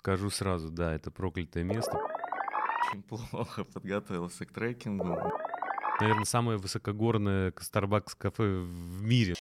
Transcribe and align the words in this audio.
Скажу 0.00 0.30
сразу, 0.30 0.70
да, 0.70 0.94
это 0.94 1.10
проклятое 1.10 1.62
место. 1.62 1.98
Очень 2.88 3.02
плохо 3.30 3.64
подготовился 3.64 4.46
к 4.46 4.50
трекингу. 4.50 5.18
Наверное, 6.00 6.24
самое 6.24 6.56
высокогорное 6.56 7.50
Starbucks 7.50 8.14
кафе 8.16 8.44
в 8.44 9.02
мире. 9.02 9.34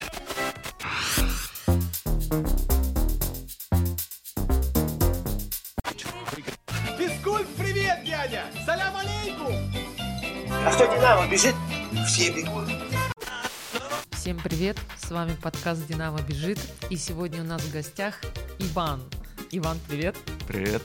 Физкульт, 6.97 7.47
привет, 7.55 8.03
дядя! 8.03 8.45
Салям 8.65 8.95
алейкум! 8.95 9.53
А 10.49 10.71
что 10.71 10.87
Динамо 10.87 11.29
бежит? 11.31 11.53
Все 12.07 12.33
бегут. 12.35 12.67
Всем 14.09 14.39
привет! 14.39 14.79
С 14.97 15.11
вами 15.11 15.37
подкаст 15.39 15.85
«Динамо 15.85 16.19
бежит» 16.27 16.57
и 16.89 16.95
сегодня 16.95 17.43
у 17.43 17.45
нас 17.45 17.61
в 17.61 17.71
гостях 17.71 18.19
Иван. 18.57 19.03
Иван, 19.51 19.77
привет! 19.87 20.17
Привет. 20.47 20.81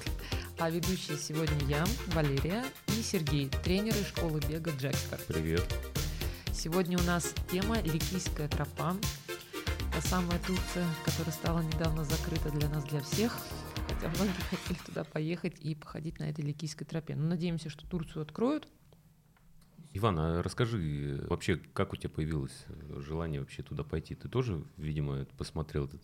А 0.58 0.70
ведущие 0.70 1.16
сегодня 1.16 1.56
я, 1.68 1.84
Валерия 2.08 2.64
и 2.88 3.00
Сергей, 3.00 3.48
тренеры 3.62 4.02
школы 4.02 4.40
бега 4.48 4.72
Джекстер. 4.72 5.20
Привет. 5.28 5.62
Сегодня 6.52 6.98
у 6.98 7.02
нас 7.04 7.32
тема 7.48 7.80
«Ликийская 7.80 8.48
тропа». 8.48 8.96
Та 9.92 10.00
самая 10.00 10.40
Турция, 10.40 10.84
которая 11.04 11.32
стала 11.32 11.60
недавно 11.60 12.02
закрыта 12.02 12.50
для 12.50 12.68
нас, 12.70 12.82
для 12.86 13.00
всех. 13.02 13.38
Хотя 13.86 14.08
многие 14.08 14.42
хотели 14.50 14.78
туда 14.84 15.04
поехать 15.04 15.60
и 15.60 15.76
походить 15.76 16.18
на 16.18 16.24
этой 16.24 16.44
Ликийской 16.44 16.84
тропе. 16.84 17.14
Но 17.14 17.28
надеемся, 17.28 17.70
что 17.70 17.86
Турцию 17.86 18.22
откроют. 18.22 18.66
Иван, 19.92 20.18
а 20.18 20.42
расскажи 20.42 21.24
вообще, 21.28 21.56
как 21.72 21.92
у 21.92 21.96
тебя 21.96 22.10
появилось 22.10 22.64
желание 22.96 23.38
вообще 23.38 23.62
туда 23.62 23.84
пойти? 23.84 24.16
Ты 24.16 24.28
тоже, 24.28 24.64
видимо, 24.76 25.24
посмотрел 25.38 25.84
этот 25.84 26.02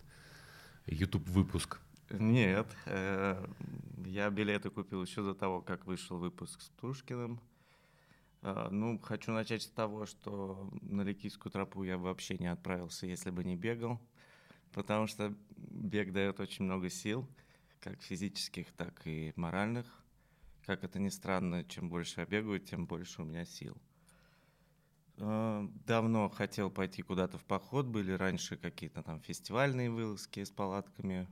YouTube 0.87 1.29
выпуск? 1.29 1.81
Нет, 2.11 2.75
э, 2.87 3.45
я 4.07 4.31
билеты 4.31 4.71
купил 4.71 5.03
еще 5.03 5.23
до 5.23 5.35
того, 5.35 5.61
как 5.61 5.87
вышел 5.87 6.19
выпуск 6.19 6.61
с 6.63 6.69
Птушкиным. 6.71 7.41
Э, 8.43 8.69
Ну, 8.71 8.99
хочу 8.99 9.33
начать 9.33 9.63
с 9.63 9.69
того, 9.69 10.07
что 10.07 10.71
на 10.83 11.03
Ликийскую 11.03 11.53
тропу 11.53 11.83
я 11.85 11.99
бы 11.99 12.05
вообще 12.05 12.39
не 12.39 12.47
отправился, 12.51 13.07
если 13.07 13.31
бы 13.31 13.45
не 13.45 13.57
бегал, 13.57 14.01
потому 14.73 15.07
что 15.07 15.35
бег 15.57 16.13
дает 16.13 16.41
очень 16.41 16.65
много 16.67 16.91
сил, 16.91 17.29
как 17.81 18.03
физических, 18.03 18.73
так 18.73 19.07
и 19.07 19.33
моральных. 19.37 19.87
Как 20.67 20.85
это 20.85 20.99
ни 21.01 21.11
странно, 21.11 21.65
чем 21.65 21.89
больше 21.91 22.21
я 22.21 22.27
бегаю, 22.27 22.61
тем 22.61 22.87
больше 22.87 23.23
у 23.23 23.25
меня 23.27 23.45
сил. 23.45 23.77
Э, 25.19 25.69
Давно 25.87 26.29
хотел 26.29 26.71
пойти 26.71 27.03
куда-то 27.03 27.39
в 27.39 27.45
поход, 27.45 27.87
были 27.87 28.13
раньше 28.13 28.57
какие-то 28.57 29.03
там 29.03 29.21
фестивальные 29.21 29.91
вылазки 29.91 30.43
с 30.45 30.51
палатками, 30.51 31.29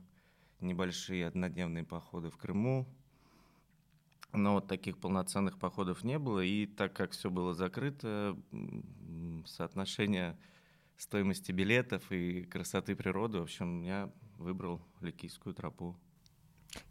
небольшие 0.59 1.27
однодневные 1.27 1.83
походы 1.83 2.29
в 2.29 2.37
Крыму. 2.37 2.87
Но 4.33 4.55
вот 4.55 4.67
таких 4.67 4.97
полноценных 4.97 5.57
походов 5.57 6.03
не 6.03 6.19
было, 6.19 6.41
и 6.41 6.65
так 6.65 6.93
как 6.93 7.11
все 7.11 7.29
было 7.29 7.53
закрыто, 7.53 8.37
соотношение 9.45 10.37
стоимости 10.97 11.51
билетов 11.51 12.11
и 12.11 12.43
красоты 12.43 12.95
природы, 12.95 13.39
в 13.39 13.43
общем, 13.43 13.81
я 13.81 14.11
выбрал 14.37 14.81
Ликийскую 15.01 15.55
тропу. 15.55 15.95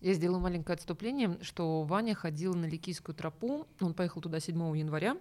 Я 0.00 0.14
сделаю 0.14 0.40
маленькое 0.40 0.74
отступление, 0.74 1.38
что 1.42 1.82
Ваня 1.82 2.14
ходил 2.14 2.54
на 2.54 2.64
Ликийскую 2.64 3.14
тропу. 3.14 3.66
Он 3.80 3.94
поехал 3.94 4.20
туда 4.20 4.40
7 4.40 4.76
января, 4.76 5.16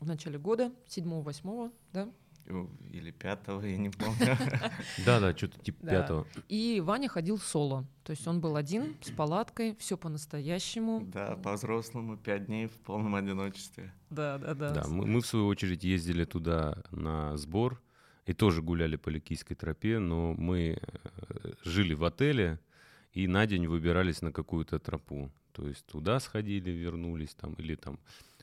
в 0.00 0.06
начале 0.06 0.38
года, 0.38 0.72
7-8, 0.88 1.72
да? 1.92 2.10
Э, 2.46 2.66
Или 2.90 3.10
пятого, 3.10 3.64
я 3.64 3.76
не 3.76 3.90
помню. 3.90 4.36
Да-да, 5.06 5.36
что-то 5.36 5.58
типа 5.60 5.86
пятого. 5.86 6.26
И 6.48 6.80
Ваня 6.84 7.08
ходил 7.08 7.38
соло. 7.38 7.86
То 8.04 8.10
есть 8.10 8.26
он 8.26 8.40
был 8.40 8.56
один, 8.56 8.96
с 9.02 9.10
палаткой, 9.10 9.76
все 9.76 9.96
по-настоящему. 9.96 11.02
Да, 11.12 11.36
по-взрослому, 11.36 12.16
пять 12.16 12.46
дней 12.46 12.66
в 12.66 12.72
полном 12.80 13.14
одиночестве. 13.14 13.92
Да, 14.10 14.38
да, 14.38 14.54
да. 14.54 14.70
Да, 14.70 14.88
мы, 14.88 15.06
мы, 15.06 15.20
в 15.20 15.26
свою 15.26 15.46
очередь 15.46 15.84
ездили 15.84 16.24
туда 16.24 16.82
на 16.90 17.36
сбор 17.36 17.80
и 18.26 18.32
тоже 18.32 18.62
гуляли 18.62 18.96
по 18.96 19.08
Ликийской 19.08 19.56
тропе, 19.56 19.98
но 19.98 20.34
мы 20.34 20.78
э, 20.80 21.52
жили 21.64 21.94
в 21.94 22.04
отеле 22.04 22.58
и 23.12 23.26
на 23.26 23.46
день 23.46 23.66
выбирались 23.66 24.22
на 24.22 24.32
какую-то 24.32 24.78
тропу. 24.78 25.30
То 25.52 25.68
есть 25.68 25.84
туда 25.86 26.20
сходили, 26.20 26.70
вернулись 26.70 27.34
там, 27.34 27.54
или 27.54 27.74
там, 27.74 27.98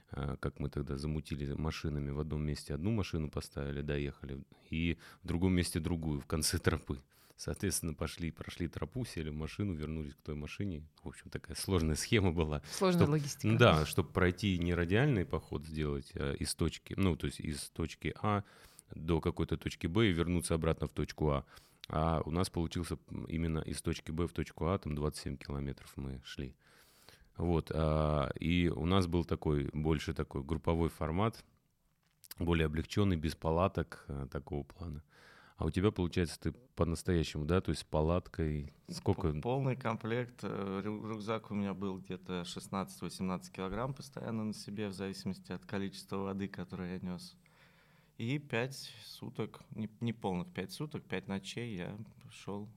как 0.09 0.59
мы 0.59 0.69
тогда 0.69 0.97
замутили 0.97 1.51
машинами, 1.53 2.11
в 2.11 2.19
одном 2.19 2.45
месте 2.45 2.73
одну 2.73 2.91
машину 2.91 3.29
поставили, 3.29 3.81
доехали, 3.81 4.41
и 4.69 4.97
в 5.23 5.27
другом 5.27 5.53
месте 5.53 5.79
другую, 5.79 6.21
в 6.21 6.25
конце 6.25 6.57
тропы. 6.59 7.01
Соответственно, 7.35 7.93
пошли, 7.93 8.31
прошли 8.31 8.67
тропу, 8.67 9.05
сели 9.05 9.29
в 9.29 9.35
машину, 9.35 9.73
вернулись 9.73 10.15
к 10.15 10.21
той 10.21 10.33
машине. 10.33 10.81
В 11.03 11.09
общем, 11.09 11.29
такая 11.29 11.55
сложная 11.55 11.95
схема 11.95 12.31
была. 12.31 12.63
Сложная 12.71 13.03
Чтоб- 13.03 13.11
логистика. 13.11 13.57
Да, 13.57 13.85
чтобы 13.85 14.09
пройти 14.09 14.57
не 14.57 14.73
радиальный 14.73 15.23
поход 15.23 15.63
сделать 15.63 16.11
а 16.15 16.33
из 16.33 16.55
точки, 16.55 16.95
ну, 16.97 17.15
то 17.15 17.27
есть 17.27 17.39
из 17.39 17.69
точки 17.69 18.15
А 18.23 18.43
до 18.95 19.21
какой-то 19.21 19.55
точки 19.55 19.85
Б 19.85 20.09
и 20.09 20.13
вернуться 20.13 20.55
обратно 20.55 20.87
в 20.87 20.91
точку 20.93 21.29
А. 21.29 21.45
А 21.89 22.21
у 22.25 22.31
нас 22.31 22.49
получился 22.49 22.97
именно 23.27 23.59
из 23.59 23.83
точки 23.83 24.09
Б 24.09 24.27
в 24.27 24.33
точку 24.33 24.65
А, 24.65 24.77
там 24.79 24.95
27 24.95 25.37
километров 25.37 25.93
мы 25.95 26.19
шли. 26.25 26.55
Вот, 27.37 27.71
а, 27.73 28.29
и 28.39 28.67
у 28.67 28.85
нас 28.85 29.07
был 29.07 29.23
такой, 29.23 29.69
больше 29.73 30.13
такой 30.13 30.43
групповой 30.43 30.89
формат, 30.89 31.43
более 32.39 32.65
облегченный, 32.65 33.15
без 33.15 33.35
палаток, 33.35 34.05
а, 34.07 34.27
такого 34.27 34.63
плана. 34.63 35.03
А 35.57 35.65
у 35.65 35.71
тебя, 35.71 35.91
получается, 35.91 36.39
ты 36.39 36.51
по-настоящему, 36.75 37.45
да, 37.45 37.61
то 37.61 37.71
есть 37.71 37.81
с 37.81 37.83
палаткой, 37.83 38.71
сколько? 38.89 39.33
Полный 39.41 39.75
комплект. 39.75 40.39
э, 40.43 40.81
рю- 40.83 41.03
Рюкзак 41.07 41.49
у 41.49 41.55
меня 41.55 41.73
был 41.73 41.97
где-то 41.97 42.43
16-18 42.43 43.51
килограмм 43.51 43.95
постоянно 43.95 44.43
на 44.43 44.53
себе, 44.53 44.87
в 44.87 44.93
зависимости 44.93 45.51
от 45.51 45.65
количества 45.65 46.17
воды, 46.17 46.47
которую 46.47 46.91
я 46.91 46.99
нес. 46.99 47.35
И 48.19 48.37
пять 48.37 48.93
суток, 49.03 49.61
не, 49.71 49.89
не 49.99 50.13
полных 50.13 50.51
пять 50.53 50.71
суток, 50.71 51.03
пять 51.03 51.27
ночей 51.27 51.75
я 51.75 51.97
шел. 52.31 52.69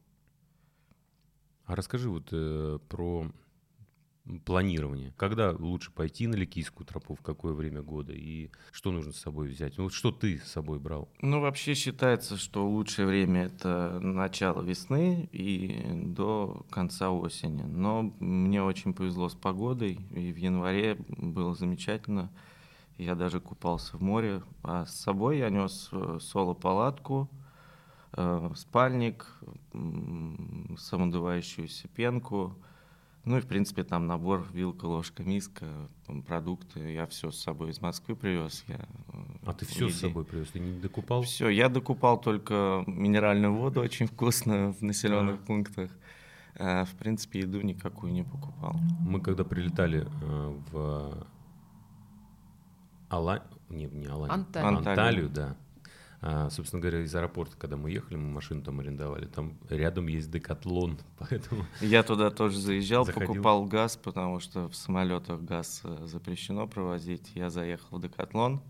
А 1.64 1.76
расскажи 1.76 2.08
вот 2.08 2.28
э, 2.32 2.78
про 2.88 3.30
планирование. 4.38 5.12
Когда 5.16 5.52
лучше 5.52 5.90
пойти 5.90 6.26
на 6.26 6.34
Ликийскую 6.34 6.86
тропу, 6.86 7.14
в 7.14 7.22
какое 7.22 7.52
время 7.52 7.82
года 7.82 8.12
и 8.12 8.50
что 8.72 8.92
нужно 8.92 9.12
с 9.12 9.18
собой 9.18 9.48
взять? 9.48 9.78
Ну, 9.78 9.84
вот 9.84 9.92
что 9.92 10.10
ты 10.10 10.38
с 10.38 10.52
собой 10.52 10.78
брал? 10.78 11.08
Ну, 11.20 11.40
вообще 11.40 11.74
считается, 11.74 12.36
что 12.36 12.68
лучшее 12.68 13.06
время 13.06 13.46
это 13.46 13.98
начало 14.00 14.62
весны 14.62 15.28
и 15.32 15.82
до 16.04 16.64
конца 16.70 17.10
осени. 17.10 17.62
Но 17.62 18.14
мне 18.20 18.62
очень 18.62 18.94
повезло 18.94 19.28
с 19.28 19.34
погодой, 19.34 19.98
и 20.10 20.32
в 20.32 20.36
январе 20.36 20.96
было 21.08 21.54
замечательно. 21.54 22.30
Я 22.98 23.14
даже 23.14 23.40
купался 23.40 23.96
в 23.96 24.02
море. 24.02 24.42
А 24.62 24.84
с 24.84 24.94
собой 24.94 25.38
я 25.38 25.48
нес 25.48 25.88
э, 25.92 26.18
соло-палатку, 26.20 27.30
э, 28.12 28.50
спальник, 28.54 29.26
самодувающуюся 29.72 31.88
пенку. 31.88 32.56
Ну 33.24 33.36
и, 33.36 33.40
в 33.40 33.46
принципе, 33.46 33.84
там 33.84 34.06
набор 34.06 34.46
вилка, 34.52 34.86
ложка, 34.86 35.22
миска, 35.22 35.66
продукты. 36.26 36.92
Я 36.94 37.06
все 37.06 37.30
с 37.30 37.38
собой 37.42 37.70
из 37.70 37.80
Москвы 37.80 38.16
привез. 38.16 38.64
Я, 38.66 38.76
э, 38.76 39.22
А 39.44 39.52
ты 39.52 39.66
все 39.66 39.88
с 39.88 39.92
еде- 39.92 40.00
собой 40.08 40.24
привез? 40.24 40.48
Ты 40.48 40.58
не 40.60 40.78
докупал? 40.80 41.22
все, 41.22 41.48
я 41.50 41.68
докупал 41.68 42.18
только 42.18 42.82
минеральную 42.86 43.54
воду, 43.54 43.80
очень 43.82 44.06
вкусно 44.06 44.72
в 44.72 44.82
населенных 44.82 45.34
Ага. 45.36 45.44
пунктах. 45.46 45.90
А, 46.58 46.84
в 46.86 46.94
принципе, 46.94 47.40
еду 47.40 47.60
никакую 47.60 48.12
не 48.12 48.22
покупал. 48.24 48.74
Мы 49.06 49.20
когда 49.20 49.44
прилетали 49.44 50.06
э, 50.22 50.58
в 50.72 51.26
Ала... 53.10 53.42
не, 53.68 53.84
не 53.86 54.06
Аланию, 54.06 54.34
Анталию. 54.34 54.78
Анталию, 54.78 55.28
да. 55.28 55.56
А, 56.22 56.50
собственно 56.50 56.82
говоря, 56.82 57.00
из 57.00 57.14
аэропорта, 57.14 57.56
когда 57.56 57.78
мы 57.78 57.90
ехали, 57.90 58.16
мы 58.16 58.28
машину 58.30 58.62
там 58.62 58.78
арендовали, 58.80 59.24
там 59.24 59.54
рядом 59.70 60.06
есть 60.06 60.30
декатлон, 60.30 60.98
поэтому 61.18 61.64
Я 61.80 62.02
туда 62.02 62.30
тоже 62.30 62.58
заезжал, 62.58 63.06
Заходил? 63.06 63.28
покупал 63.28 63.64
газ, 63.64 63.96
потому 63.96 64.38
что 64.38 64.68
в 64.68 64.76
самолетах 64.76 65.40
газ 65.40 65.80
э, 65.84 66.06
запрещено 66.06 66.66
провозить. 66.66 67.30
Я 67.34 67.48
заехал 67.48 67.96
в 67.96 68.02
Декатлон, 68.02 68.60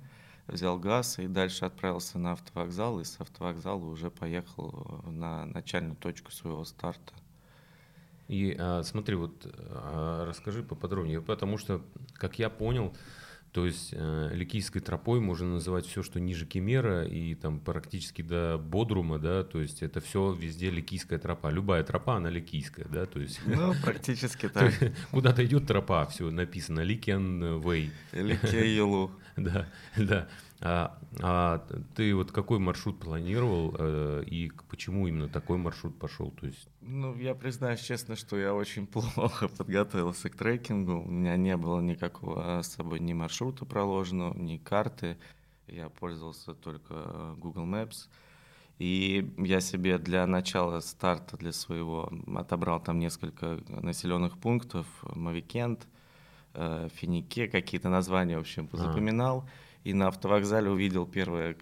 взял 0.46 0.78
газ 0.78 1.18
и 1.18 1.26
дальше 1.26 1.64
отправился 1.64 2.20
на 2.20 2.32
автовокзал, 2.32 3.00
и 3.00 3.04
с 3.04 3.20
автовокзала 3.20 3.84
уже 3.84 4.12
поехал 4.12 5.02
э, 5.04 5.10
на 5.10 5.44
начальную 5.46 5.96
точку 5.96 6.30
своего 6.30 6.64
старта. 6.64 7.12
И 8.28 8.54
а, 8.56 8.84
смотри, 8.84 9.16
вот 9.16 9.44
а, 9.44 10.24
расскажи 10.24 10.62
поподробнее, 10.62 11.20
потому 11.20 11.58
что, 11.58 11.82
как 12.14 12.38
я 12.38 12.48
понял, 12.48 12.94
то 13.52 13.66
есть 13.66 13.90
э, 13.92 14.30
Ликийской 14.32 14.80
тропой 14.80 15.20
можно 15.20 15.48
называть 15.54 15.84
все, 15.86 16.02
что 16.02 16.20
ниже 16.20 16.46
Кемера 16.46 17.04
и 17.04 17.34
там 17.34 17.58
практически 17.58 18.22
до 18.22 18.58
Бодрума, 18.58 19.18
да, 19.18 19.42
то 19.42 19.60
есть 19.60 19.82
это 19.82 20.00
все 20.00 20.32
везде 20.32 20.70
Ликийская 20.70 21.18
тропа. 21.18 21.50
Любая 21.50 21.82
тропа, 21.82 22.16
она 22.16 22.30
Ликийская, 22.30 22.86
да, 22.88 23.06
то 23.06 23.18
есть 23.18 23.40
Ну, 23.46 23.74
практически 23.82 24.48
так. 24.52 24.72
куда-то 25.10 25.44
идет 25.44 25.66
тропа, 25.66 26.06
все 26.06 26.30
написано 26.30 26.80
Ликен 26.80 27.60
Вей, 27.60 27.90
Или 28.12 28.36
Кейлу. 28.36 29.10
да, 29.36 29.66
да. 29.96 30.28
А, 30.62 30.98
а 31.20 31.66
ты 31.94 32.14
вот 32.14 32.32
какой 32.32 32.58
маршрут 32.58 32.98
планировал 32.98 33.74
э, 33.78 34.24
и 34.26 34.52
почему 34.68 35.08
именно 35.08 35.28
такой 35.28 35.56
маршрут 35.56 35.98
пошел? 35.98 36.30
То 36.32 36.46
есть... 36.46 36.68
Ну, 36.82 37.16
я 37.16 37.34
признаюсь 37.34 37.80
честно, 37.80 38.14
что 38.14 38.38
я 38.38 38.52
очень 38.54 38.86
плохо 38.86 39.48
подготовился 39.48 40.28
к 40.28 40.36
трекингу. 40.36 41.00
У 41.00 41.10
меня 41.10 41.36
не 41.36 41.56
было 41.56 41.80
никакого 41.80 42.60
с 42.62 42.74
собой 42.74 43.00
ни 43.00 43.14
маршрута 43.14 43.64
проложенного, 43.64 44.36
ни 44.36 44.58
карты. 44.58 45.16
Я 45.66 45.88
пользовался 45.88 46.52
только 46.52 46.94
э, 46.94 47.34
Google 47.38 47.64
Maps. 47.64 48.08
И 48.78 49.32
я 49.38 49.60
себе 49.60 49.98
для 49.98 50.26
начала 50.26 50.80
старта 50.80 51.36
для 51.38 51.52
своего 51.52 52.10
отобрал 52.34 52.80
там 52.80 52.98
несколько 52.98 53.60
населенных 53.68 54.38
пунктов, 54.38 54.86
Мавикент, 55.02 55.86
э, 56.52 56.88
Финике, 56.94 57.48
какие-то 57.48 57.88
названия, 57.88 58.36
в 58.36 58.40
общем, 58.40 58.68
запоминал. 58.72 59.46
А 59.46 59.69
и 59.84 59.94
на 59.94 60.08
автовокзале 60.08 60.70
увидел 60.70 61.06
первое 61.06 61.56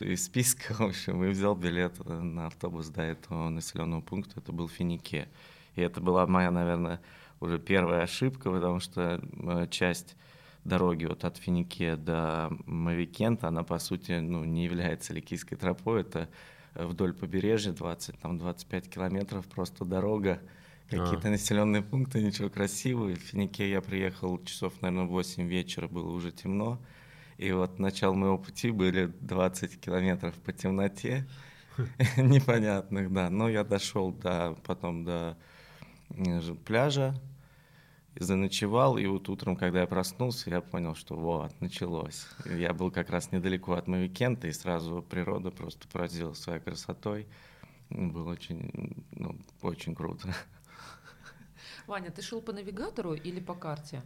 из 0.00 0.24
списка, 0.24 0.74
в 0.78 0.82
общем, 0.82 1.24
и 1.24 1.28
взял 1.28 1.54
билет 1.54 1.94
э, 2.04 2.12
на 2.12 2.46
автобус 2.46 2.88
до 2.88 3.02
этого 3.02 3.48
населенного 3.48 4.00
пункта, 4.00 4.40
это 4.40 4.52
был 4.52 4.68
Финике. 4.68 5.28
И 5.74 5.80
это 5.80 6.00
была 6.00 6.26
моя, 6.26 6.50
наверное, 6.50 7.00
уже 7.40 7.58
первая 7.58 8.02
ошибка, 8.02 8.50
потому 8.50 8.80
что 8.80 9.20
э, 9.32 9.66
часть 9.70 10.16
дороги 10.64 11.06
вот 11.06 11.24
от 11.24 11.36
Финике 11.36 11.96
до 11.96 12.50
Мавикента, 12.66 13.48
она, 13.48 13.62
по 13.62 13.78
сути, 13.78 14.12
ну, 14.12 14.44
не 14.44 14.64
является 14.64 15.12
Ликийской 15.12 15.56
тропой, 15.56 16.02
это 16.02 16.28
вдоль 16.74 17.12
побережья 17.12 17.72
20, 17.72 18.18
там 18.18 18.38
25 18.38 18.90
километров 18.90 19.46
просто 19.46 19.84
дорога, 19.84 20.40
какие-то 20.88 21.28
а. 21.28 21.30
населенные 21.30 21.82
пункты, 21.82 22.22
ничего 22.22 22.48
красивого. 22.48 23.10
В 23.10 23.18
Финике 23.18 23.70
я 23.70 23.80
приехал 23.80 24.42
часов, 24.44 24.74
наверное, 24.80 25.06
8 25.06 25.46
вечера, 25.46 25.88
было 25.88 26.10
уже 26.10 26.30
темно. 26.30 26.78
И 27.36 27.50
вот 27.52 27.78
начало 27.78 28.14
моего 28.14 28.38
пути 28.38 28.70
были 28.70 29.06
20 29.06 29.80
километров 29.80 30.34
по 30.36 30.52
темноте, 30.52 31.26
непонятных, 32.16 33.12
да. 33.12 33.30
Но 33.30 33.48
я 33.48 33.64
дошел 33.64 34.12
до, 34.12 34.56
потом 34.64 35.04
до 35.04 35.36
пляжа, 36.64 37.14
заночевал, 38.16 38.96
и 38.96 39.06
вот 39.06 39.28
утром, 39.28 39.56
когда 39.56 39.80
я 39.80 39.86
проснулся, 39.86 40.50
я 40.50 40.60
понял, 40.60 40.94
что 40.94 41.16
вот, 41.16 41.60
началось. 41.60 42.26
Я 42.44 42.72
был 42.72 42.90
как 42.90 43.10
раз 43.10 43.32
недалеко 43.32 43.74
от 43.74 43.88
Мавикента, 43.88 44.46
и 44.46 44.52
сразу 44.52 45.02
природа 45.02 45.50
просто 45.50 45.88
поразила 45.88 46.34
своей 46.34 46.60
красотой. 46.60 47.26
Было 47.90 48.32
очень, 48.32 49.04
ну, 49.12 49.36
очень 49.62 49.94
круто. 49.94 50.34
Ваня, 51.86 52.10
ты 52.10 52.22
шел 52.22 52.40
по 52.40 52.52
навигатору 52.52 53.14
или 53.14 53.40
по 53.40 53.54
карте? 53.54 54.02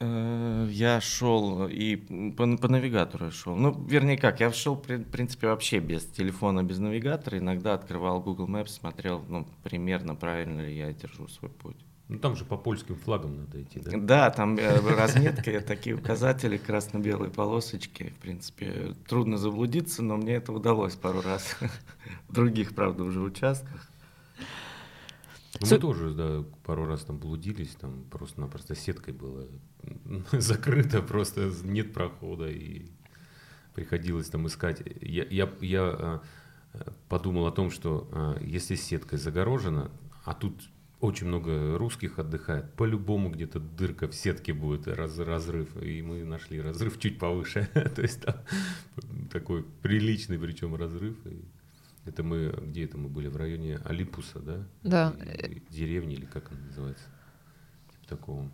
Э, 0.00 0.68
я 0.70 1.00
шел 1.00 1.66
и 1.66 1.96
по, 1.96 2.56
по 2.56 2.68
навигатору 2.68 3.30
шел. 3.30 3.56
Ну, 3.56 3.72
вернее 3.86 4.16
как, 4.16 4.40
я 4.40 4.52
шел, 4.52 4.76
в 4.76 4.80
принципе, 4.80 5.48
вообще 5.48 5.80
без 5.80 6.04
телефона, 6.04 6.62
без 6.62 6.78
навигатора. 6.78 7.38
Иногда 7.38 7.74
открывал 7.74 8.20
Google 8.20 8.48
Maps, 8.48 8.68
смотрел, 8.68 9.24
ну, 9.28 9.46
примерно 9.64 10.14
правильно 10.14 10.60
ли 10.60 10.76
я 10.76 10.92
держу 10.92 11.26
свой 11.28 11.50
путь. 11.50 11.76
Ну, 12.08 12.18
там 12.18 12.36
же 12.36 12.46
по 12.46 12.56
польским 12.56 12.96
флагам 12.96 13.36
надо 13.36 13.62
идти, 13.62 13.80
да? 13.80 13.90
Да, 13.96 14.30
там 14.30 14.56
э, 14.56 14.78
разметка, 14.96 15.60
такие 15.60 15.94
указатели, 15.94 16.56
красно-белые 16.56 17.30
полосочки. 17.30 18.14
В 18.16 18.22
принципе, 18.22 18.94
трудно 19.06 19.36
заблудиться, 19.36 20.02
но 20.02 20.16
мне 20.16 20.34
это 20.34 20.52
удалось 20.52 20.94
пару 20.94 21.20
раз. 21.20 21.56
В 22.28 22.32
других, 22.32 22.74
правда, 22.74 23.04
уже 23.04 23.20
участках. 23.20 23.87
Ну, 25.60 25.66
мы 25.70 25.78
тоже, 25.78 26.10
да, 26.14 26.44
пару 26.64 26.86
раз 26.86 27.04
там 27.04 27.18
блудились, 27.18 27.74
там 27.80 28.04
просто-напросто 28.10 28.74
сеткой 28.74 29.14
было 29.14 29.46
закрыто, 30.32 31.02
просто 31.02 31.50
нет 31.64 31.92
прохода, 31.92 32.48
и 32.48 32.90
приходилось 33.74 34.28
там 34.28 34.46
искать. 34.46 34.82
Я, 35.00 35.24
я, 35.24 35.52
я 35.60 36.22
э, 36.74 36.90
подумал 37.08 37.46
о 37.46 37.52
том, 37.52 37.70
что 37.70 38.08
э, 38.12 38.44
если 38.44 38.76
сеткой 38.76 39.18
загорожена, 39.18 39.90
а 40.24 40.34
тут 40.34 40.54
очень 41.00 41.28
много 41.28 41.78
русских 41.78 42.18
отдыхает, 42.18 42.74
по-любому 42.74 43.30
где-то 43.30 43.60
дырка 43.60 44.08
в 44.08 44.14
сетке 44.14 44.52
будет, 44.52 44.88
раз, 44.88 45.18
разрыв, 45.18 45.80
и 45.80 46.02
мы 46.02 46.24
нашли 46.24 46.60
разрыв 46.60 46.98
чуть 46.98 47.18
повыше, 47.18 47.68
то 47.94 48.02
есть 48.02 48.22
там 48.22 48.36
такой 49.30 49.64
приличный 49.82 50.38
причем 50.38 50.74
разрыв, 50.74 51.16
и 51.26 51.44
это 52.08 52.22
мы, 52.22 52.54
где 52.62 52.84
это 52.84 52.98
мы 52.98 53.08
были, 53.08 53.28
в 53.28 53.36
районе 53.36 53.78
Олимпуса, 53.84 54.40
да? 54.40 54.66
Да. 54.82 55.14
Деревни 55.70 56.14
или 56.14 56.24
как 56.24 56.50
она 56.50 56.60
называется? 56.60 57.04
Типа 57.92 58.08
такого. 58.08 58.50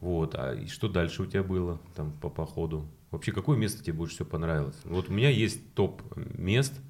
Вот, 0.00 0.34
а 0.34 0.54
и 0.54 0.66
что 0.66 0.88
дальше 0.88 1.22
у 1.22 1.26
тебя 1.26 1.42
было 1.42 1.80
там 1.94 2.12
по 2.12 2.30
походу? 2.30 2.88
Вообще, 3.10 3.32
какое 3.32 3.58
место 3.58 3.82
тебе 3.82 3.94
больше 3.94 4.14
всего 4.14 4.28
понравилось? 4.28 4.78
Вот 4.84 5.08
у 5.08 5.12
меня 5.12 5.30
есть 5.30 5.74
топ 5.74 6.02
мест, 6.16 6.80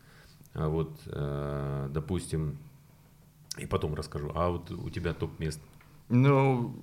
а 0.52 0.69
вот, 0.69 1.00
э, 1.06 1.88
допустим, 1.93 2.58
и 3.58 3.67
потом 3.67 3.94
расскажу. 3.94 4.31
А 4.34 4.50
вот 4.50 4.70
у 4.70 4.88
тебя 4.90 5.12
топ 5.12 5.38
мест 5.40 5.61
ну, 6.10 6.74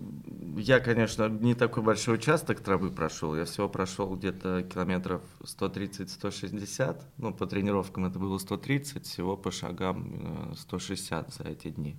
я, 0.55 0.79
конечно, 0.79 1.27
не 1.27 1.53
такой 1.53 1.83
большой 1.83 2.15
участок 2.15 2.61
травы 2.61 2.91
прошел. 2.91 3.35
Я 3.35 3.43
всего 3.43 3.67
прошел 3.67 4.15
где-то 4.15 4.63
километров 4.63 5.21
130-160. 5.41 7.01
Ну, 7.17 7.33
по 7.33 7.45
тренировкам 7.45 8.05
это 8.05 8.19
было 8.19 8.37
130, 8.37 9.05
всего 9.05 9.35
по 9.35 9.51
шагам 9.51 10.53
160 10.55 11.27
э, 11.27 11.31
за 11.31 11.49
эти 11.49 11.69
дни. 11.71 11.97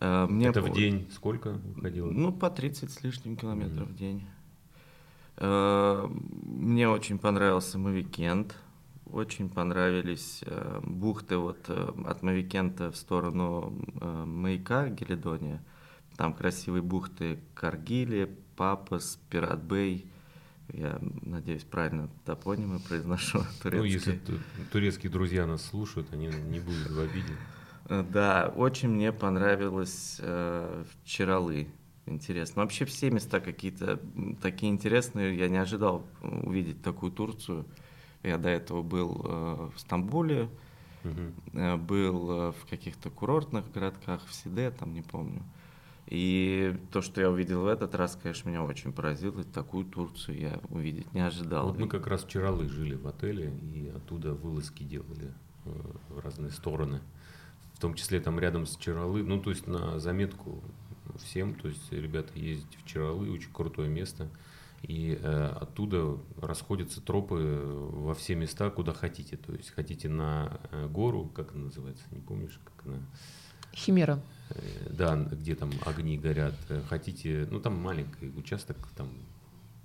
Э, 0.00 0.26
мне 0.28 0.48
это 0.48 0.62
по... 0.62 0.68
в 0.68 0.72
день 0.72 1.08
сколько 1.14 1.60
уходило? 1.76 2.10
Ну, 2.10 2.32
по 2.32 2.50
30 2.50 2.90
с 2.90 3.04
лишним 3.04 3.36
километров 3.36 3.88
mm-hmm. 3.88 3.92
в 3.92 3.96
день. 3.96 4.26
Э, 5.36 6.08
мне 6.08 6.88
очень 6.88 7.20
понравился 7.20 7.78
Мавикент. 7.78 8.56
Очень 9.12 9.48
понравились 9.48 10.42
бухты 10.82 11.36
вот 11.36 11.70
от 11.70 12.22
Мавикента 12.24 12.90
в 12.90 12.96
сторону 12.96 13.72
маяка 14.00 14.88
Гелидония. 14.88 15.62
Там 16.16 16.32
красивые 16.32 16.82
бухты 16.82 17.38
Каргили, 17.54 18.34
Папас, 18.56 19.18
Пиратбей. 19.30 20.06
Я 20.72 20.98
надеюсь, 21.22 21.64
правильно 21.64 22.08
топонимы 22.24 22.80
произношу 22.80 23.40
турецкие. 23.62 23.78
Ну, 23.80 23.84
если 23.84 24.20
турецкие 24.72 25.12
друзья 25.12 25.46
нас 25.46 25.64
слушают, 25.64 26.12
они 26.12 26.26
не 26.26 26.58
будут 26.58 26.90
в 26.90 27.00
обиде. 27.00 27.34
Э, 27.88 28.04
да, 28.08 28.52
очень 28.56 28.88
мне 28.88 29.12
понравилось 29.12 30.16
э, 30.20 30.84
Чаралы. 31.04 31.68
Интересно. 32.06 32.62
Вообще 32.62 32.84
все 32.84 33.10
места 33.10 33.40
какие-то 33.40 34.00
такие 34.40 34.72
интересные. 34.72 35.36
Я 35.36 35.48
не 35.48 35.58
ожидал 35.58 36.06
увидеть 36.22 36.82
такую 36.82 37.12
Турцию. 37.12 37.66
Я 38.22 38.38
до 38.38 38.48
этого 38.48 38.82
был 38.82 39.20
э, 39.24 39.70
в 39.74 39.78
Стамбуле, 39.80 40.48
угу. 41.04 41.32
э, 41.52 41.76
был 41.76 42.30
э, 42.30 42.52
в 42.52 42.68
каких-то 42.68 43.10
курортных 43.10 43.70
городках, 43.72 44.24
в 44.26 44.34
Сиде, 44.34 44.70
там 44.70 44.94
не 44.94 45.02
помню. 45.02 45.42
И 46.06 46.76
то, 46.92 47.02
что 47.02 47.20
я 47.20 47.30
увидел 47.30 47.62
в 47.62 47.66
этот 47.66 47.94
раз, 47.96 48.16
конечно, 48.20 48.48
меня 48.48 48.62
очень 48.62 48.92
поразило. 48.92 49.42
Такую 49.42 49.86
Турцию 49.86 50.38
я 50.38 50.60
увидеть 50.70 51.12
не 51.12 51.20
ожидал. 51.20 51.68
Вот 51.68 51.78
мы 51.78 51.88
как 51.88 52.06
раз 52.06 52.22
вчера 52.24 52.54
жили 52.68 52.94
в 52.94 53.08
отеле 53.08 53.52
и 53.74 53.92
оттуда 53.94 54.32
вылазки 54.32 54.84
делали 54.84 55.32
э, 55.64 55.70
в 56.10 56.20
разные 56.20 56.52
стороны. 56.52 57.00
В 57.74 57.80
том 57.80 57.94
числе 57.94 58.20
там 58.20 58.38
рядом 58.38 58.66
с 58.66 58.76
Чаралы, 58.76 59.22
ну 59.24 59.40
то 59.40 59.50
есть 59.50 59.66
на 59.66 59.98
заметку 59.98 60.62
всем, 61.18 61.54
то 61.54 61.68
есть 61.68 61.92
ребята 61.92 62.38
ездят 62.38 62.72
в 62.74 62.86
Чаралы, 62.86 63.30
очень 63.30 63.52
крутое 63.52 63.88
место. 63.88 64.28
И 64.82 65.18
э, 65.20 65.46
оттуда 65.60 66.18
расходятся 66.40 67.00
тропы 67.00 67.62
во 67.64 68.14
все 68.14 68.36
места, 68.36 68.70
куда 68.70 68.92
хотите. 68.92 69.36
То 69.36 69.52
есть 69.54 69.70
хотите 69.70 70.08
на 70.08 70.60
э, 70.70 70.86
гору, 70.86 71.26
как 71.34 71.52
она 71.52 71.64
называется, 71.64 72.04
не 72.12 72.20
помнишь, 72.20 72.60
как 72.64 72.86
она? 72.86 72.98
Химера. 73.74 74.22
Э, 74.50 74.90
да, 74.90 75.16
где 75.16 75.54
там 75.54 75.70
огни 75.84 76.18
горят. 76.18 76.54
Э, 76.68 76.82
хотите, 76.88 77.46
ну 77.50 77.60
там 77.60 77.80
маленький 77.80 78.28
участок, 78.28 78.76
там 78.96 79.08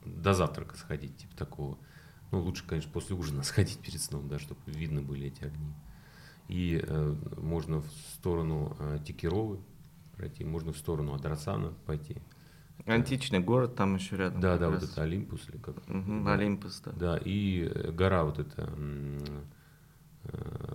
до 0.05 0.33
завтрака 0.33 0.77
сходить, 0.77 1.17
типа 1.17 1.35
такого. 1.35 1.77
Ну, 2.31 2.41
лучше, 2.41 2.65
конечно, 2.65 2.91
после 2.91 3.15
ужина 3.15 3.43
сходить 3.43 3.79
перед 3.79 4.01
сном, 4.01 4.27
да, 4.27 4.39
чтобы 4.39 4.59
видно 4.65 5.01
были 5.01 5.27
эти 5.27 5.43
огни. 5.43 5.73
И 6.47 6.81
э, 6.83 7.15
можно 7.37 7.81
в 7.81 7.89
сторону 8.15 8.75
э, 8.79 8.99
Текеровы 9.05 9.59
пройти, 10.15 10.43
можно 10.43 10.73
в 10.73 10.77
сторону 10.77 11.13
Адрасана 11.13 11.73
пойти. 11.85 12.17
Античный 12.85 13.39
город 13.39 13.75
там 13.75 13.95
еще 13.95 14.17
рядом. 14.17 14.41
Да, 14.41 14.57
да, 14.57 14.69
раз. 14.69 14.81
вот 14.81 14.91
это 14.91 15.03
Олимпус 15.03 15.47
или 15.49 15.57
как. 15.57 15.77
Угу, 15.87 16.25
да. 16.25 16.33
Олимпус, 16.33 16.81
да. 16.83 16.91
Да, 16.91 17.19
и 17.23 17.91
гора 17.91 18.23
вот 18.23 18.39
эта 18.39 18.67
Э, 18.67 19.41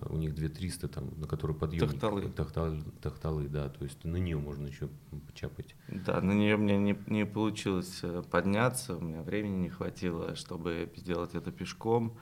у 0.09 0.17
них 0.17 0.35
2300, 0.35 0.87
там, 0.87 1.09
на 1.19 1.27
которую 1.27 1.57
подъем. 1.57 1.87
Тахталы. 1.87 2.29
Тахталы. 2.29 2.83
Тахталы, 3.01 3.47
да, 3.47 3.69
то 3.69 3.83
есть 3.83 4.03
на 4.03 4.17
нее 4.17 4.37
можно 4.37 4.67
еще 4.67 4.89
почапать. 5.27 5.75
Да, 5.87 6.21
на 6.21 6.31
нее 6.31 6.57
мне 6.57 6.77
не, 6.77 6.97
не 7.07 7.25
получилось 7.25 7.99
э, 8.03 8.23
подняться, 8.29 8.95
у 8.95 9.01
меня 9.01 9.21
времени 9.21 9.63
не 9.63 9.69
хватило, 9.69 10.35
чтобы 10.35 10.91
сделать 10.95 11.35
это 11.35 11.51
пешком. 11.51 12.17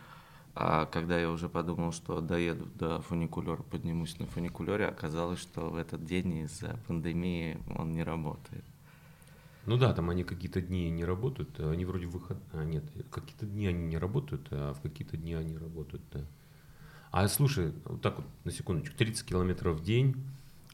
А 0.58 0.86
когда 0.86 1.20
я 1.20 1.30
уже 1.30 1.50
подумал, 1.50 1.92
что 1.92 2.22
доеду 2.22 2.66
до 2.76 3.02
фуникулера, 3.02 3.62
поднимусь 3.62 4.18
на 4.20 4.26
фуникулере, 4.26 4.86
оказалось, 4.86 5.40
что 5.40 5.70
в 5.70 5.76
этот 5.76 6.06
день 6.06 6.38
из-за 6.46 6.80
пандемии 6.88 7.60
он 7.78 7.92
не 7.92 8.04
работает. 8.04 8.64
Ну 9.66 9.78
да, 9.78 9.94
там 9.94 10.10
они 10.12 10.24
какие-то 10.24 10.62
дни 10.62 10.90
не 10.92 11.04
работают, 11.04 11.60
они 11.60 11.84
вроде 11.86 12.06
выход... 12.06 12.38
А, 12.54 12.64
нет, 12.64 12.86
какие-то 13.10 13.46
дни 13.46 13.68
они 13.68 13.86
не 13.86 13.98
работают, 13.98 14.48
а 14.52 14.74
в 14.74 14.82
какие-то 14.82 15.18
дни 15.18 15.34
они 15.34 15.58
работают, 15.58 16.04
да. 16.14 16.22
А 17.12 17.28
слушай, 17.28 17.72
вот 17.86 18.02
так 18.02 18.18
вот, 18.18 18.26
на 18.44 18.52
секундочку, 18.52 18.96
30 18.98 19.26
километров 19.26 19.78
в 19.78 19.84
день, 19.84 20.16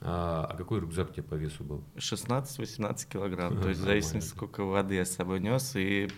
а, 0.01 0.47
а 0.49 0.57
какой 0.57 0.79
рюкзак 0.79 1.11
у 1.11 1.13
тебя 1.13 1.23
по 1.23 1.35
весу 1.35 1.63
был? 1.63 1.83
16-18 1.97 3.07
килограмм, 3.09 3.61
то 3.61 3.69
есть 3.69 3.81
в 3.81 3.83
зависимости, 3.83 4.29
сколько 4.29 4.63
воды 4.63 4.95
я 4.95 5.05
с 5.05 5.11
собой 5.13 5.39
нес, 5.39 5.75
и 5.75 6.09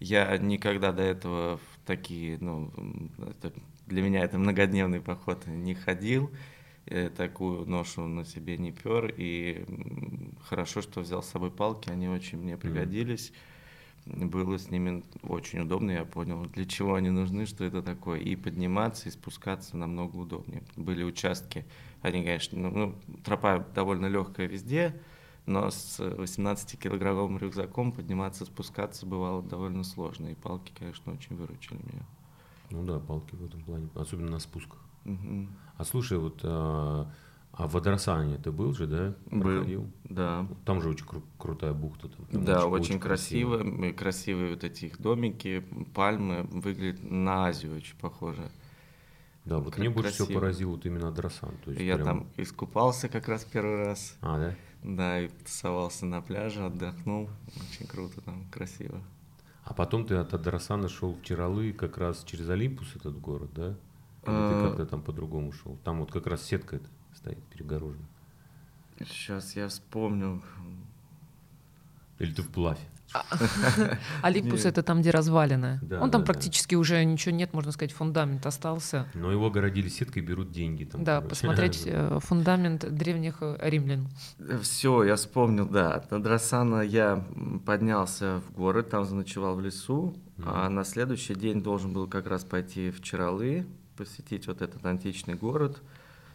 я 0.00 0.36
никогда 0.38 0.92
до 0.92 1.02
этого 1.02 1.58
в 1.58 1.86
такие, 1.86 2.38
ну, 2.40 2.72
это- 3.18 3.52
для 3.86 4.02
меня 4.02 4.20
это 4.20 4.38
многодневный 4.38 5.00
поход 5.00 5.46
не 5.46 5.74
ходил, 5.74 6.30
э, 6.86 7.08
такую 7.10 7.64
ношу 7.66 8.06
на 8.06 8.24
себе 8.24 8.58
не 8.58 8.72
пер, 8.72 9.14
и 9.16 9.64
хорошо, 10.48 10.82
что 10.82 11.00
взял 11.00 11.22
с 11.22 11.28
собой 11.28 11.50
палки, 11.50 11.88
они 11.90 12.08
очень 12.08 12.38
мне 12.38 12.56
пригодились. 12.56 13.32
Было 14.08 14.58
с 14.58 14.70
ними 14.70 15.04
очень 15.22 15.60
удобно, 15.60 15.90
я 15.90 16.04
понял, 16.04 16.46
для 16.46 16.64
чего 16.64 16.94
они 16.94 17.10
нужны, 17.10 17.46
что 17.46 17.64
это 17.64 17.82
такое. 17.82 18.20
И 18.20 18.36
подниматься, 18.36 19.08
и 19.08 19.12
спускаться 19.12 19.76
намного 19.76 20.16
удобнее. 20.16 20.62
Были 20.76 21.02
участки, 21.04 21.66
они, 22.00 22.22
конечно, 22.22 22.58
ну, 22.58 22.70
ну, 22.70 22.94
тропа 23.24 23.66
довольно 23.74 24.06
легкая 24.06 24.46
везде, 24.46 25.00
но 25.46 25.70
с 25.70 26.00
18-килограммовым 26.00 27.38
рюкзаком 27.38 27.92
подниматься, 27.92 28.44
спускаться 28.44 29.06
бывало 29.06 29.42
довольно 29.42 29.84
сложно. 29.84 30.28
И 30.28 30.34
палки, 30.34 30.72
конечно, 30.78 31.12
очень 31.12 31.36
выручили 31.36 31.78
меня. 31.78 32.06
Ну 32.70 32.84
да, 32.84 32.98
палки 32.98 33.34
в 33.34 33.44
этом 33.44 33.62
плане, 33.62 33.88
особенно 33.94 34.30
на 34.30 34.38
спусках. 34.38 34.78
Мгм. 35.04 35.56
А 35.76 35.84
слушай, 35.84 36.18
вот 36.18 36.40
а, 37.58 37.66
в 37.68 37.76
Адрасане 37.76 38.38
ты 38.38 38.50
был 38.52 38.72
же, 38.72 38.86
да? 38.86 39.14
Был. 39.30 39.42
Проходил? 39.42 39.90
Да. 40.04 40.46
Там 40.64 40.80
же 40.80 40.88
очень 40.90 41.04
кру- 41.06 41.24
крутая 41.38 41.72
бухта. 41.72 42.08
Там, 42.08 42.44
Да, 42.44 42.66
очень, 42.66 42.98
красиво. 43.00 43.62
и 43.62 43.92
Красивые 43.92 44.54
вот 44.54 44.64
эти 44.64 44.86
их 44.86 44.98
домики, 45.00 45.64
пальмы. 45.94 46.42
Выглядит 46.50 47.02
на 47.10 47.46
Азию 47.46 47.76
очень 47.76 47.96
похоже. 47.98 48.48
Да, 49.44 49.58
вот 49.58 49.70
Как 49.70 49.78
мне 49.78 49.90
больше 49.90 50.12
всего 50.12 50.26
красиво. 50.26 50.40
поразил 50.40 50.70
вот 50.70 50.86
именно 50.86 51.08
Адрасан. 51.08 51.50
То 51.64 51.70
есть 51.72 51.82
Я 51.82 51.94
прям- 51.96 52.06
там 52.06 52.26
искупался 52.36 53.08
как 53.08 53.28
раз 53.28 53.44
первый 53.44 53.76
раз. 53.84 54.16
А, 54.20 54.38
да? 54.38 54.54
Да, 54.84 55.20
и 55.20 55.28
тусовался 55.28 56.06
на 56.06 56.20
пляже, 56.20 56.64
отдохнул. 56.64 57.28
Очень 57.72 57.86
круто 57.86 58.20
там, 58.20 58.44
красиво. 58.50 59.02
А 59.64 59.74
потом 59.74 60.06
ты 60.06 60.14
от 60.14 60.32
Адрасана 60.32 60.88
шел 60.88 61.12
в 61.14 61.22
Чиралы 61.22 61.72
как 61.72 61.98
раз 61.98 62.22
через 62.24 62.48
Олимпус 62.48 62.94
этот 62.94 63.18
город, 63.20 63.50
да? 63.54 63.68
Или 63.70 63.76
А. 64.26 64.52
ты 64.62 64.68
как-то 64.68 64.86
там 64.86 65.02
по-другому 65.02 65.50
шел? 65.52 65.76
Там 65.82 65.98
вот 66.00 66.12
как 66.12 66.26
раз 66.26 66.42
сетка 66.42 66.76
эта 66.76 66.88
стоит 67.18 67.42
перегорожена. 67.44 68.06
Сейчас 69.00 69.56
я 69.56 69.68
вспомню. 69.68 70.42
Или 72.18 72.32
ты 72.32 72.42
вплавь? 72.42 72.78
Олимпус 74.22 74.64
Нет. 74.64 74.66
это 74.66 74.82
там, 74.82 75.00
где 75.00 75.10
развалины. 75.10 75.80
Да, 75.82 76.00
Он 76.00 76.10
там 76.10 76.20
да, 76.20 76.26
да. 76.26 76.32
практически 76.32 76.74
уже 76.74 77.02
ничего 77.04 77.34
нет, 77.34 77.54
можно 77.54 77.72
сказать, 77.72 77.92
фундамент 77.92 78.44
остался. 78.44 79.06
Но 79.14 79.32
его 79.32 79.46
огородили 79.46 79.88
сеткой, 79.88 80.22
берут 80.22 80.52
деньги 80.52 80.84
там. 80.84 81.04
да, 81.04 81.16
короче. 81.16 81.28
посмотреть 81.28 81.82
э, 81.86 82.18
фундамент 82.20 82.94
древних 82.94 83.38
э, 83.40 83.56
римлян. 83.62 84.08
Все, 84.62 85.04
я 85.04 85.16
вспомнил, 85.16 85.66
да. 85.66 85.94
От 85.94 86.12
Адрасана 86.12 86.82
я 86.82 87.24
поднялся 87.64 88.42
в 88.46 88.52
город, 88.52 88.90
там 88.90 89.04
заночевал 89.04 89.56
в 89.56 89.60
лесу, 89.60 90.14
а 90.44 90.68
на 90.68 90.84
следующий 90.84 91.34
день 91.34 91.62
должен 91.62 91.92
был 91.92 92.08
как 92.08 92.26
раз 92.26 92.44
пойти 92.44 92.90
в 92.90 93.00
Чаралы, 93.02 93.66
посетить 93.96 94.46
вот 94.46 94.60
этот 94.60 94.84
античный 94.84 95.34
город. 95.34 95.82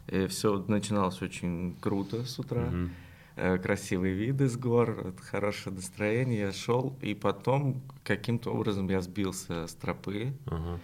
И 0.08 0.28
все 0.28 0.64
начиналось 0.68 1.22
очень 1.22 1.76
круто 1.82 2.26
с 2.26 2.38
утра. 2.40 2.62
Мгм. 2.66 2.92
Э, 3.36 3.58
красивые 3.58 4.14
виды 4.14 4.48
с 4.48 4.56
гор, 4.58 5.02
вот 5.04 5.20
хорошее 5.20 5.76
настроение, 5.76 6.40
я 6.42 6.52
шел, 6.52 6.96
и 7.02 7.16
потом 7.16 7.82
каким-то 8.04 8.52
образом 8.52 8.88
я 8.90 9.02
сбился 9.02 9.66
с 9.66 9.74
тропы, 9.74 10.34
Ага. 10.46 10.80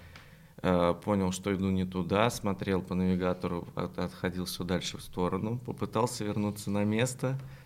э, 0.64 0.94
понял, 1.06 1.32
что 1.32 1.54
иду 1.54 1.70
не 1.70 1.86
туда, 1.86 2.28
смотрел 2.32 2.82
по 2.82 2.96
навигатору, 2.96 3.68
от- 3.76 4.00
отходил 4.00 4.46
все 4.46 4.64
дальше 4.64 4.98
в 4.98 5.04
сторону, 5.04 5.60
попытался 5.60 6.24
вернуться 6.24 6.72
на 6.72 6.84
место, 6.86 7.38
э, 7.38 7.59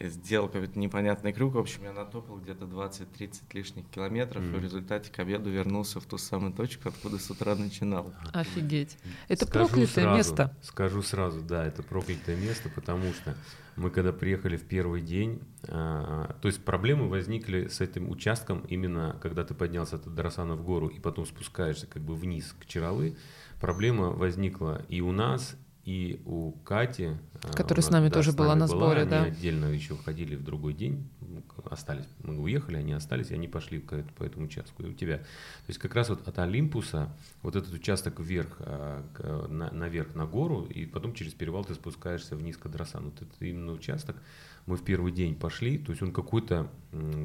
сделал 0.00 0.48
какой-то 0.48 0.78
непонятный 0.78 1.32
крюк, 1.32 1.54
в 1.54 1.58
общем, 1.58 1.84
я 1.84 1.92
натопал 1.92 2.38
где-то 2.38 2.64
20-30 2.64 3.42
лишних 3.52 3.88
километров, 3.88 4.42
и 4.42 4.48
в 4.48 4.62
результате 4.62 5.12
к 5.12 5.18
обеду 5.18 5.50
вернулся 5.50 6.00
в 6.00 6.06
ту 6.06 6.18
самую 6.18 6.52
точку, 6.52 6.88
откуда 6.88 7.18
с 7.18 7.30
утра 7.30 7.54
начинал. 7.54 8.12
Офигеть. 8.32 8.96
Это 9.28 9.46
Скажу 9.46 9.66
проклятое 9.66 10.04
сразу, 10.04 10.16
место. 10.16 10.56
Скажу 10.62 11.02
сразу, 11.02 11.42
да, 11.42 11.66
это 11.66 11.82
проклятое 11.82 12.36
место, 12.36 12.70
потому 12.74 13.12
что 13.12 13.36
мы 13.76 13.90
когда 13.90 14.12
приехали 14.12 14.56
в 14.56 14.64
первый 14.64 15.00
день, 15.00 15.40
а, 15.68 16.36
то 16.42 16.48
есть 16.48 16.64
проблемы 16.64 17.08
возникли 17.08 17.68
с 17.68 17.80
этим 17.80 18.10
участком 18.10 18.60
именно 18.68 19.18
когда 19.22 19.44
ты 19.44 19.54
поднялся 19.54 19.96
от 19.96 20.14
Дарасана 20.14 20.56
в 20.56 20.62
гору 20.62 20.88
и 20.88 20.98
потом 21.00 21.24
спускаешься 21.24 21.86
как 21.86 22.02
бы 22.02 22.14
вниз 22.14 22.54
к 22.58 22.66
Чаралы. 22.66 23.16
Проблема 23.60 24.10
возникла 24.10 24.84
и 24.88 25.00
у 25.00 25.12
нас, 25.12 25.56
и 25.84 26.20
у 26.26 26.52
Кати. 26.64 27.10
а, 27.42 27.52
Которая 27.54 27.82
с 27.82 27.90
нами 27.90 28.08
да, 28.08 28.14
тоже 28.14 28.30
с 28.32 28.34
была 28.34 28.50
нами 28.50 28.60
на 28.60 28.66
сборе, 28.68 29.00
они 29.02 29.10
да. 29.10 29.22
отдельно 29.24 29.66
еще 29.66 29.96
ходили 29.96 30.36
в 30.36 30.44
другой 30.44 30.74
день, 30.74 31.08
остались, 31.70 32.06
мы 32.22 32.38
уехали, 32.38 32.76
они 32.76 32.92
остались, 32.92 33.30
и 33.30 33.34
они 33.34 33.48
пошли 33.48 33.78
по, 33.80 33.94
эт- 33.94 34.12
по 34.16 34.22
этому 34.22 34.46
участку. 34.46 34.84
И 34.84 34.86
у 34.86 34.92
тебя, 34.92 35.18
то 35.18 35.24
есть 35.68 35.80
как 35.80 35.94
раз 35.96 36.08
вот 36.08 36.26
от 36.28 36.38
Олимпуса 36.38 37.08
вот 37.42 37.56
этот 37.56 37.72
участок 37.72 38.20
вверх, 38.20 38.56
а, 38.60 39.02
к- 39.12 39.48
на- 39.48 39.72
наверх 39.72 40.14
на 40.14 40.24
гору, 40.24 40.64
и 40.66 40.86
потом 40.86 41.14
через 41.14 41.32
перевал 41.32 41.64
ты 41.64 41.74
спускаешься 41.74 42.36
вниз 42.36 42.56
к 42.56 42.66
Адрасану. 42.66 43.06
Вот 43.10 43.22
это 43.22 43.44
именно 43.44 43.72
участок. 43.72 44.16
Мы 44.66 44.76
в 44.76 44.84
первый 44.84 45.10
день 45.10 45.34
пошли, 45.34 45.76
то 45.78 45.90
есть 45.90 46.02
он 46.02 46.12
какой-то, 46.12 46.68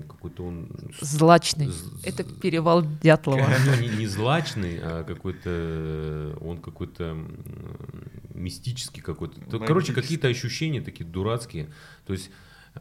какой-то 0.07 0.43
он... 0.43 0.69
Злачный. 0.99 1.67
з- 1.67 1.91
Это 2.03 2.23
перевал 2.23 2.83
Дятлова. 3.03 3.47
ну, 3.67 3.75
не, 3.81 3.89
не 3.95 4.07
злачный, 4.07 4.79
а 4.81 5.03
какой-то, 5.03 6.35
он 6.41 6.57
какой-то 6.57 7.15
мистический 8.47 9.01
какой-то. 9.01 9.39
То- 9.41 9.59
Короче, 9.59 9.91
Магический. 9.91 9.93
какие-то 10.01 10.27
ощущения 10.27 10.81
такие 10.81 11.05
дурацкие. 11.05 11.69
То 12.05 12.13
есть 12.13 12.31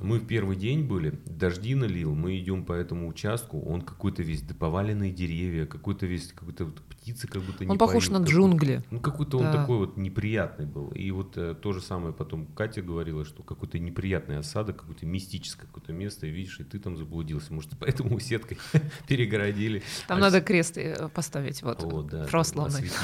мы 0.00 0.18
в 0.18 0.26
первый 0.26 0.56
день 0.56 0.82
были, 0.84 1.18
дожди 1.24 1.74
налил, 1.74 2.14
мы 2.14 2.38
идем 2.38 2.64
по 2.64 2.72
этому 2.74 3.08
участку, 3.08 3.60
он 3.62 3.80
какой-то 3.82 4.22
весь, 4.22 4.42
да, 4.42 4.54
поваленные 4.54 5.10
деревья, 5.10 5.64
какой-то 5.66 6.04
весь, 6.06 6.32
какой-то 6.32 6.66
вот 6.66 6.80
птицы 6.82 7.26
как 7.28 7.42
будто 7.42 7.64
не 7.64 7.70
Он 7.70 7.78
похож 7.78 8.04
поют, 8.08 8.12
на 8.12 8.18
какой-то- 8.18 8.32
джунгли. 8.32 8.82
Ну, 8.90 9.00
какой-то 9.00 9.38
он 9.38 9.44
Да. 9.44 9.52
такой 9.52 9.78
вот 9.78 9.96
неприятный 9.96 10.66
был. 10.66 10.88
И 10.90 11.10
вот 11.12 11.38
э, 11.38 11.54
то 11.54 11.72
же 11.72 11.80
самое 11.80 12.12
потом 12.12 12.46
Катя 12.46 12.82
говорила, 12.82 13.24
что 13.24 13.42
какой-то 13.42 13.78
неприятный 13.78 14.36
осадок, 14.38 14.76
какое-то 14.80 15.06
мистическое 15.06 15.66
какое-то 15.66 15.92
место, 15.94 16.26
и 16.26 16.30
видишь, 16.30 16.60
и 16.60 16.64
ты 16.64 16.78
там 16.78 16.96
заблудился. 16.98 17.54
Может, 17.54 17.70
поэтому 17.78 18.18
сеткой 18.20 18.58
перегородили. 19.08 19.82
Там 20.08 20.18
А 20.18 20.20
надо 20.20 20.40
с- 20.40 20.44
крест 20.44 20.76
э, 20.76 21.08
поставить 21.14 21.62
вот 21.62 21.82
Вот, 21.84 22.08
да, 22.08 22.24
православный 22.24 22.80
осветить. 22.80 22.96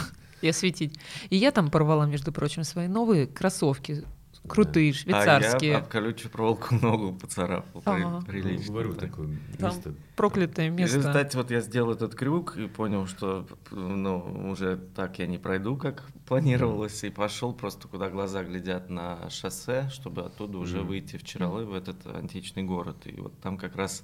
И 0.42 0.48
осветить. 0.48 0.98
И 1.30 1.36
я 1.36 1.50
там 1.52 1.70
порвала, 1.70 2.06
между 2.06 2.32
прочим, 2.32 2.64
свои 2.64 2.88
новые 2.88 3.26
кроссовки, 3.26 4.04
крутые, 4.48 4.86
А 4.90 4.92
я 4.92 4.92
швейцарские. 4.94 5.76
об 5.76 5.86
колючую 5.88 6.32
проволоку 6.32 6.74
ногу 6.74 7.14
поцарапал. 7.14 7.80
при- 7.80 7.90
Ага. 7.92 8.10
Ну, 8.10 8.22
прилично 8.26 8.72
говорю, 8.72 8.94
так. 8.94 9.10
такое 9.10 9.38
Там 9.58 9.68
место. 9.70 9.94
Проклятое 10.16 10.66
И 10.66 10.70
В 10.70 10.74
место. 10.74 10.96
результате 10.96 11.38
вот 11.38 11.50
я 11.52 11.60
сделал 11.60 11.92
этот 11.92 12.14
крюк 12.16 12.56
и 12.56 12.66
понял, 12.66 13.06
что 13.06 13.46
ну, 13.70 14.50
уже 14.50 14.76
так 14.96 15.18
я 15.20 15.26
не 15.28 15.38
пройду, 15.38 15.76
как 15.76 16.04
планировалось, 16.26 17.04
и 17.04 17.10
пошел 17.10 17.52
просто 17.52 17.86
куда 17.86 18.10
глаза 18.10 18.42
глядят 18.42 18.90
на 18.90 19.30
шоссе, 19.30 19.88
чтобы 19.92 20.22
оттуда 20.22 20.58
уже 20.58 20.78
Мгм. 20.78 20.88
выйти 20.88 21.18
в 21.18 21.24
Чаралы, 21.24 21.64
в 21.64 21.72
этот 21.74 22.04
античный 22.06 22.64
город. 22.64 22.96
И 23.06 23.20
вот 23.20 23.38
там 23.40 23.56
как 23.56 23.76
раз 23.76 24.02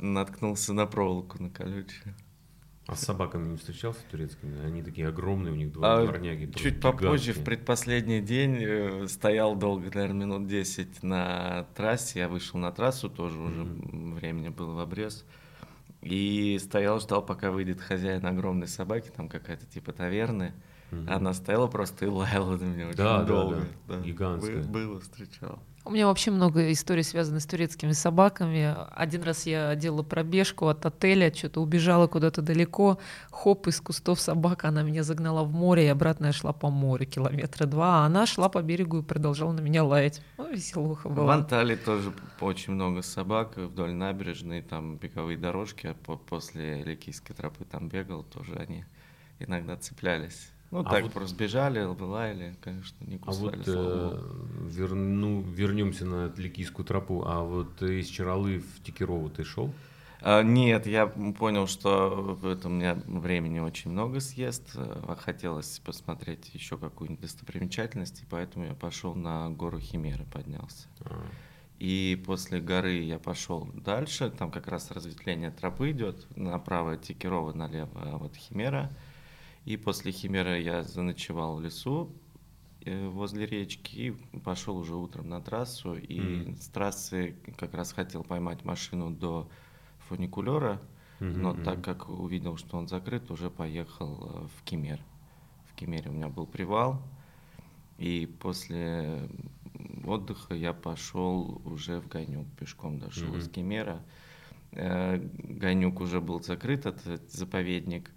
наткнулся 0.00 0.72
на 0.72 0.86
проволоку, 0.86 1.42
на 1.42 1.50
колючую. 1.50 2.14
А 2.90 2.96
с 2.96 3.02
собаками 3.02 3.48
не 3.50 3.56
встречался 3.56 4.00
турецкими? 4.10 4.64
Они 4.66 4.82
такие 4.82 5.06
огромные, 5.06 5.52
у 5.52 5.56
них 5.56 5.70
два 5.72 5.94
А 6.00 6.02
дворняги. 6.04 6.50
Чуть 6.56 6.80
попозже, 6.80 7.06
в 7.32 7.36
гигантские. 7.36 7.44
предпоследний 7.44 8.20
день, 8.20 8.56
э, 8.60 9.06
стоял 9.06 9.54
долго, 9.54 9.84
наверное, 9.94 10.26
минут 10.26 10.48
10 10.48 11.04
на 11.04 11.66
трассе. 11.76 12.18
Я 12.18 12.28
вышел 12.28 12.58
на 12.58 12.72
трассу, 12.72 13.08
тоже 13.08 13.38
уже 13.38 13.60
м, 13.60 14.14
времени 14.16 14.48
было 14.48 14.74
в 14.74 14.80
обрез. 14.80 15.24
И 16.02 16.58
стоял, 16.60 16.98
ждал, 16.98 17.24
пока 17.24 17.52
выйдет 17.52 17.80
хозяин 17.80 18.26
огромной 18.26 18.66
собаки, 18.66 19.10
там 19.14 19.28
какая-то 19.28 19.66
типа 19.66 19.92
таверны. 19.92 20.52
Мгм. 20.90 21.10
Она 21.12 21.32
стояла 21.34 21.66
просто 21.66 22.06
и 22.06 22.08
лаяла 22.08 22.56
на 22.56 22.64
меня 22.64 22.88
очень 22.88 22.96
Да, 22.96 23.18
да, 23.18 23.24
долго. 23.24 23.66
да. 23.88 23.98
Гигантская. 24.00 24.62
Бы- 24.62 24.68
Было, 24.68 25.00
встречал. 25.00 25.58
У 25.82 25.92
меня 25.92 26.06
вообще 26.08 26.30
много 26.30 26.70
историй, 26.72 27.02
связанных 27.02 27.40
с 27.42 27.46
турецкими 27.46 27.92
собаками. 27.92 28.76
Один 28.90 29.22
раз 29.22 29.46
я 29.46 29.74
делала 29.76 30.02
пробежку 30.02 30.66
от 30.68 30.84
отеля, 30.84 31.32
что-то 31.34 31.62
убежала 31.62 32.06
куда-то 32.06 32.42
далеко, 32.42 32.98
хоп, 33.30 33.66
из 33.66 33.80
кустов 33.80 34.20
собака, 34.20 34.68
она 34.68 34.82
меня 34.82 35.02
загнала 35.04 35.42
в 35.42 35.52
море, 35.54 35.86
и 35.86 35.88
обратно 35.88 36.26
я 36.26 36.32
шла 36.32 36.52
по 36.52 36.68
морю 36.68 37.06
километра 37.06 37.64
два, 37.66 38.02
а 38.02 38.06
она 38.06 38.26
шла 38.26 38.50
по 38.50 38.60
берегу 38.60 38.98
и 38.98 39.02
продолжала 39.02 39.52
на 39.52 39.60
меня 39.60 39.82
лаять. 39.82 40.20
Ну, 40.36 40.52
веселуха 40.52 41.08
В 41.08 41.14
была. 41.14 41.34
Анталии 41.36 41.76
тоже 41.76 42.12
очень 42.40 42.74
много 42.74 43.00
собак 43.00 43.56
вдоль 43.56 43.92
набережной, 43.94 44.60
там 44.60 44.98
беговые 44.98 45.38
дорожки, 45.38 45.86
а 45.86 45.94
по- 45.94 46.16
после 46.18 46.82
Ликийской 46.84 47.34
тропы 47.34 47.64
там 47.64 47.88
бегал, 47.88 48.22
тоже 48.22 48.54
они 48.56 48.84
иногда 49.38 49.76
цеплялись. 49.78 50.50
Ну, 50.70 50.80
А 50.80 50.84
так 50.84 51.02
вот- 51.02 51.12
просто 51.12 51.36
бежали, 51.36 51.84
вылаяли, 51.84 52.54
конечно, 52.60 52.96
не 53.04 53.16
А 53.16 53.18
кусали, 53.18 53.56
вот 53.56 53.64
слава 53.66 54.14
э, 54.14 54.68
верну, 54.68 55.40
вернемся 55.42 56.04
на 56.06 56.32
Ликийскую 56.36 56.86
тропу. 56.86 57.24
А 57.26 57.42
вот 57.42 57.82
из 57.82 58.06
Чаралы 58.08 58.60
в 58.60 58.82
Текирову 58.84 59.28
ты 59.30 59.42
шел? 59.42 59.72
А, 60.22 60.42
нет, 60.42 60.86
я 60.86 61.06
понял, 61.06 61.66
что 61.66 62.36
в 62.40 62.46
этом 62.46 62.72
у 62.72 62.74
меня 62.76 62.94
времени 63.06 63.58
очень 63.58 63.90
много 63.90 64.20
съест. 64.20 64.70
а 64.76 65.16
Хотелось 65.18 65.80
посмотреть 65.80 66.54
еще 66.54 66.76
какую-нибудь 66.76 67.22
достопримечательность, 67.22 68.22
и 68.22 68.26
поэтому 68.30 68.66
я 68.66 68.74
пошел 68.74 69.14
на 69.14 69.50
гору 69.50 69.80
Химеры, 69.80 70.24
поднялся. 70.24 70.86
А, 71.00 71.24
И 71.80 72.22
после 72.26 72.60
горы 72.60 72.92
я 73.00 73.18
пошел 73.18 73.68
дальше, 73.74 74.30
там 74.30 74.50
как 74.52 74.68
раз 74.68 74.90
разветвление 74.90 75.50
тропы 75.50 75.90
идет, 75.90 76.26
направо 76.36 76.96
Текирова, 76.96 77.54
налево 77.54 77.90
а 77.94 78.18
вот 78.18 78.36
Химера. 78.36 78.90
И 79.64 79.76
после 79.76 80.12
Химеры 80.12 80.60
я 80.60 80.82
заночевал 80.82 81.56
в 81.56 81.60
лесу 81.60 82.10
э, 82.84 83.08
возле 83.08 83.46
речки 83.46 83.96
и 83.96 84.10
пошел 84.40 84.76
уже 84.76 84.94
утром 84.96 85.28
на 85.28 85.40
трассу. 85.40 85.94
И 85.96 86.20
Мгм. 86.42 86.56
с 86.56 86.68
трассы 86.68 87.36
как 87.58 87.74
раз 87.74 87.92
хотел 87.92 88.24
поймать 88.24 88.64
машину 88.64 89.10
до 89.10 89.48
фуникулера, 90.08 90.80
мгм, 91.20 91.42
но 91.42 91.52
так 91.54 91.82
как 91.84 92.08
увидел, 92.08 92.56
что 92.56 92.78
он 92.78 92.88
закрыт, 92.88 93.30
уже 93.30 93.50
поехал 93.50 94.18
э, 94.44 94.48
в 94.58 94.64
Кемер. 94.64 95.00
В 95.66 95.74
Кемере 95.74 96.10
у 96.10 96.12
меня 96.14 96.28
был 96.28 96.46
привал, 96.46 97.02
и 97.98 98.26
после 98.40 99.28
отдыха 100.06 100.54
я 100.54 100.72
пошел 100.72 101.60
уже 101.64 102.00
в 102.00 102.08
Ганюк, 102.08 102.46
пешком 102.58 102.98
дошел 102.98 103.28
Мгм. 103.28 103.38
из 103.38 103.48
Кемера. 103.48 104.02
Э, 104.72 105.18
Ганюк 105.18 106.00
уже 106.00 106.20
был 106.20 106.42
закрыт, 106.42 106.86
этот 106.86 107.30
заповедник, 107.30 108.10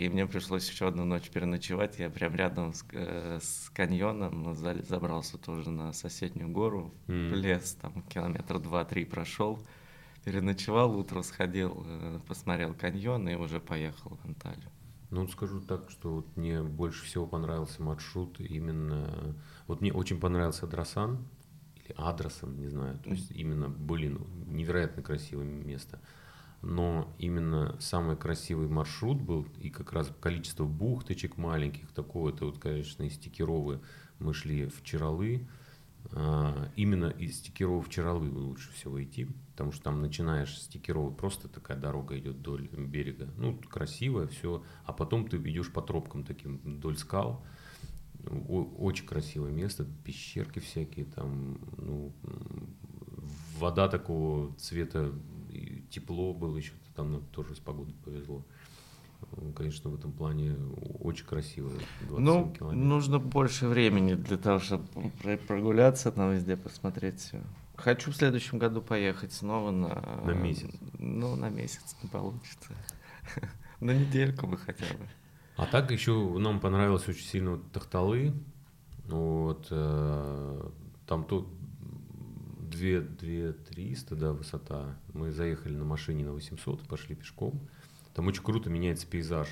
и 0.00 0.08
мне 0.08 0.26
пришлось 0.26 0.68
еще 0.70 0.88
одну 0.88 1.04
ночь 1.04 1.28
переночевать. 1.30 1.98
Я 1.98 2.08
прям 2.08 2.34
рядом 2.34 2.72
с, 2.72 2.84
э, 2.92 3.38
с 3.42 3.70
каньоном 3.70 4.54
за- 4.54 4.82
забрался 4.82 5.36
тоже 5.36 5.70
на 5.70 5.92
соседнюю 5.92 6.48
гору, 6.48 6.94
в 7.06 7.10
М. 7.10 7.34
лес, 7.34 7.76
там 7.80 8.02
километр 8.08 8.58
два-три 8.58 9.04
прошел. 9.04 9.58
Переночевал, 10.24 10.96
утро 10.98 11.22
сходил, 11.22 11.84
э, 11.86 12.18
посмотрел 12.26 12.74
каньон 12.74 13.28
и 13.28 13.34
уже 13.34 13.60
поехал 13.60 14.18
в 14.22 14.24
Анталию. 14.26 14.70
Ну, 15.10 15.26
скажу 15.28 15.60
так, 15.60 15.90
что 15.90 16.14
вот 16.16 16.36
мне 16.36 16.62
больше 16.62 17.04
всего 17.04 17.26
понравился 17.26 17.82
маршрут 17.82 18.38
именно... 18.40 19.34
Вот 19.66 19.80
мне 19.80 19.92
очень 19.92 20.20
понравился 20.20 20.66
Адрасан, 20.66 21.26
или 21.84 21.94
Адрасан, 21.98 22.56
не 22.56 22.68
знаю. 22.68 22.98
То 23.00 23.10
есть 23.10 23.30
именно, 23.32 23.68
блин, 23.68 24.24
невероятно 24.46 25.02
красивое 25.02 25.44
место. 25.44 26.00
Но 26.62 27.14
именно 27.18 27.76
самый 27.80 28.16
красивый 28.16 28.68
маршрут 28.68 29.20
был, 29.20 29.46
и 29.60 29.70
как 29.70 29.92
раз 29.92 30.12
количество 30.20 30.64
бухточек 30.64 31.38
маленьких, 31.38 31.90
такого, 31.92 32.30
это 32.30 32.44
вот, 32.44 32.58
конечно, 32.58 33.02
из 33.04 33.18
Текировы 33.18 33.80
мы 34.18 34.34
шли 34.34 34.66
в 34.66 34.82
Чаралы. 34.82 35.48
А, 36.12 36.70
Именно 36.76 37.06
из 37.06 37.40
Текирова 37.40 37.80
в 37.80 37.88
лучше 38.28 38.72
всего 38.72 39.02
идти, 39.02 39.28
потому 39.52 39.72
что 39.72 39.84
там 39.84 40.02
начинаешь 40.02 40.60
с 40.60 40.66
просто 41.10 41.48
такая 41.48 41.78
дорога 41.78 42.18
идет 42.18 42.36
вдоль 42.36 42.68
берега, 42.68 43.28
ну, 43.36 43.56
красивая, 43.56 44.26
все, 44.26 44.62
а 44.84 44.92
потом 44.92 45.28
ты 45.28 45.38
идешь 45.38 45.72
по 45.72 45.80
тропкам 45.80 46.24
таким 46.24 46.58
вдоль 46.58 46.96
скал, 46.96 47.44
очень 48.28 49.06
красивое 49.06 49.50
место, 49.50 49.86
пещерки 50.04 50.58
всякие, 50.58 51.06
там, 51.06 51.58
ну, 51.78 52.12
вода 53.58 53.88
такого 53.88 54.54
цвета, 54.56 55.12
и 55.50 55.82
тепло 55.90 56.32
было 56.34 56.56
еще, 56.56 56.72
там 56.94 57.12
нам 57.12 57.22
тоже 57.32 57.54
с 57.54 57.58
погодой 57.58 57.94
повезло. 58.04 58.42
Конечно, 59.54 59.90
в 59.90 59.94
этом 59.96 60.12
плане 60.12 60.56
очень 61.00 61.26
красиво. 61.26 61.70
27 62.08 62.18
Ну, 62.24 62.52
километров. 62.56 62.84
нужно 62.88 63.18
больше 63.18 63.68
времени 63.68 64.14
для 64.14 64.38
того, 64.38 64.60
чтобы 64.60 64.84
про- 65.22 65.36
прогуляться, 65.36 66.10
там 66.10 66.32
везде 66.32 66.56
посмотреть 66.56 67.18
все. 67.20 67.42
Хочу 67.76 68.12
в 68.12 68.16
следующем 68.16 68.58
году 68.58 68.80
поехать 68.82 69.32
снова 69.32 69.70
на... 69.70 70.22
На 70.24 70.30
месяц. 70.32 70.70
Ну, 70.98 71.36
на 71.36 71.48
месяц 71.50 71.96
не 72.02 72.08
получится. 72.08 72.70
На 73.80 73.92
недельку 73.92 74.46
бы 74.46 74.58
хотя 74.58 74.84
бы. 74.84 75.08
А 75.56 75.64
так 75.66 75.90
еще 75.90 76.12
нам 76.38 76.60
понравилось 76.60 77.08
очень 77.08 77.24
сильно 77.24 77.52
вот 77.52 77.72
Тахталы. 77.72 78.34
Вот, 79.06 79.66
э, 79.70 80.68
там 81.06 81.24
то 81.24 81.46
2, 82.80 83.00
2 83.00 83.52
300, 83.52 84.16
да, 84.16 84.32
высота. 84.32 84.96
Мы 85.12 85.30
заехали 85.32 85.74
на 85.74 85.84
машине 85.84 86.24
на 86.24 86.32
800, 86.32 86.88
пошли 86.88 87.14
пешком. 87.14 87.60
Там 88.14 88.26
очень 88.26 88.42
круто 88.42 88.70
меняется 88.70 89.06
пейзаж. 89.06 89.48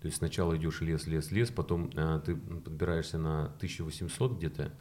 То 0.00 0.06
есть 0.06 0.18
сначала 0.18 0.56
идешь 0.56 0.80
лес, 0.80 1.06
лес, 1.06 1.30
лес, 1.30 1.50
потом 1.50 1.90
э, 1.94 2.20
ты 2.24 2.34
подбираешься 2.34 3.18
на 3.18 3.44
1800 3.56 4.36
где-то, 4.36 4.72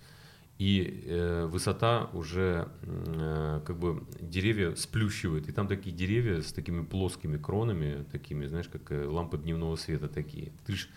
и 0.58 1.04
э, 1.06 1.46
высота 1.46 2.10
уже 2.14 2.68
э, 2.82 3.62
как 3.66 3.78
бы 3.78 4.04
деревья 4.20 4.74
сплющивают. 4.76 5.48
И 5.48 5.52
там 5.52 5.68
такие 5.68 5.96
деревья 5.96 6.42
с 6.42 6.54
такими 6.54 6.84
плоскими 6.84 7.38
кронами, 7.38 8.06
такими, 8.12 8.48
знаешь, 8.48 8.68
как 8.68 8.92
э, 8.92 9.06
лампы 9.06 9.38
дневного 9.38 9.76
света 9.76 10.08
такие. 10.08 10.52
Ты 10.66 10.74
ж- 10.74 10.88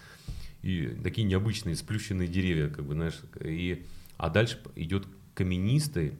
и 0.62 0.88
такие 1.02 1.26
необычные 1.26 1.76
сплющенные 1.76 2.28
деревья, 2.28 2.68
как 2.68 2.85
бы, 2.85 2.94
знаешь. 2.94 3.20
И, 3.40 3.85
а 4.16 4.30
дальше 4.30 4.59
идет 4.76 5.07
каменистый, 5.35 6.18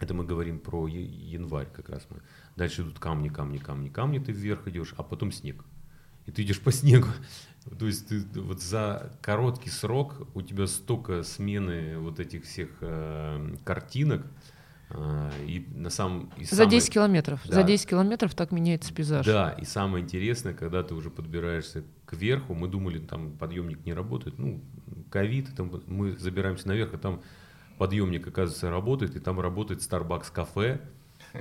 это 0.00 0.14
мы 0.14 0.24
говорим 0.24 0.58
про 0.60 0.86
январь 0.86 1.68
как 1.74 1.88
раз 1.88 2.06
мы. 2.10 2.20
Дальше 2.56 2.82
идут 2.82 2.98
камни, 2.98 3.28
камни, 3.28 3.58
камни, 3.58 3.88
камни, 3.88 4.18
ты 4.18 4.32
вверх 4.32 4.66
идешь, 4.68 4.94
а 4.96 5.02
потом 5.02 5.32
снег. 5.32 5.64
И 6.26 6.30
ты 6.32 6.42
идешь 6.42 6.60
по 6.60 6.72
снегу. 6.80 7.08
То 7.78 7.86
есть 7.86 8.08
ты 8.08 8.40
вот 8.40 8.62
за 8.62 9.12
короткий 9.22 9.70
срок 9.70 10.28
у 10.34 10.42
тебя 10.42 10.66
столько 10.66 11.22
смены 11.22 11.98
вот 11.98 12.20
этих 12.20 12.44
всех 12.44 12.68
э, 12.80 13.56
картинок. 13.64 14.26
э, 14.90 15.30
и 15.46 15.66
на 15.74 15.90
самом... 15.90 16.30
и 16.38 16.44
За 16.44 16.56
самое- 16.56 16.70
10 16.70 16.90
километров. 16.90 17.40
Да. 17.46 17.54
За 17.56 17.62
10 17.62 17.86
километров 17.88 18.34
так 18.34 18.52
меняется 18.52 18.94
пейзаж. 18.94 19.26
Да, 19.26 19.50
и 19.50 19.64
самое 19.64 20.02
интересное, 20.04 20.54
когда 20.54 20.82
ты 20.82 20.94
уже 20.94 21.10
подбираешься 21.10 21.84
к 22.06 22.14
верху, 22.14 22.54
мы 22.54 22.68
думали, 22.68 22.98
там 22.98 23.32
подъемник 23.36 23.84
не 23.84 23.92
работает, 23.92 24.38
ну, 24.38 24.62
ковид, 25.10 25.48
мы 25.86 26.16
забираемся 26.16 26.68
наверх, 26.68 26.94
а 26.94 26.98
там 26.98 27.20
подъемник, 27.78 28.26
оказывается, 28.26 28.70
работает, 28.70 29.16
и 29.16 29.20
там 29.20 29.40
работает 29.40 29.80
Starbucks 29.80 30.32
кафе, 30.32 30.80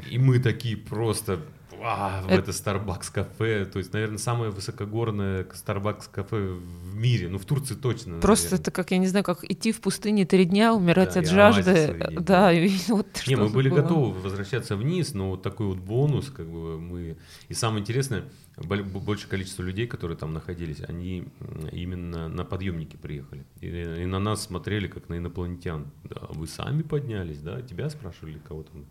и 0.09 0.17
мы 0.17 0.39
такие 0.39 0.77
просто 0.77 1.39
«Ва, 1.79 2.23
в 2.25 2.31
Это- 2.31 2.49
Starbucks 2.49 3.11
кафе, 3.13 3.65
то 3.65 3.77
есть, 3.77 3.93
наверное, 3.93 4.17
самое 4.17 4.49
высокогорное 4.49 5.43
Starbucks 5.43 6.09
кафе 6.11 6.53
в 6.53 6.95
мире, 6.95 7.29
ну, 7.29 7.37
в 7.37 7.45
Турции 7.45 7.75
точно, 7.75 8.19
Просто 8.19 8.45
наверное. 8.45 8.61
это 8.63 8.71
как, 8.71 8.89
я 8.91 8.97
не 8.97 9.05
знаю, 9.05 9.23
как 9.23 9.43
идти 9.43 9.71
в 9.71 9.79
пустыне 9.81 10.25
три 10.25 10.45
дня, 10.45 10.73
умирать 10.73 11.13
Да, 11.13 11.19
от 11.19 11.27
жажды. 11.27 12.15
Да, 12.19 12.51
и 12.51 12.71
вот 12.87 13.05
Не, 13.27 13.35
мы 13.35 13.49
были 13.49 13.69
было. 13.69 13.81
готовы 13.83 14.19
возвращаться 14.21 14.75
вниз, 14.75 15.13
но 15.13 15.29
вот 15.29 15.43
такой 15.43 15.67
вот 15.67 15.77
бонус, 15.77 16.31
как 16.35 16.47
бы 16.49 16.79
мы... 16.79 17.15
И 17.47 17.53
самое 17.53 17.81
интересное, 17.81 18.23
бол- 18.57 18.83
большее 18.83 19.29
количество 19.29 19.61
людей, 19.61 19.85
которые 19.85 20.17
там 20.17 20.33
находились, 20.33 20.81
они 20.81 21.25
именно 21.71 22.27
на 22.27 22.43
подъемнике 22.43 22.97
приехали. 22.97 23.45
И, 23.61 23.67
и 23.67 24.05
на 24.07 24.17
нас 24.17 24.41
смотрели, 24.43 24.87
как 24.87 25.09
на 25.09 25.19
инопланетян. 25.19 25.85
Да, 26.05 26.21
вы 26.29 26.47
сами 26.47 26.81
поднялись, 26.81 27.37
да? 27.39 27.61
Тебя 27.61 27.87
спрашивали, 27.91 28.39
кого 28.47 28.63
там? 28.63 28.85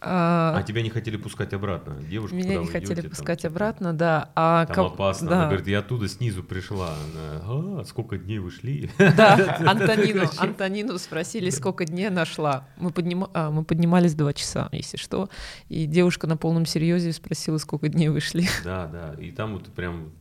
А, 0.00 0.54
А 0.58 0.62
тебя 0.62 0.82
не 0.82 0.90
хотели 0.90 1.16
пускать 1.16 1.54
обратно. 1.54 1.96
Девушка, 2.02 2.36
Меня 2.36 2.56
не 2.58 2.66
хотели 2.66 2.84
идете, 2.92 3.02
там, 3.02 3.10
пускать 3.10 3.40
типа, 3.40 3.50
обратно, 3.52 3.92
да. 3.94 4.30
А 4.36 4.66
Там 4.66 4.74
кого- 4.74 4.88
опасно. 4.88 5.28
Да, 5.30 5.36
Она 5.38 5.46
говорит, 5.46 5.66
я 5.66 5.78
оттуда 5.78 6.06
снизу 6.08 6.42
пришла. 6.42 6.88
Она, 6.90 7.40
а, 7.80 7.84
сколько 7.86 8.18
дней 8.18 8.38
вы 8.38 8.50
шли? 8.50 8.90
да, 8.98 9.56
Антонину. 9.66 10.24
Антонину 10.36 10.98
спросили, 10.98 11.48
сколько 11.50 11.86
дней 11.86 12.10
нашла. 12.10 12.68
Мы, 12.76 12.90
поднима- 12.90 13.30
а, 13.32 13.50
мы 13.50 13.64
поднимались 13.64 14.14
два 14.14 14.32
часа, 14.34 14.68
если 14.70 14.98
что. 14.98 15.30
И 15.70 15.86
девушка 15.86 16.26
на 16.26 16.36
полном 16.36 16.66
серьезе 16.66 17.12
спросила, 17.12 17.56
сколько 17.58 17.88
дней 17.88 18.08
вы 18.10 18.20
шли. 18.20 18.46
Да, 18.64 18.86
да. 18.86 19.14
И 19.20 19.30
там 19.30 19.54
вот 19.54 19.66
прям 19.72 20.12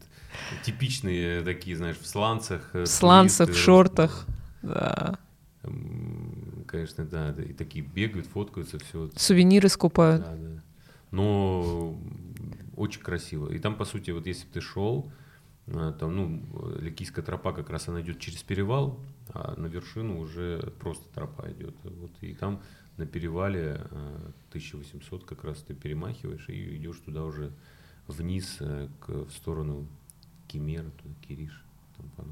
типичные 0.63 1.41
такие, 1.41 1.75
знаешь, 1.75 1.97
в 1.97 2.07
сланцах. 2.07 2.69
э, 2.73 2.83
В 2.83 2.88
сланцах, 2.88 3.49
в 3.49 3.57
шортах. 3.57 4.25
Да. 4.61 5.17
Конечно, 6.75 7.05
да, 7.05 7.31
да, 7.31 7.41
и 7.41 7.53
такие 7.53 7.85
бегают, 7.85 8.27
фоткаются, 8.27 8.79
все. 8.79 9.09
Сувениры 9.15 9.69
скупают. 9.69 10.23
Да, 10.23 10.35
да. 10.35 10.63
Но 11.11 11.97
очень 12.75 13.01
красиво. 13.01 13.49
И 13.49 13.59
там, 13.59 13.77
по 13.77 13.85
сути, 13.85 14.11
вот 14.11 14.27
если 14.27 14.45
бы 14.45 14.51
ты 14.51 14.59
шел, 14.59 15.09
а, 15.67 15.93
там, 15.93 16.13
ну, 16.13 16.43
э, 16.53 16.79
Ликийская 16.81 17.23
тропа 17.23 17.53
как 17.53 17.69
раз 17.69 17.88
она 17.88 18.01
идет 18.01 18.19
через 18.19 18.43
перевал, 18.43 18.99
а 19.29 19.55
на 19.57 19.67
вершину 19.67 20.19
уже 20.19 20.73
просто 20.79 21.07
тропа 21.13 21.49
идет. 21.49 21.75
Вот, 21.83 22.11
и 22.19 22.33
там 22.33 22.61
на 22.97 23.05
перевале 23.05 23.79
а, 23.91 24.31
1800 24.49 25.23
как 25.23 25.45
раз 25.45 25.59
ты 25.59 25.73
перемахиваешь 25.73 26.49
и 26.49 26.75
идешь 26.75 26.99
туда 26.99 27.23
уже 27.23 27.53
вниз 28.07 28.57
э, 28.59 28.89
к, 28.99 29.09
в 29.09 29.31
сторону 29.31 29.88
Кемера, 30.49 30.89
туда, 31.01 31.15
Кириш. 31.25 31.63
там. 32.17 32.27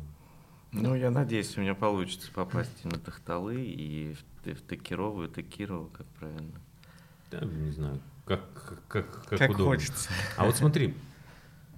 Ну, 0.73 0.95
я 0.95 1.11
надеюсь, 1.11 1.55
у 1.57 1.61
меня 1.61 1.75
получится 1.75 2.31
попасть 2.33 2.83
и 2.83 2.87
на 2.87 2.99
Тахталы, 2.99 3.63
и 3.63 4.15
в, 4.43 4.47
и 4.47 4.53
в 4.53 4.65
Текирову, 4.67 5.23
и 5.25 5.29
Текирову, 5.29 5.89
как 5.89 6.05
правильно. 6.19 6.61
Да, 7.31 7.41
не 7.45 7.71
знаю, 7.71 7.99
как, 8.25 8.77
как, 8.87 9.25
как, 9.27 9.39
Как 9.39 9.49
удобно. 9.49 9.65
хочется. 9.75 10.09
А 10.37 10.45
вот 10.45 10.55
смотри, 10.55 10.93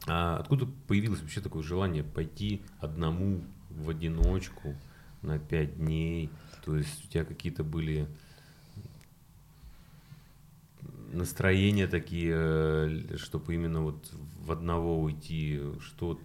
а 0.08 0.38
откуда 0.38 0.67
появилось 0.88 1.21
вообще 1.21 1.41
такое 1.41 1.63
желание 1.63 2.04
пойти 2.04 2.62
одному 2.80 3.43
в 3.69 3.89
одиночку 3.89 4.75
на 5.21 5.39
пять 5.39 5.78
дней. 5.78 6.30
То 6.63 6.78
есть 6.78 7.06
у 7.06 7.08
тебя 7.08 7.25
какие-то 7.25 7.63
были 7.63 8.08
настроения 11.12 11.88
такие, 11.88 12.34
э, 12.36 13.17
чтобы 13.17 13.56
именно 13.56 13.82
вот 13.82 14.12
в 14.12 14.51
одного 14.51 15.01
уйти, 15.01 15.60
что 15.80 16.19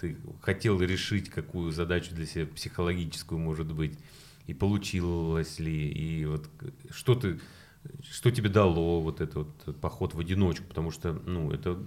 ты 0.00 0.16
хотел 0.40 0.80
решить, 0.82 1.30
какую 1.30 1.70
задачу 1.70 2.14
для 2.14 2.26
себя 2.26 2.46
психологическую, 2.46 3.38
может 3.38 3.72
быть, 3.72 3.98
и 4.52 4.54
получилось 4.54 5.58
ли, 5.58 5.88
и 5.88 6.26
вот 6.26 6.46
что 6.90 7.14
ты, 7.14 7.40
что 8.02 8.30
тебе 8.30 8.50
дало 8.50 9.00
вот 9.00 9.22
этот 9.22 9.48
вот 9.64 9.80
поход 9.80 10.12
в 10.12 10.20
одиночку, 10.20 10.66
потому 10.68 10.90
что, 10.90 11.14
ну, 11.24 11.50
это 11.50 11.82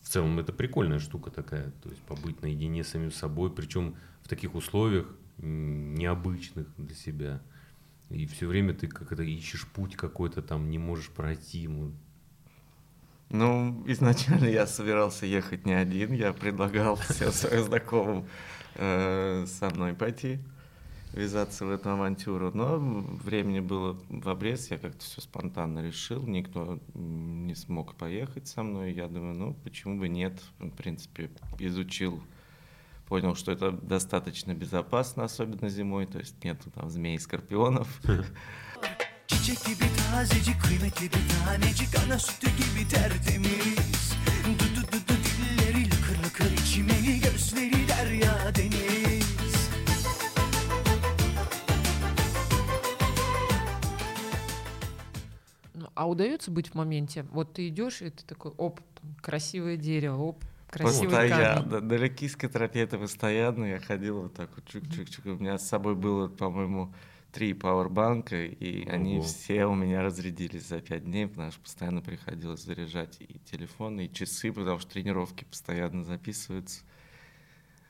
в 0.00 0.08
целом 0.08 0.38
это 0.38 0.54
прикольная 0.54 1.00
штука 1.00 1.30
такая, 1.30 1.70
то 1.82 1.90
есть 1.90 2.00
побыть 2.04 2.40
наедине 2.40 2.82
с 2.82 2.88
самим 2.88 3.12
собой, 3.12 3.50
причем 3.50 3.94
в 4.22 4.28
таких 4.28 4.54
условиях 4.54 5.06
необычных 5.36 6.66
для 6.78 6.94
себя. 6.94 7.42
И 8.08 8.26
все 8.26 8.46
время 8.46 8.72
ты 8.72 8.86
как-то 8.86 9.22
ищешь 9.22 9.66
путь 9.68 9.94
какой-то 9.94 10.40
там, 10.40 10.70
не 10.70 10.78
можешь 10.78 11.10
пройти 11.10 11.58
ему. 11.58 11.92
Ну, 13.28 13.84
изначально 13.86 14.46
я 14.46 14.66
собирался 14.66 15.26
ехать 15.26 15.66
не 15.66 15.74
один, 15.74 16.12
я 16.12 16.32
предлагал 16.32 16.96
всем 16.96 17.32
своим 17.32 17.64
знакомым 17.64 18.26
э, 18.76 19.44
со 19.46 19.68
мной 19.68 19.92
пойти 19.92 20.40
ввязаться 21.12 21.64
в 21.66 21.70
эту 21.70 21.90
авантюру. 21.90 22.50
Но 22.54 22.78
времени 22.78 23.60
было 23.60 23.98
в 24.08 24.28
обрез, 24.28 24.70
я 24.70 24.78
как-то 24.78 25.04
все 25.04 25.20
спонтанно 25.20 25.80
решил, 25.80 26.26
никто 26.26 26.78
не 26.94 27.54
смог 27.54 27.94
поехать 27.94 28.48
со 28.48 28.62
мной. 28.62 28.92
Я 28.92 29.08
думаю, 29.08 29.34
ну 29.34 29.54
почему 29.64 29.98
бы 29.98 30.08
нет, 30.08 30.42
в 30.58 30.70
принципе, 30.70 31.30
изучил 31.58 32.22
понял, 33.12 33.34
что 33.34 33.52
это 33.52 33.72
достаточно 33.72 34.54
безопасно, 34.54 35.24
особенно 35.24 35.68
зимой, 35.68 36.06
то 36.06 36.18
есть 36.18 36.42
нету 36.44 36.70
там 36.70 36.88
змей 36.88 37.16
и 37.16 37.18
скорпионов. 37.18 37.86
Çiçek 39.26 39.66
gibi 39.66 39.84
tazecik, 39.96 40.62
kıymetli 40.62 41.06
bir 41.06 41.20
tanecik, 41.44 41.88
ana 42.04 42.18
sütü 42.18 42.46
gibi 42.46 42.88
tertemiz. 42.88 44.14
Dudu 44.44 44.82
dudu 44.92 44.98
dilleri 45.08 45.21
а 55.94 56.08
удается 56.08 56.50
быть 56.50 56.68
в 56.68 56.74
моменте? 56.74 57.24
Вот 57.30 57.54
ты 57.54 57.68
идешь, 57.68 58.02
и 58.02 58.10
ты 58.10 58.24
такой, 58.24 58.52
оп, 58.56 58.80
там, 59.00 59.14
красивое 59.20 59.76
дерево, 59.76 60.16
оп, 60.16 60.44
красивый 60.70 61.08
Постоянно. 61.08 61.70
камень. 61.70 61.86
На 61.86 61.94
Ликийской 61.94 62.48
тропе 62.48 62.80
это 62.80 62.98
постоянно. 62.98 63.64
Я 63.66 63.80
ходил 63.80 64.22
вот 64.22 64.34
так 64.34 64.50
вот 64.54 64.64
чук-чук-чук. 64.64 65.26
У 65.26 65.38
меня 65.38 65.58
с 65.58 65.68
собой 65.68 65.94
было, 65.94 66.28
по-моему, 66.28 66.94
три 67.32 67.54
пауэрбанка, 67.54 68.44
и 68.44 68.84
Ого. 68.84 68.94
они 68.94 69.20
все 69.20 69.66
у 69.66 69.74
меня 69.74 70.02
разрядились 70.02 70.68
за 70.68 70.80
пять 70.80 71.04
дней, 71.04 71.26
потому 71.26 71.50
что 71.50 71.60
постоянно 71.60 72.00
приходилось 72.00 72.62
заряжать 72.62 73.16
и 73.20 73.38
телефоны, 73.50 74.06
и 74.06 74.12
часы, 74.12 74.52
потому 74.52 74.78
что 74.78 74.92
тренировки 74.92 75.44
постоянно 75.44 76.04
записываются. 76.04 76.82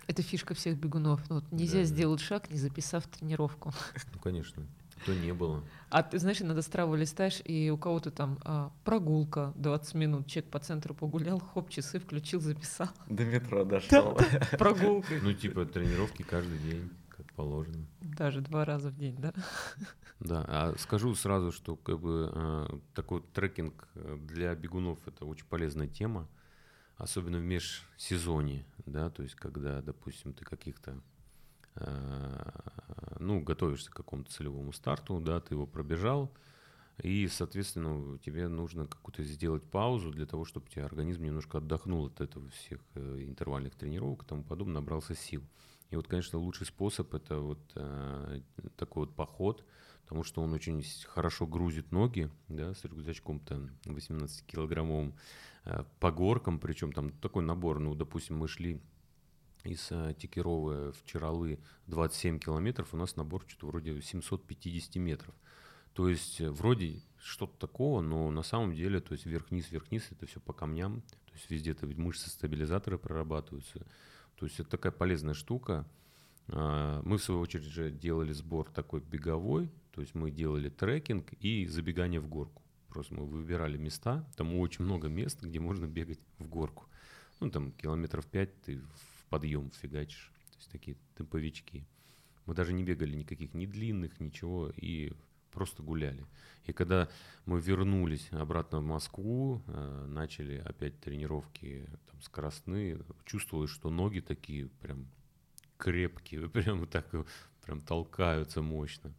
Это 0.07 0.23
фишка 0.23 0.55
всех 0.55 0.77
бегунов. 0.79 1.23
Вот 1.29 1.51
нельзя 1.53 1.79
да. 1.79 1.85
сделать 1.85 2.21
шаг, 2.21 2.51
не 2.51 2.59
записав 2.59 3.07
тренировку. 3.07 3.73
Ну, 4.13 4.21
конечно. 4.21 4.67
То 5.07 5.15
не 5.15 5.33
было. 5.33 5.65
А 5.93 6.03
ты 6.03 6.19
знаешь, 6.19 6.41
иногда 6.41 6.63
страву 6.63 6.95
листаешь, 6.95 7.43
и 7.45 7.69
у 7.69 7.77
кого-то 7.77 8.11
там 8.11 8.39
а, 8.47 8.73
прогулка 8.83 9.53
20 9.57 9.95
минут, 9.95 10.27
человек 10.27 10.51
по 10.51 10.59
центру 10.59 10.95
погулял, 10.95 11.39
хоп, 11.39 11.69
часы 11.69 11.99
включил, 11.99 12.41
записал. 12.41 12.89
До 13.11 13.27
метро 13.27 13.63
дошел. 13.63 14.19
Прогулка. 14.59 15.13
Ну, 15.23 15.35
типа 15.35 15.67
тренировки 15.67 16.23
каждый 16.23 16.59
день, 16.61 16.89
как 17.11 17.31
положено. 17.35 17.85
Даже 18.01 18.41
два 18.41 18.65
раза 18.65 18.89
в 18.89 18.97
день, 18.97 19.17
да? 19.19 19.35
Да, 20.19 20.45
а 20.49 20.75
скажу 20.79 21.15
сразу, 21.15 21.53
что 21.53 21.77
как 21.77 22.01
бы 22.01 22.31
а, 22.33 22.79
такой 22.95 23.23
трекинг 23.35 23.87
для 23.95 24.55
бегунов 24.55 24.99
это 25.07 25.27
очень 25.27 25.45
полезная 25.45 25.89
тема, 25.89 26.27
особенно 26.97 27.37
в 27.37 27.43
межсезонье, 27.43 28.65
да, 28.87 29.11
то 29.11 29.23
есть 29.23 29.35
когда, 29.35 29.83
допустим, 29.83 30.33
ты 30.33 30.43
каких-то 30.47 31.03
ну, 31.75 33.41
готовишься 33.41 33.91
к 33.91 33.95
какому-то 33.95 34.31
целевому 34.31 34.73
старту, 34.73 35.21
да, 35.21 35.41
ты 35.41 35.55
его 35.55 35.67
пробежал, 35.67 36.33
и, 37.03 37.27
соответственно, 37.29 38.19
тебе 38.19 38.49
нужно 38.49 38.87
какую-то 38.87 39.25
сделать 39.25 39.65
паузу 39.65 40.11
для 40.11 40.27
того, 40.27 40.45
чтобы 40.45 40.67
у 40.67 40.69
тебя 40.69 40.85
организм 40.85 41.25
немножко 41.25 41.59
отдохнул 41.59 42.07
от 42.07 42.21
этого 42.21 42.49
всех 42.51 42.81
э, 42.95 43.25
интервальных 43.27 43.75
тренировок 43.75 44.23
и 44.23 44.27
тому 44.27 44.45
подобное, 44.45 44.75
набрался 44.75 45.15
сил. 45.15 45.43
И 45.91 45.97
вот, 45.97 46.07
конечно, 46.07 46.39
лучший 46.39 46.67
способ 46.67 47.13
это 47.15 47.39
вот 47.39 47.59
э, 47.75 48.41
такой 48.77 49.07
вот 49.07 49.17
поход, 49.17 49.65
потому 50.03 50.23
что 50.23 50.43
он 50.43 50.53
очень 50.53 50.83
хорошо 51.07 51.47
грузит 51.47 51.91
ноги, 51.93 52.31
да, 52.49 52.75
с 52.75 52.85
рюкзачком-то 52.85 53.69
18-килограммовым 53.85 55.15
э, 55.65 55.85
по 55.99 56.13
горкам, 56.13 56.61
причем 56.61 56.93
там 56.93 57.11
такой 57.11 57.43
набор, 57.43 57.79
ну, 57.79 57.95
допустим, 57.95 58.37
мы 58.37 58.49
шли 58.49 58.81
из 59.65 59.89
э, 59.91 60.15
Текеровы 60.19 60.93
в 60.93 61.05
Чаралы 61.05 61.59
27 61.87 62.39
километров, 62.39 62.93
у 62.93 62.97
нас 62.97 63.17
набор 63.17 63.45
что-то 63.47 63.67
вроде 63.67 64.01
750 64.01 64.97
метров. 64.97 65.35
То 65.95 66.09
есть 66.09 66.41
э, 66.41 66.51
вроде 66.51 67.03
что-то 67.19 67.57
такого, 67.59 68.01
но 68.01 68.31
на 68.31 68.43
самом 68.43 68.75
деле, 68.75 69.01
то 69.01 69.13
есть 69.13 69.27
вверх-вниз, 69.27 69.71
вверх-вниз, 69.71 70.09
это 70.11 70.27
все 70.27 70.41
по 70.41 70.53
камням, 70.53 71.03
то 71.27 71.33
есть 71.35 71.51
везде-то 71.51 71.87
ведь 71.87 71.99
мышцы-стабилизаторы 71.99 72.99
прорабатываются. 72.99 73.87
То 74.37 74.47
есть 74.47 74.59
это 74.59 74.71
такая 74.71 74.93
полезная 74.93 75.35
штука. 75.35 75.87
А, 76.49 77.01
мы, 77.05 77.19
в 77.19 77.23
свою 77.23 77.41
очередь, 77.41 77.65
же 77.65 77.91
делали 77.91 78.33
сбор 78.33 78.71
такой 78.71 79.01
беговой, 79.01 79.71
то 79.93 80.01
есть 80.01 80.15
мы 80.15 80.31
делали 80.31 80.69
трекинг 80.69 81.33
и 81.35 81.67
забегание 81.67 82.21
в 82.21 82.29
горку. 82.29 82.63
Просто 82.89 83.15
мы 83.15 83.25
выбирали 83.27 83.77
места, 83.77 84.29
там 84.37 84.55
очень 84.59 84.85
много 84.85 85.09
мест, 85.09 85.43
где 85.43 85.61
можно 85.61 85.87
бегать 85.87 86.21
в 86.39 86.47
горку. 86.47 86.87
Ну, 87.41 87.51
там 87.51 87.73
километров 87.73 88.27
пять 88.27 88.61
ты 88.63 88.83
подъем 89.33 89.71
фигачишь. 89.71 90.31
То 90.51 90.57
есть 90.59 90.71
такие 90.71 90.99
темповички. 91.17 91.87
Мы 92.45 92.55
даже 92.55 92.75
не 92.75 92.85
бегали 92.85 93.17
никаких 93.17 93.55
ни 93.55 93.65
длинных, 93.65 94.21
ничего, 94.21 94.71
и 94.77 95.13
просто 95.51 95.83
гуляли. 95.83 96.27
И 96.67 96.73
когда 96.73 97.09
мы 97.47 97.59
вернулись 97.59 98.29
обратно 98.31 98.81
в 98.81 98.85
Москву, 98.85 99.63
э, 99.67 100.07
начали 100.07 100.59
опять 100.59 101.01
тренировки 101.01 101.89
там, 102.11 102.21
скоростные, 102.21 103.01
чувствовалось, 103.25 103.71
что 103.71 103.89
ноги 103.89 104.21
такие 104.21 104.69
прям 104.83 105.07
крепкие, 105.79 106.49
прям 106.51 106.87
так 106.87 107.09
прям 107.65 107.81
толкаются 107.81 108.61
мощно. 108.61 109.15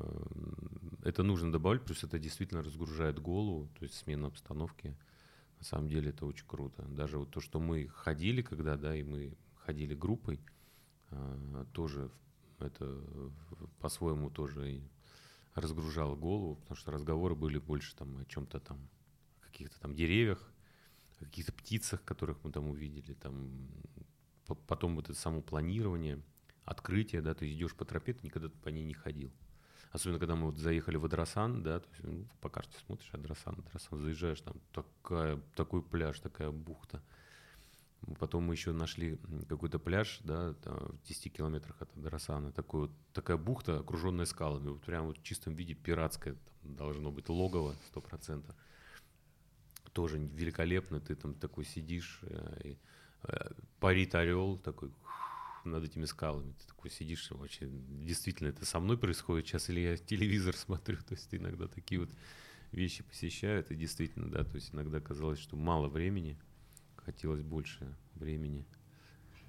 это 1.04 1.22
нужно 1.22 1.52
добавить, 1.52 1.84
плюс 1.84 2.02
это 2.02 2.18
действительно 2.18 2.62
разгружает 2.62 3.20
голову, 3.20 3.68
то 3.78 3.84
есть 3.84 3.94
смена 3.94 4.26
обстановки. 4.26 4.96
На 5.60 5.64
самом 5.64 5.88
деле 5.88 6.10
это 6.10 6.26
очень 6.26 6.46
круто. 6.46 6.82
Даже 6.88 7.18
вот 7.18 7.30
то, 7.30 7.40
что 7.40 7.60
мы 7.60 7.86
ходили 7.88 8.42
когда, 8.42 8.76
да, 8.76 8.96
и 8.96 9.02
мы 9.02 9.36
ходили 9.56 9.94
группой, 9.94 10.40
а, 11.10 11.66
тоже 11.72 12.10
это 12.58 13.02
по-своему 13.78 14.30
тоже 14.30 14.82
разгружало 15.54 16.16
голову, 16.16 16.56
потому 16.56 16.76
что 16.76 16.92
разговоры 16.92 17.34
были 17.34 17.58
больше 17.58 17.94
там 17.96 18.18
о 18.18 18.24
чем-то 18.24 18.60
там, 18.60 18.88
каких-то 19.40 19.78
там 19.80 19.94
деревьях, 19.94 20.50
о 21.20 21.24
каких-то 21.24 21.52
птицах, 21.52 22.02
которых 22.04 22.42
мы 22.42 22.52
там 22.52 22.68
увидели, 22.68 23.14
там 23.14 23.68
потом 24.66 24.96
вот 24.96 25.10
это 25.10 25.18
само 25.18 25.42
планирование, 25.42 26.22
открытие, 26.64 27.22
да, 27.22 27.34
ты 27.34 27.52
идешь 27.52 27.74
по 27.74 27.84
тропе, 27.84 28.12
ты 28.12 28.26
никогда 28.26 28.48
по 28.62 28.68
ней 28.68 28.84
не 28.84 28.94
ходил. 28.94 29.32
Особенно, 29.90 30.20
когда 30.20 30.36
мы 30.36 30.46
вот 30.46 30.56
заехали 30.56 30.96
в 30.96 31.04
Адрасан, 31.04 31.62
да, 31.64 31.80
то 31.80 31.88
есть, 31.90 32.04
ну, 32.04 32.24
по 32.40 32.48
карте 32.48 32.78
смотришь, 32.86 33.10
Адрасан, 33.12 33.56
Адрасан, 33.58 34.00
заезжаешь, 34.00 34.40
там 34.40 34.54
такая, 34.72 35.40
такой 35.56 35.82
пляж, 35.82 36.20
такая 36.20 36.52
бухта. 36.52 37.02
Потом 38.18 38.44
мы 38.44 38.54
еще 38.54 38.72
нашли 38.72 39.18
какой-то 39.48 39.78
пляж, 39.78 40.20
да, 40.22 40.54
в 40.64 41.02
10 41.08 41.32
километрах 41.32 41.82
от 41.82 41.94
Адрасана, 41.96 42.52
такой 42.52 42.82
вот, 42.82 42.90
такая 43.12 43.36
бухта, 43.36 43.80
окруженная 43.80 44.26
скалами, 44.26 44.68
вот 44.68 44.80
прям 44.82 45.06
вот 45.06 45.18
в 45.18 45.22
чистом 45.22 45.54
виде 45.54 45.74
пиратское, 45.74 46.36
там 46.62 46.76
должно 46.76 47.10
быть 47.10 47.28
логово 47.28 47.74
100%. 47.92 48.44
Тоже 49.92 50.18
великолепно, 50.18 51.00
ты 51.00 51.16
там 51.16 51.34
такой 51.34 51.64
сидишь, 51.64 52.20
э, 52.22 52.60
и, 52.64 52.78
э, 53.24 53.50
парит 53.80 54.14
орел 54.14 54.56
такой, 54.56 54.92
над 55.64 55.84
этими 55.84 56.04
скалами. 56.04 56.52
Ты 56.52 56.66
такой 56.68 56.90
сидишь, 56.90 57.30
вообще, 57.30 57.68
действительно, 57.70 58.48
это 58.48 58.64
со 58.64 58.80
мной 58.80 58.98
происходит 58.98 59.46
сейчас, 59.46 59.68
или 59.70 59.80
я 59.80 59.96
телевизор 59.96 60.56
смотрю, 60.56 60.96
то 60.98 61.14
есть 61.14 61.28
иногда 61.34 61.66
такие 61.66 62.00
вот 62.00 62.10
вещи 62.72 63.02
посещают, 63.02 63.70
и 63.70 63.76
действительно, 63.76 64.30
да, 64.30 64.44
то 64.44 64.54
есть 64.54 64.74
иногда 64.74 65.00
казалось, 65.00 65.38
что 65.38 65.56
мало 65.56 65.88
времени, 65.88 66.38
хотелось 66.96 67.42
больше 67.42 67.96
времени. 68.14 68.66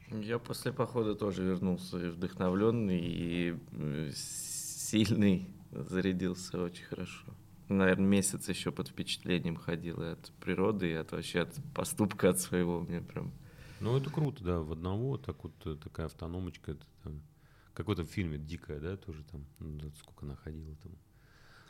Я 0.09 0.39
после 0.39 0.73
похода 0.73 1.15
тоже 1.15 1.43
вернулся 1.43 1.97
вдохновленный 1.97 2.99
и 2.99 3.57
э, 3.71 4.11
сильный, 4.13 5.47
зарядился 5.71 6.61
очень 6.61 6.83
хорошо. 6.83 7.25
Наверное, 7.69 8.07
месяц 8.07 8.49
еще 8.49 8.71
под 8.73 8.89
впечатлением 8.89 9.55
ходил 9.55 10.01
и 10.01 10.07
от 10.07 10.31
природы, 10.41 10.91
и 10.91 10.93
от 10.93 11.13
вообще 11.13 11.41
от 11.41 11.55
поступка 11.73 12.29
от 12.29 12.39
своего. 12.39 12.81
Мне 12.81 12.99
прям 12.99 13.31
Ну, 13.81 13.97
это 13.97 14.09
круто, 14.09 14.43
да, 14.43 14.59
в 14.59 14.71
одного, 14.71 15.17
так 15.17 15.43
вот 15.43 15.53
э, 15.65 15.75
такая 15.75 16.05
автономочка, 16.05 16.71
это 16.71 16.85
там, 17.03 17.21
как 17.73 17.87
в 18.03 18.07
фильме 18.07 18.37
«Дикая», 18.37 18.79
да, 18.79 18.95
тоже 18.97 19.23
там, 19.23 19.45
ну, 19.59 19.91
сколько 19.99 20.25
она 20.25 20.35
ходила 20.35 20.75
там. 20.83 20.91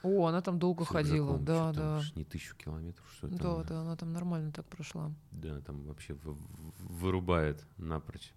О, 0.04 0.26
она 0.26 0.42
там 0.42 0.58
долго 0.60 0.84
ходила, 0.84 1.16
рюкзаком, 1.38 1.46
да, 1.46 1.74
там, 1.74 1.76
да. 1.76 2.02
Не 2.16 2.24
тысячу 2.26 2.56
километров, 2.56 3.06
что 3.14 3.28
там. 3.30 3.38
Да, 3.38 3.64
да, 3.64 3.82
она 3.82 3.96
там 3.96 4.12
нормально 4.14 4.52
так 4.52 4.66
прошла. 4.66 5.12
Да, 5.32 5.62
там 5.62 5.84
вообще 5.84 6.16
в- 6.16 6.38
вырубает 6.80 7.64
напрочь. 7.78 8.34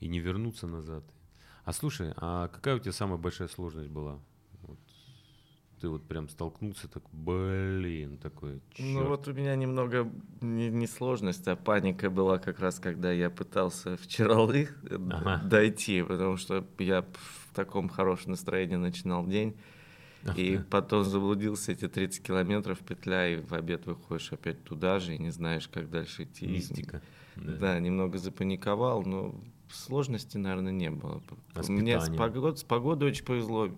И 0.00 0.08
не 0.08 0.20
вернуться 0.20 0.66
назад. 0.66 1.04
А 1.64 1.72
слушай, 1.72 2.12
а 2.16 2.48
какая 2.48 2.76
у 2.76 2.78
тебя 2.78 2.92
самая 2.92 3.18
большая 3.18 3.48
сложность 3.48 3.90
была? 3.90 4.20
Ты 5.80 5.88
вот 5.88 6.06
прям 6.06 6.28
столкнулся, 6.28 6.88
так, 6.88 7.02
блин, 7.12 8.16
такой, 8.18 8.60
Ну 8.78 8.94
чёрт. 8.94 9.08
вот 9.08 9.28
у 9.28 9.32
меня 9.34 9.54
немного 9.56 10.10
не, 10.40 10.70
не 10.70 10.86
сложность, 10.86 11.46
а 11.48 11.56
паника 11.56 12.10
была 12.10 12.38
как 12.38 12.58
раз, 12.60 12.78
когда 12.78 13.12
я 13.12 13.28
пытался 13.28 13.96
в 13.96 14.06
Чаралы 14.06 14.68
э, 14.84 14.94
Ага. 15.10 15.42
дойти, 15.44 16.02
потому 16.02 16.36
что 16.36 16.64
я 16.78 17.02
в 17.02 17.54
таком 17.54 17.88
хорошем 17.88 18.30
настроении 18.30 18.76
начинал 18.76 19.26
день, 19.26 19.56
Ах 20.26 20.38
и 20.38 20.56
ты. 20.56 20.64
потом 20.70 21.04
заблудился 21.04 21.72
эти 21.72 21.88
30 21.88 22.22
километров, 22.26 22.78
петля, 22.78 23.28
и 23.28 23.36
в 23.36 23.52
обед 23.52 23.84
выходишь 23.86 24.32
опять 24.32 24.62
туда 24.64 25.00
же, 25.00 25.14
и 25.14 25.18
не 25.18 25.30
знаешь, 25.30 25.68
как 25.68 25.90
дальше 25.90 26.22
идти. 26.24 26.46
Мистика. 26.46 27.02
Да, 27.36 27.78
немного 27.78 28.16
запаниковал, 28.18 29.02
но 29.02 29.34
сложности, 29.74 30.36
наверное, 30.36 30.72
не 30.72 30.90
было. 30.90 31.22
А 31.54 31.62
с 31.62 31.68
Мне 31.68 32.00
с, 32.00 32.04
питанием? 32.04 32.22
погод- 32.22 32.56
с 32.56 32.64
погодой 32.64 33.08
очень 33.10 33.24
повезло. 33.24 33.68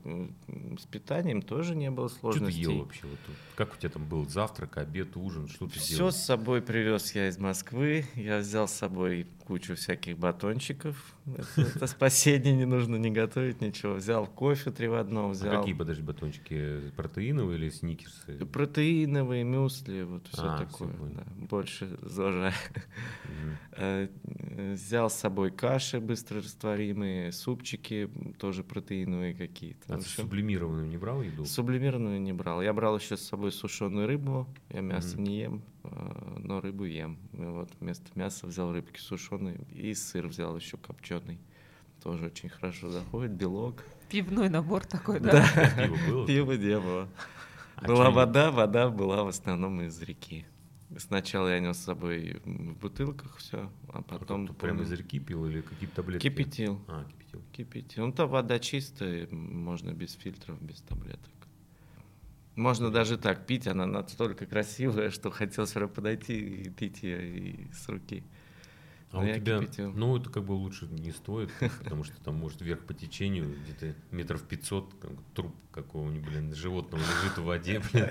С 0.78 0.86
питанием 0.86 1.42
тоже 1.42 1.74
не 1.74 1.90
было 1.90 2.08
Что 2.08 2.16
ты 2.16 2.20
сложностей. 2.38 2.62
ел 2.62 2.78
вообще? 2.80 3.00
Вот 3.06 3.18
тут? 3.26 3.34
Как 3.56 3.74
у 3.74 3.76
тебя 3.76 3.90
там 3.90 4.04
был 4.08 4.28
завтрак, 4.28 4.76
обед, 4.76 5.16
ужин? 5.16 5.48
Что 5.48 5.66
ты 5.66 5.78
Все 5.78 5.96
делал? 5.96 6.12
с 6.12 6.16
собой 6.16 6.62
привез 6.62 7.14
я 7.14 7.28
из 7.28 7.38
Москвы. 7.38 8.04
Я 8.14 8.38
взял 8.38 8.68
с 8.68 8.72
собой 8.72 9.26
кучу 9.46 9.74
всяких 9.76 10.18
батончиков. 10.18 11.14
Это, 11.26 11.60
это 11.76 11.86
спасение, 11.86 12.54
не 12.54 12.64
нужно 12.66 12.96
не 12.96 13.10
готовить 13.10 13.60
ничего. 13.60 13.94
Взял 13.94 14.26
кофе 14.26 14.70
три 14.70 14.88
в 14.88 14.94
одном, 14.94 15.30
А 15.30 15.32
взял 15.34 15.58
какие, 15.60 15.74
подожди, 15.74 16.02
батончики? 16.02 16.90
Протеиновые 16.96 17.58
или 17.58 17.70
сникерсы? 17.70 18.44
протеиновые, 18.46 19.44
мюсли, 19.44 20.02
вот 20.02 20.26
все 20.28 20.42
А, 20.42 20.58
такое. 20.58 20.90
да. 21.14 21.24
Больше 21.48 21.96
ЗОЖа. 22.02 22.52
Э, 23.72 24.08
Взял 24.72 25.10
с 25.10 25.14
собой 25.14 25.50
каши 25.50 26.00
быстрорастворимые, 26.00 27.32
супчики 27.32 28.08
м, 28.14 28.32
тоже 28.34 28.64
протеиновые 28.64 29.34
какие-то. 29.34 29.84
А 29.94 29.98
ты 29.98 30.02
общем, 30.04 30.24
сублимированную 30.24 30.88
не 30.88 30.96
брал 30.96 31.22
еду? 31.22 31.44
Сублимированную 31.44 32.20
не 32.20 32.32
брал. 32.32 32.62
Я 32.62 32.72
брал 32.72 32.98
еще 32.98 33.16
с 33.16 33.22
собой 33.22 33.52
сушеную 33.52 34.06
рыбу. 34.06 34.46
Я 34.70 34.80
мясо 34.80 35.20
не 35.20 35.40
ем, 35.40 35.62
но 36.38 36.60
рыбу 36.60 36.84
ем. 36.84 37.18
И 37.32 37.42
вот 37.42 37.70
вместо 37.80 38.06
мяса 38.14 38.46
взял 38.46 38.72
рыбки 38.72 38.98
сушеные 38.98 39.58
и 39.72 39.94
сыр 39.94 40.26
взял 40.26 40.56
еще 40.56 40.76
копченый. 40.76 41.38
Тоже 42.02 42.26
очень 42.26 42.48
хорошо 42.48 42.90
заходит. 42.90 43.32
Белок. 43.32 43.84
Пивной 44.08 44.48
набор 44.48 44.84
такой, 44.86 45.18
да? 45.20 45.44
Пиво 45.76 45.96
было? 46.08 46.26
Пива 46.26 46.52
не 46.52 46.78
было. 46.78 47.08
А 47.76 47.86
была 47.86 48.10
вода, 48.10 48.50
вода 48.50 48.88
была 48.88 49.24
в 49.24 49.28
основном 49.28 49.80
из 49.82 50.00
реки. 50.00 50.46
Сначала 50.98 51.48
я 51.48 51.58
нес 51.58 51.76
с 51.76 51.84
собой 51.84 52.40
в 52.44 52.74
бутылках 52.78 53.36
все, 53.38 53.70
а 53.88 53.98
А 53.98 54.02
потом 54.02 54.46
тут 54.46 54.56
прямо 54.56 54.82
из 54.82 54.92
реки 54.92 55.18
пил 55.18 55.46
или 55.46 55.60
какие-то 55.60 55.96
таблетки? 55.96 56.28
кипятил. 56.28 56.80
А, 56.86 57.04
кипятил. 57.04 57.42
Кипятил. 57.52 58.06
Ну, 58.06 58.12
то 58.12 58.26
вода 58.26 58.58
чистая, 58.60 59.26
можно 59.30 59.90
без 59.90 60.12
фильтров, 60.12 60.62
без 60.62 60.80
таблеток. 60.82 61.32
Можно 62.56 62.90
даже 62.90 63.18
так 63.18 63.46
пить, 63.46 63.66
она 63.66 63.86
настолько 63.86 64.46
красивая, 64.46 65.10
что 65.10 65.30
хотел 65.30 65.66
равно 65.74 65.88
подойти 65.88 66.38
и 66.38 66.70
пить 66.70 67.02
ее 67.02 67.38
и 67.38 67.72
с 67.72 67.88
руки. 67.88 68.24
А 69.12 69.20
Но 69.20 69.30
у 69.30 69.34
тебя, 69.34 69.60
кипятил. 69.60 69.92
ну, 69.92 70.16
это 70.16 70.30
как 70.30 70.44
бы 70.44 70.52
лучше 70.52 70.86
не 70.86 71.12
стоит, 71.12 71.50
потому 71.84 72.02
что 72.02 72.20
там 72.22 72.34
может 72.34 72.60
вверх 72.60 72.80
по 72.80 72.94
течению, 72.94 73.54
где-то 73.62 73.94
метров 74.10 74.42
500, 74.42 74.94
как 75.00 75.10
труп 75.34 75.54
какого-нибудь, 75.70 76.28
блин, 76.28 76.54
животного 76.54 77.00
лежит 77.02 77.38
в 77.38 77.44
воде, 77.44 77.80
блин. 77.92 78.10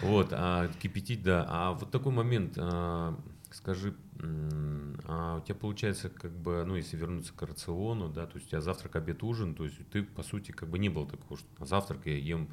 Вот, 0.00 0.28
а 0.32 0.68
кипятить, 0.80 1.22
да. 1.22 1.44
А 1.48 1.72
вот 1.72 1.90
такой 1.90 2.12
момент, 2.12 2.54
а, 2.56 3.18
скажи, 3.50 3.94
а 4.20 5.38
у 5.38 5.44
тебя 5.44 5.54
получается 5.56 6.08
как 6.08 6.32
бы, 6.32 6.64
ну, 6.64 6.76
если 6.76 6.96
вернуться 6.96 7.32
к 7.34 7.42
рациону, 7.42 8.08
да, 8.08 8.26
то 8.26 8.36
есть 8.36 8.46
у 8.46 8.50
тебя 8.50 8.60
завтрак, 8.60 8.96
обед, 8.96 9.22
ужин, 9.22 9.54
то 9.54 9.64
есть 9.64 9.76
ты, 9.90 10.02
по 10.02 10.22
сути, 10.22 10.52
как 10.52 10.68
бы 10.70 10.78
не 10.78 10.88
было 10.88 11.06
такого, 11.06 11.36
что 11.38 11.48
на 11.58 11.66
завтрак 11.66 12.06
я 12.06 12.16
ем 12.16 12.48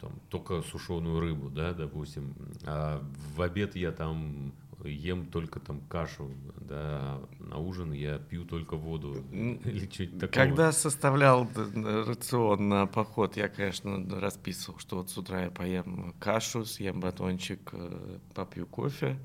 там, 0.00 0.12
только 0.28 0.62
сушеную 0.62 1.20
рыбу, 1.20 1.50
да, 1.50 1.72
допустим, 1.74 2.34
а 2.64 3.02
в 3.34 3.42
обед 3.42 3.76
я 3.76 3.92
там 3.92 4.52
ем 4.84 5.26
только 5.26 5.60
там 5.60 5.80
кашу, 5.88 6.30
да, 6.60 7.20
на 7.40 7.58
ужин 7.58 7.92
я 7.92 8.18
пью 8.18 8.44
только 8.44 8.76
воду 8.76 9.16
или 9.32 9.86
такого. 9.86 10.28
Когда 10.30 10.72
составлял 10.72 11.46
д- 11.46 12.04
рацион 12.04 12.68
на 12.68 12.86
поход, 12.86 13.36
я, 13.36 13.48
конечно, 13.48 13.98
расписывал, 14.20 14.78
что 14.78 14.96
вот 14.98 15.10
с 15.10 15.18
утра 15.18 15.44
я 15.44 15.50
поем 15.50 16.14
кашу, 16.20 16.64
съем 16.64 17.00
батончик, 17.00 17.70
э, 17.72 18.18
попью 18.34 18.66
кофе, 18.66 19.18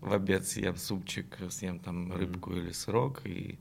в 0.00 0.12
обед 0.12 0.46
съем 0.46 0.76
супчик, 0.76 1.38
съем 1.50 1.78
там 1.80 2.12
рыбку 2.12 2.52
или 2.52 2.70
сырок. 2.70 3.22
И... 3.24 3.58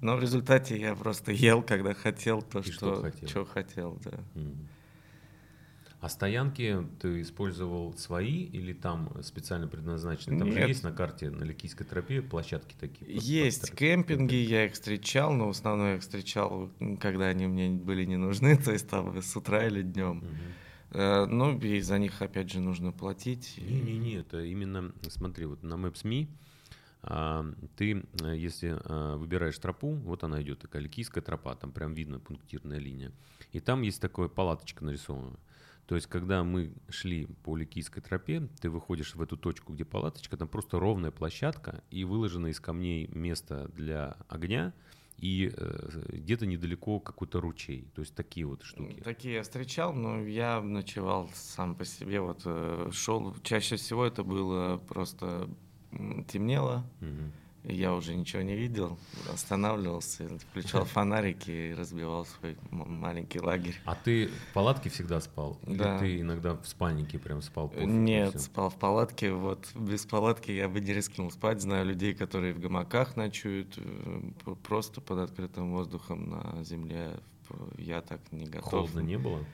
Но 0.00 0.16
в 0.16 0.20
результате 0.20 0.78
я 0.78 0.94
просто 0.94 1.32
ел, 1.32 1.62
когда 1.62 1.94
хотел, 1.94 2.42
то, 2.42 2.60
И 2.60 2.62
что 2.64 2.94
что, 2.94 3.02
хотел. 3.02 3.44
хотел, 3.46 3.98
да. 4.04 4.18
Мгм. 4.34 4.68
А 6.02 6.08
стоянки 6.08 6.84
ты 7.00 7.20
использовал 7.22 7.94
свои 7.96 8.42
или 8.42 8.72
там 8.72 9.22
специально 9.22 9.68
предназначены? 9.68 10.36
Там 10.36 10.50
же 10.50 10.58
Нет. 10.58 10.68
есть 10.68 10.82
на 10.82 10.90
карте 10.90 11.30
на 11.30 11.44
Ликийской 11.44 11.86
тропе 11.86 12.20
площадки 12.20 12.74
такие. 12.78 13.06
под- 13.06 13.14
под 13.14 13.24
Есть 13.24 13.70
тр- 13.70 13.76
кемпинги, 13.76 14.34
я 14.34 14.66
их 14.66 14.72
встречал, 14.72 15.32
но 15.32 15.46
в 15.46 15.50
основном 15.50 15.86
я 15.86 15.94
их 15.94 16.00
встречал, 16.02 16.68
когда 17.00 17.26
они 17.26 17.46
мне 17.46 17.70
были 17.70 18.04
не 18.04 18.16
нужны, 18.16 18.56
то 18.64 18.72
есть 18.72 18.88
там 18.88 19.16
с 19.22 19.36
утра 19.36 19.64
или 19.68 19.82
днем. 19.82 20.24
Э, 20.90 21.24
Ну, 21.26 21.56
и 21.60 21.80
за 21.80 21.98
них, 22.00 22.20
опять 22.20 22.50
же, 22.50 22.58
нужно 22.60 22.90
платить. 22.90 23.54
Не-не-не, 23.58 24.16
это 24.16 24.42
именно, 24.44 24.92
смотри, 25.08 25.46
вот 25.46 25.62
на 25.62 25.74
Maps.me 25.74 26.26
а, 27.04 27.44
ты, 27.76 28.04
э, 28.22 28.36
если 28.36 28.76
а, 28.84 29.16
выбираешь 29.16 29.58
тропу, 29.58 29.92
вот 29.94 30.24
она 30.24 30.42
идет, 30.42 30.58
такая 30.58 30.82
Ликийская 30.82 31.22
тропа, 31.22 31.54
там 31.54 31.70
прям 31.70 31.94
видно 31.94 32.18
пунктирная 32.18 32.78
линия. 32.78 33.12
И 33.52 33.60
там 33.60 33.82
есть 33.82 34.00
такая 34.00 34.26
палаточка 34.28 34.84
нарисована. 34.84 35.36
То 35.92 35.96
есть, 35.96 36.06
когда 36.06 36.42
мы 36.42 36.72
шли 36.88 37.26
по 37.44 37.54
Ликийской 37.54 38.02
тропе, 38.02 38.48
ты 38.62 38.70
выходишь 38.70 39.14
в 39.14 39.20
эту 39.20 39.36
точку, 39.36 39.74
где 39.74 39.84
палаточка, 39.84 40.38
там 40.38 40.48
просто 40.48 40.80
ровная 40.80 41.10
площадка 41.10 41.84
и 41.90 42.04
выложено 42.04 42.46
из 42.46 42.60
камней 42.60 43.08
место 43.08 43.68
для 43.74 44.16
огня, 44.26 44.72
и 45.18 45.52
э, 45.54 45.88
где-то 46.08 46.46
недалеко 46.46 46.98
какой-то 46.98 47.42
ручей. 47.42 47.90
То 47.94 48.00
есть 48.00 48.14
такие 48.14 48.46
вот 48.46 48.62
штуки. 48.62 49.02
Такие 49.04 49.34
я 49.34 49.42
встречал, 49.42 49.92
но 49.92 50.22
я 50.22 50.62
ночевал 50.62 51.28
сам 51.34 51.74
по 51.74 51.84
себе. 51.84 52.22
Вот 52.22 52.40
э, 52.46 52.88
шел. 52.90 53.36
Чаще 53.42 53.76
всего 53.76 54.06
это 54.06 54.24
было 54.24 54.78
просто 54.78 55.46
темнело, 56.26 56.86
Мгм. 57.00 57.32
Я 57.64 57.94
уже 57.94 58.14
ничего 58.14 58.42
не 58.42 58.54
видел. 58.56 58.98
Останавливался, 59.32 60.28
включал 60.38 60.84
фонарики 60.86 61.50
и 61.50 61.74
разбивал 61.74 62.26
свой 62.26 62.56
маленький 62.70 63.40
лагерь. 63.40 63.76
А 63.84 63.94
ты 63.94 64.28
в 64.28 64.54
палатке 64.54 64.90
всегда 64.90 65.20
спал? 65.20 65.58
Или 65.66 65.76
Да. 65.78 65.98
ты 65.98 66.20
иногда 66.20 66.54
в 66.54 66.66
спальнике 66.66 67.18
прям 67.18 67.42
спал? 67.42 67.68
пофиг 67.68 67.86
Нет, 67.86 68.40
спал 68.40 68.70
в 68.70 68.76
палатке. 68.76 69.32
Вот 69.32 69.68
без 69.74 70.04
палатки 70.06 70.50
я 70.50 70.68
бы 70.68 70.80
не 70.80 70.92
рискнул 70.92 71.30
спать. 71.30 71.60
Знаю 71.60 71.86
людей, 71.86 72.14
которые 72.14 72.52
в 72.52 72.58
гамаках 72.60 73.16
ночуют, 73.16 73.74
э, 73.76 74.54
просто 74.62 75.00
под 75.00 75.18
открытым 75.18 75.72
воздухом 75.72 76.30
на 76.30 76.64
земле. 76.64 77.20
Я 77.76 78.00
так 78.02 78.20
не 78.32 78.46
готов. 78.46 78.70
Холодно 78.70 79.00
не 79.00 79.18
было? 79.18 79.44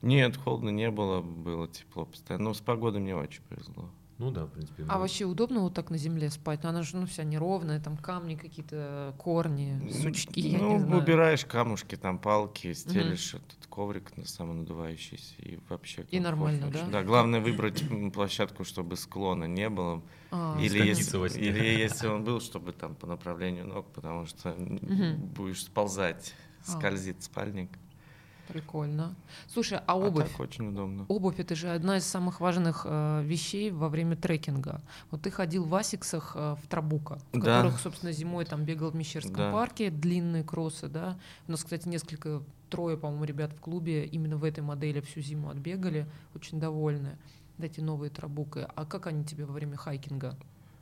Нет, 0.00 0.36
холодно 0.36 0.68
не 0.70 0.90
было, 0.90 1.20
было 1.20 1.66
тепло 1.66 2.06
постоянно. 2.06 2.44
Но 2.44 2.54
с 2.54 2.60
погодой 2.60 3.00
мне 3.00 3.16
очень 3.16 3.42
повезло. 3.48 3.90
Ну 4.18 4.32
да, 4.32 4.46
в 4.46 4.50
принципе. 4.50 4.84
А 4.88 4.98
вообще 4.98 5.26
удобно 5.26 5.60
вот 5.60 5.74
так 5.74 5.90
на 5.90 5.96
земле 5.96 6.28
спать? 6.28 6.64
Ну, 6.64 6.70
она 6.70 6.82
же 6.82 6.96
ну, 6.96 7.06
вся 7.06 7.22
неровная, 7.22 7.80
там 7.80 7.96
камни 7.96 8.34
какие-то, 8.34 9.14
корни, 9.16 9.80
сучки, 9.92 10.56
ну, 10.58 10.98
убираешь 10.98 11.44
камушки, 11.44 11.94
там 11.96 12.18
палки, 12.18 12.72
стелишь 12.72 13.34
этот 13.34 13.66
коврик 13.68 14.16
на 14.16 14.26
самонадувающийся 14.26 15.34
и 15.38 15.60
вообще 15.68 16.04
И 16.10 16.18
нормально, 16.18 16.66
очень. 16.66 16.86
да? 16.86 16.86
Да, 16.90 17.02
главное 17.04 17.40
выбрать 17.40 17.84
площадку, 18.12 18.64
чтобы 18.64 18.96
склона 18.96 19.44
не 19.44 19.68
было. 19.68 20.02
А, 20.32 20.58
Или 20.60 20.84
если, 20.84 21.16
или 21.38 22.06
он 22.08 22.24
был, 22.24 22.40
чтобы 22.40 22.72
там 22.72 22.96
по 22.96 23.06
направлению 23.06 23.66
ног, 23.68 23.92
потому 23.92 24.26
что 24.26 24.52
будешь 25.34 25.62
сползать, 25.62 26.34
А. 26.66 26.72
скользит 26.72 27.22
спальник. 27.22 27.70
Прикольно. 28.48 29.14
Слушай, 29.46 29.78
а 29.78 29.82
А 29.92 29.96
обувь? 29.98 30.30
так 30.30 30.40
очень 30.40 30.68
удобно. 30.68 31.04
Обувь 31.08 31.38
это 31.38 31.54
же 31.54 31.68
одна 31.70 31.98
из 31.98 32.04
самых 32.04 32.40
важных 32.40 32.82
э, 32.88 33.22
вещей 33.24 33.70
во 33.70 33.88
время 33.88 34.16
трекинга. 34.16 34.80
Вот 35.10 35.22
ты 35.22 35.30
ходил 35.30 35.64
в 35.64 35.74
асиксах 35.74 36.32
э, 36.34 36.56
в 36.62 36.66
Трабука, 36.68 37.18
в 37.32 37.38
Да. 37.38 37.56
которых, 37.58 37.80
собственно, 37.80 38.12
зимой 38.12 38.44
там 38.46 38.64
бегал 38.64 38.90
в 38.90 38.96
Мещерском 38.96 39.36
Да. 39.36 39.52
парке, 39.52 39.90
длинные 39.90 40.44
кроссы, 40.44 40.88
да. 40.88 41.18
У 41.46 41.50
нас, 41.52 41.62
кстати, 41.62 41.86
несколько, 41.88 42.42
трое, 42.70 42.96
по-моему, 42.96 43.24
ребят 43.24 43.52
в 43.52 43.60
клубе 43.60 44.04
именно 44.06 44.36
в 44.36 44.44
этой 44.44 44.60
модели 44.60 45.00
всю 45.00 45.20
зиму 45.20 45.50
отбегали, 45.50 46.06
очень 46.34 46.58
довольны. 46.58 47.18
Эти 47.58 47.80
новые 47.80 48.08
Трабуки. 48.10 48.66
А 48.74 48.84
как 48.86 49.06
они 49.08 49.24
тебе 49.24 49.44
во 49.44 49.52
время 49.52 49.76
хайкинга? 49.76 50.36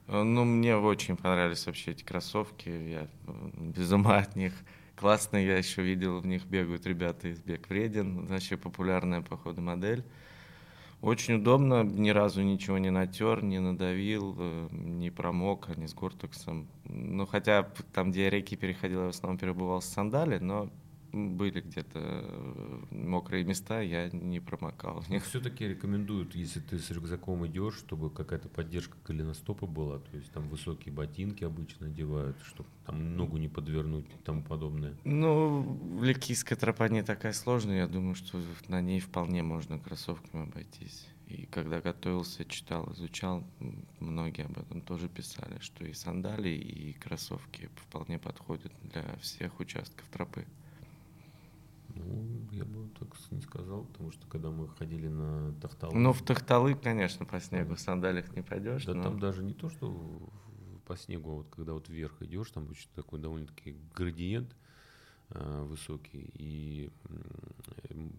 Э, 0.08 0.22
Ну, 0.22 0.44
мне 0.44 0.76
очень 0.76 1.16
понравились 1.16 1.66
вообще 1.66 1.92
эти 1.92 2.04
кроссовки. 2.04 2.68
Я 2.68 3.08
э, 3.26 3.50
без 3.76 3.90
ума 3.92 4.18
от 4.18 4.36
них. 4.36 4.52
Классные, 4.96 5.46
я 5.46 5.58
еще 5.58 5.82
видел, 5.82 6.20
в 6.20 6.26
них 6.26 6.46
бегают 6.46 6.86
ребята 6.86 7.28
из 7.28 7.38
Бег 7.38 7.68
Вреден. 7.68 8.24
Вообще 8.24 8.56
популярная, 8.56 9.20
походу, 9.20 9.60
модель. 9.60 10.02
Очень 11.02 11.34
удобно, 11.34 11.84
ни 11.84 12.08
разу 12.08 12.42
ничего 12.42 12.78
не 12.78 12.90
натер, 12.90 13.44
не 13.44 13.58
надавил, 13.58 14.34
э, 14.38 14.68
не 14.72 15.10
промок, 15.10 15.68
а 15.68 15.78
не 15.78 15.86
с 15.86 15.92
гортексом. 15.94 16.66
Ну, 16.84 17.26
хотя 17.26 17.68
там, 17.92 18.10
где 18.10 18.24
я 18.24 18.30
реки 18.30 18.56
переходил, 18.56 19.00
я 19.00 19.06
в 19.06 19.10
основном 19.10 19.38
перебывал 19.38 19.82
с 19.82 19.86
сандали, 19.86 20.38
но 20.38 20.70
были 21.16 21.60
где-то 21.60 21.98
э, 21.98 22.80
мокрые 22.90 23.44
места, 23.44 23.80
я 23.80 24.10
не 24.10 24.40
промокал 24.40 25.00
в 25.00 25.08
них. 25.08 25.24
Все-таки 25.24 25.66
рекомендуют, 25.66 26.34
если 26.34 26.60
ты 26.60 26.78
с 26.78 26.90
рюкзаком 26.90 27.46
идешь, 27.46 27.74
чтобы 27.74 28.10
какая-то 28.10 28.48
поддержка 28.48 28.96
голеностопа 29.06 29.66
была. 29.66 29.98
То 29.98 30.16
есть 30.16 30.30
там 30.32 30.48
высокие 30.48 30.92
ботинки 30.92 31.44
обычно 31.44 31.86
одевают, 31.86 32.36
чтобы 32.44 32.68
там 32.84 33.16
ногу 33.16 33.38
не 33.38 33.48
подвернуть 33.48 34.06
и 34.06 34.24
тому 34.24 34.42
подобное. 34.42 34.94
Ну, 35.04 36.00
Ликийская 36.02 36.58
тропа 36.58 36.88
не 36.88 37.02
такая 37.02 37.32
сложная, 37.32 37.78
я 37.78 37.86
думаю, 37.86 38.14
что 38.14 38.40
на 38.68 38.80
ней 38.80 39.00
вполне 39.00 39.42
можно 39.42 39.78
кроссовками 39.78 40.44
обойтись. 40.44 41.08
И 41.26 41.46
когда 41.46 41.80
готовился, 41.80 42.44
читал, 42.44 42.92
изучал, 42.92 43.42
многие 43.98 44.44
об 44.44 44.58
этом 44.58 44.80
тоже 44.80 45.08
писали, 45.08 45.58
что 45.58 45.84
и 45.84 45.92
сандалии, 45.92 46.56
и 46.56 46.92
кроссовки 46.92 47.68
вполне 47.74 48.18
подходят 48.20 48.72
для 48.82 49.16
всех 49.16 49.58
участков 49.58 50.06
тропы. 50.12 50.46
Ну, 51.96 52.46
я 52.52 52.64
бы 52.64 52.88
так 52.98 53.08
не 53.30 53.40
сказал, 53.40 53.84
потому 53.84 54.10
что 54.12 54.26
когда 54.28 54.50
мы 54.50 54.68
ходили 54.68 55.08
на 55.08 55.52
Тахтал, 55.60 55.92
Ну, 55.92 56.12
в 56.12 56.22
Тахталы, 56.22 56.74
конечно, 56.74 57.24
по 57.24 57.40
снегу 57.40 57.74
в 57.74 57.80
сандалиях 57.80 58.34
не 58.36 58.42
пойдешь. 58.42 58.84
да 58.84 58.94
но- 58.94 59.02
там 59.02 59.18
даже 59.18 59.42
не 59.42 59.54
то, 59.54 59.70
что 59.70 60.20
по 60.86 60.96
снегу, 60.96 61.30
а 61.30 61.34
вот 61.36 61.46
когда 61.50 61.72
вот 61.72 61.88
вверх 61.88 62.20
идешь, 62.22 62.50
там 62.50 62.68
очень 62.70 62.88
такой 62.94 63.18
довольно-таки 63.18 63.76
градиент 63.94 64.54
э, 65.30 65.62
высокий, 65.64 66.30
и 66.34 66.90
м, 67.90 68.12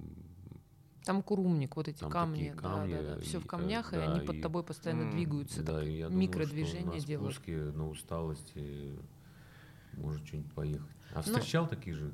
Там 1.06 1.22
курумник, 1.24 1.78
вот 1.78 1.88
эти 1.88 2.00
Там 2.00 2.12
камни, 2.12 2.36
такие 2.50 2.54
да, 2.56 2.62
камни, 2.62 2.94
да, 2.94 3.16
да, 3.16 3.22
все 3.22 3.38
и, 3.38 3.42
в 3.42 3.46
э, 3.46 3.48
камнях, 3.48 3.94
и 3.94 3.96
да, 3.96 4.04
они 4.04 4.20
под 4.26 4.36
и- 4.36 4.42
тобой 4.42 4.64
постоянно 4.64 5.04
М, 5.04 5.12
двигаются, 5.12 5.64
да, 5.64 5.80
так 5.80 5.88
и 5.88 5.98
я 6.00 6.10
думаю, 6.10 6.24
что 6.24 6.40
микродвижения 6.40 7.00
делают. 7.00 7.48
на 7.48 7.88
усталости 7.90 9.00
может 9.94 10.26
что-нибудь 10.28 10.52
поехать. 10.54 10.92
А 11.12 11.16
Ну, 11.16 11.22
встречал 11.22 11.68
такие 11.70 11.96
же, 11.96 12.12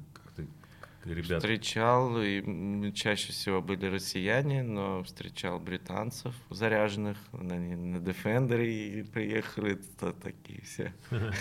ребята? 1.12 1.40
Встречал, 1.40 2.22
и 2.22 2.92
чаще 2.94 3.32
всего 3.32 3.62
были 3.62 3.88
россияне, 3.88 4.64
но 4.64 5.04
встречал 5.04 5.60
британцев 5.60 6.36
заряженных, 6.50 7.18
они 7.34 7.76
на 7.76 7.98
Defender 7.98 9.04
приехали, 9.12 9.76
то 10.00 10.14
такие 10.14 10.62
все. 10.62 10.94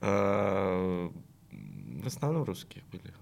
А, 0.00 1.10
В 2.02 2.06
основном 2.06 2.44
русские 2.44 2.84
были. 2.92 3.12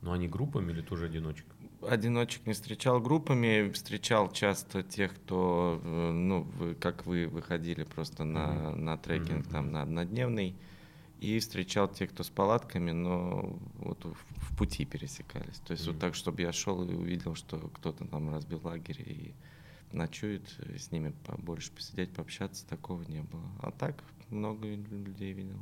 Ну, 0.00 0.12
они 0.12 0.28
группами 0.28 0.72
или 0.72 0.80
тоже 0.80 1.06
одиночек? 1.06 1.44
Одиночек 1.82 2.46
не 2.46 2.54
встречал 2.54 3.00
группами, 3.00 3.70
встречал 3.70 4.32
часто 4.32 4.82
тех, 4.82 5.14
кто, 5.14 5.80
э, 5.84 6.10
ну, 6.12 6.42
вы, 6.42 6.74
как 6.74 7.04
вы, 7.06 7.26
выходили 7.26 7.84
просто 7.84 8.24
на, 8.24 8.74
на 8.74 8.96
трекинг 8.96 9.40
Мгм, 9.44 9.50
там 9.50 9.72
на 9.72 9.82
однодневный, 9.82 10.56
и 11.20 11.38
встречал 11.38 11.88
тех, 11.88 12.10
кто 12.10 12.22
с 12.22 12.28
палатками, 12.30 12.90
но 12.92 13.58
вот 13.78 14.04
в, 14.04 14.14
в 14.14 14.56
пути 14.56 14.84
пересекались. 14.84 15.58
То 15.66 15.72
есть 15.72 15.84
Мгм. 15.84 15.92
вот 15.94 16.00
так, 16.00 16.14
чтобы 16.14 16.42
я 16.42 16.52
шел 16.52 16.82
и 16.82 16.94
увидел, 16.94 17.34
что 17.34 17.58
кто-то 17.58 18.06
там 18.06 18.30
разбил 18.32 18.60
лагерь 18.64 19.00
и 19.00 19.34
ночует, 19.92 20.42
и 20.74 20.78
с 20.78 20.92
ними 20.92 21.12
побольше 21.26 21.72
посидеть, 21.72 22.12
пообщаться, 22.12 22.66
такого 22.66 23.02
не 23.04 23.22
было. 23.22 23.48
А 23.62 23.70
так 23.70 24.02
много 24.30 24.68
людей 24.68 25.32
видел. 25.32 25.58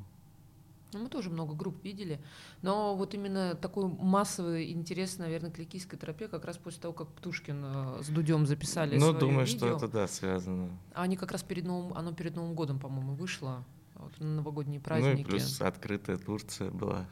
Ну, 0.93 1.01
мы 1.03 1.09
тоже 1.09 1.29
много 1.29 1.55
групп 1.55 1.83
видели, 1.83 2.21
но 2.63 2.95
вот 2.97 3.15
именно 3.15 3.57
такой 3.57 3.89
массовый 3.89 4.71
интерес, 4.71 5.19
наверное, 5.19 5.51
к 5.51 5.59
Ликийской 5.59 5.99
тропе 5.99 6.29
как 6.29 6.45
раз 6.45 6.57
после 6.57 6.81
того, 6.83 6.95
как 6.95 7.09
Птушкин 7.09 7.65
э, 7.65 8.03
с 8.05 8.09
Дудем 8.11 8.47
записали 8.47 8.97
Ну, 8.97 9.07
своё 9.11 9.19
думаю, 9.19 9.47
что 9.49 9.67
видео. 9.67 9.77
это, 9.77 9.89
да, 9.89 10.07
связано. 10.07 10.71
А 10.93 11.03
Они 11.03 11.17
как 11.17 11.33
раз 11.33 11.43
перед 11.43 11.65
Новым, 11.65 11.95
оно 11.95 12.13
перед 12.13 12.37
Новым 12.37 12.55
годом, 12.55 12.79
по-моему, 12.79 13.15
вышло, 13.17 13.65
вот, 13.95 14.19
на 14.21 14.37
новогодние 14.37 14.79
Ну 14.81 14.85
праздники. 14.85 15.21
и 15.21 15.25
плюс 15.25 15.61
открытая 15.61 16.17
Турция 16.17 16.71
была. 16.71 17.07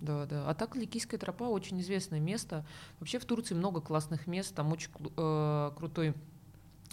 Да, 0.00 0.24
да. 0.26 0.48
А 0.48 0.54
так 0.54 0.76
Ликийская 0.76 1.20
тропа 1.20 1.44
очень 1.44 1.80
известное 1.80 2.20
место. 2.20 2.66
Вообще 3.00 3.18
в 3.18 3.26
Турции 3.26 3.54
много 3.54 3.80
классных 3.80 4.26
мест. 4.26 4.54
Там 4.54 4.72
очень 4.72 4.90
э, 5.16 5.70
крутой 5.76 6.14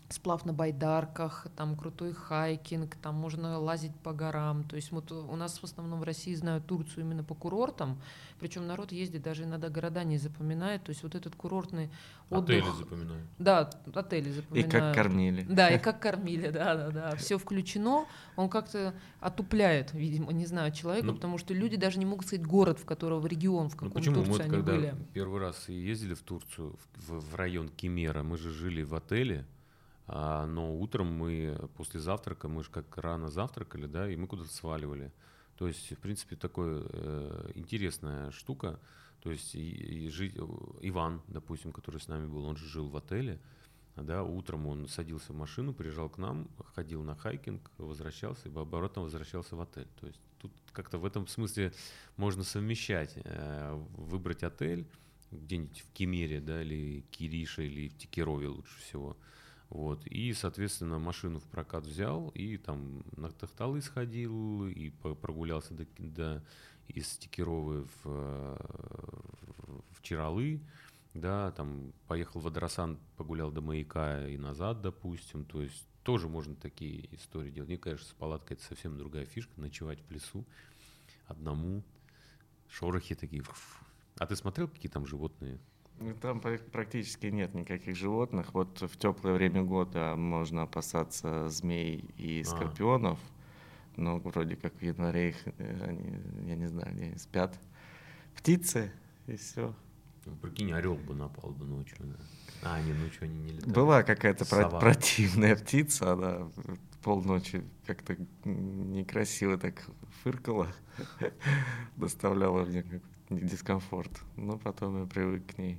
сплав 0.10 0.46
на 0.46 0.54
байдарках, 0.54 1.48
там 1.58 1.76
крутой 1.76 2.14
хайкинг, 2.14 2.96
там 2.96 3.16
можно 3.16 3.60
лазить 3.60 3.96
по 3.98 4.14
горам. 4.14 4.64
То 4.64 4.76
есть 4.78 4.92
вот 4.92 5.12
у 5.12 5.36
нас 5.36 5.58
в 5.60 5.64
основном 5.64 6.00
в 6.00 6.04
России 6.04 6.34
знают 6.34 6.66
Турцию 6.66 7.04
именно 7.04 7.24
по 7.24 7.36
курортам, 7.36 8.02
причем 8.40 8.68
народ 8.68 8.92
ездит 8.94 9.22
даже 9.24 9.44
иногда 9.44 9.70
города 9.70 10.04
не 10.06 10.18
запоминает. 10.18 10.84
То 10.84 10.92
есть 10.92 11.04
вот 11.04 11.14
этот 11.16 11.36
курортный 11.36 11.90
Отели 12.30 12.62
отдых. 12.62 12.76
запоминаю. 12.78 13.28
Да, 13.38 13.70
отели 13.94 14.30
И 14.30 14.32
запоминают. 14.32 14.72
как 14.72 14.96
кормили. 14.96 15.42
Да, 15.44 15.70
и 15.70 15.80
как 15.80 16.00
кормили, 16.02 16.50
да, 16.52 16.76
да, 16.76 16.90
да. 16.92 17.16
Все 17.18 17.38
включено. 17.38 18.06
Он 18.38 18.50
как-то 18.50 18.94
отупляет, 19.20 19.94
видимо, 19.94 20.32
не 20.32 20.46
знаю, 20.46 20.72
человека, 20.72 21.08
Ну, 21.08 21.16
потому 21.16 21.38
что 21.38 21.54
люди 21.54 21.76
даже 21.76 22.00
не 22.00 22.06
могут 22.06 22.28
сказать 22.28 22.46
город, 22.46 22.80
в 22.80 22.86
которого 22.86 23.20
в 23.20 23.28
регион, 23.28 23.70
в 23.70 23.74
Ну 23.74 23.78
каком 23.78 23.92
почему? 23.92 24.16
Мы 24.20 24.26
Турции 24.26 24.32
вот 24.32 24.42
они 24.42 24.52
когда 24.52 24.72
были. 24.72 24.96
первый 25.14 25.42
раз 25.42 25.68
и 25.70 25.74
ездили 25.74 26.14
в 26.14 26.22
Турцию, 26.22 26.78
в, 26.96 27.20
в 27.32 27.36
район 27.36 27.70
Кемера, 27.70 28.24
мы 28.24 28.38
же 28.38 28.52
жили 28.52 28.84
в 28.84 28.94
отеле, 28.96 29.46
но 30.08 30.74
утром 30.74 31.08
мы 31.08 31.70
после 31.76 32.00
завтрака, 32.00 32.48
мы 32.48 32.64
же 32.64 32.70
как 32.70 32.98
рано 32.98 33.30
завтракали, 33.30 33.88
да, 33.88 34.10
и 34.10 34.16
мы 34.16 34.28
куда-то 34.28 34.54
сваливали. 34.54 35.12
То 35.58 35.68
есть, 35.68 35.92
в 35.92 36.00
принципе, 36.00 36.36
такая 36.36 36.84
э, 36.88 37.52
интересная 37.56 38.32
штука. 38.32 38.80
То 39.22 39.32
есть 39.32 39.56
и, 39.56 40.06
и 40.06 40.10
жить, 40.10 40.36
Иван, 40.82 41.22
допустим, 41.28 41.74
который 41.74 42.00
с 42.00 42.08
нами 42.08 42.28
был, 42.28 42.46
он 42.46 42.56
же 42.56 42.68
жил 42.68 42.88
в 42.88 42.96
отеле, 42.96 43.42
да, 43.96 44.24
утром 44.24 44.68
он 44.68 44.88
садился 44.88 45.34
в 45.34 45.36
машину, 45.36 45.74
приезжал 45.74 46.10
к 46.10 46.20
нам, 46.20 46.48
ходил 46.76 47.04
на 47.04 47.16
хайкинг, 47.16 47.72
возвращался 47.78 48.48
и 48.48 48.56
оборотно 48.56 49.02
возвращался 49.02 49.56
в 49.56 49.62
отель. 49.62 49.88
То 50.00 50.08
есть 50.08 50.22
тут 50.40 50.52
как-то 50.72 51.00
в 51.00 51.06
этом 51.06 51.28
смысле 51.28 51.74
можно 52.16 52.44
совмещать, 52.44 53.14
э, 53.16 53.74
выбрать 53.98 54.44
отель 54.44 54.88
где-нибудь 55.32 55.82
в 55.82 55.92
Кемере, 55.94 56.40
да, 56.40 56.62
или 56.62 57.02
Кирише, 57.12 57.66
или 57.66 57.90
в 57.90 57.98
Текерове 57.98 58.48
лучше 58.48 58.80
всего. 58.80 59.18
Вот. 59.70 60.06
И, 60.08 60.34
соответственно, 60.34 60.98
машину 60.98 61.40
в 61.40 61.44
прокат 61.44 61.86
взял, 61.86 62.30
и 62.30 62.58
там 62.58 63.04
на 63.16 63.30
Тахталы 63.32 63.82
сходил, 63.82 64.68
и 64.68 64.90
прогулялся 64.90 65.74
до, 65.74 65.86
до 65.98 66.44
из 66.88 67.18
Текеровы 67.18 67.88
в, 68.04 68.58
в 69.92 70.02
Чиралы, 70.02 70.62
да, 71.14 71.52
там 71.52 71.94
поехал 72.08 72.40
в 72.40 72.48
Адрасан, 72.48 73.00
погулял 73.18 73.52
до 73.52 73.62
маяка 73.62 74.28
и 74.28 74.38
назад, 74.38 74.82
допустим. 74.82 75.46
То 75.46 75.62
есть 75.62 75.86
тоже 76.04 76.30
можно 76.30 76.56
такие 76.56 77.14
истории 77.16 77.52
делать. 77.52 77.70
Мне 77.70 77.78
кажется, 77.78 78.10
с 78.10 78.14
палаткой 78.14 78.56
это 78.56 78.66
совсем 78.66 78.98
другая 78.98 79.26
фишка, 79.26 79.60
ночевать 79.60 80.00
в 80.08 80.12
лесу 80.12 80.46
одному, 81.26 81.84
шорохи 82.70 83.16
такие. 83.16 83.44
А 84.18 84.26
ты 84.26 84.36
смотрел, 84.36 84.68
какие 84.68 84.92
там 84.92 85.06
животные? 85.06 85.60
Ну, 86.00 86.14
Там 86.22 86.40
пра- 86.40 86.60
практически 86.72 87.28
нет 87.28 87.54
никаких 87.56 87.96
животных. 87.96 88.54
Вот 88.54 88.82
в 88.82 88.98
теплое 88.98 89.34
время 89.34 89.64
года 89.64 90.16
можно 90.16 90.64
опасаться 90.64 91.50
змей 91.50 92.06
и 92.18 92.42
А. 92.42 92.46
скорпионов. 92.46 93.20
Но 93.96 94.20
вроде 94.20 94.56
как 94.56 94.74
в 94.76 94.82
январе 94.82 95.30
их, 95.30 95.38
э, 95.58 95.84
они, 95.88 96.50
я 96.50 96.56
не 96.56 96.68
знаю, 96.68 96.94
где 96.94 97.06
они 97.06 97.18
спят. 97.18 97.60
Птицы 98.36 98.92
и 99.26 99.36
все. 99.38 99.74
Ну, 100.26 100.36
Прикинь, 100.36 100.72
орел 100.74 100.96
бы 100.96 101.16
напал 101.16 101.52
бы 101.52 101.66
ночью. 101.66 101.98
да. 102.02 102.16
А, 102.62 102.82
не, 102.82 102.94
ночью 102.94 103.24
они 103.24 103.38
не 103.40 103.52
летают. 103.54 103.74
Была 103.74 104.04
какая-то 104.04 104.46
про- 104.46 104.70
противная 104.70 105.56
птица, 105.56 106.14
она 106.14 106.52
полночи 107.02 107.64
как-то 107.88 108.16
некрасиво 108.46 109.58
так 109.58 109.82
фыркала, 110.22 110.68
доставляла 111.96 112.66
мне 112.66 112.84
какой-то 112.84 113.06
дискомфорт. 113.30 114.12
Но 114.36 114.58
потом 114.58 115.00
я 115.02 115.06
привык 115.08 115.56
к 115.56 115.58
ней, 115.58 115.78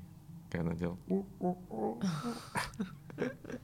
когда 0.51 0.69
она 0.71 0.75
делала. 0.75 0.99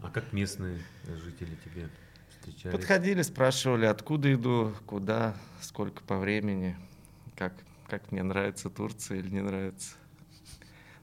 А 0.02 0.10
как 0.10 0.32
местные 0.32 0.80
жители 1.06 1.56
тебе 1.64 1.88
встречались? 2.28 2.76
Подходили, 2.76 3.22
спрашивали, 3.22 3.86
откуда 3.86 4.32
иду, 4.32 4.72
куда, 4.86 5.36
сколько 5.60 6.02
по 6.02 6.18
времени, 6.18 6.76
как, 7.36 7.54
как 7.88 8.10
мне 8.12 8.22
нравится 8.22 8.70
Турция 8.70 9.18
или 9.18 9.30
не 9.30 9.40
нравится. 9.42 9.94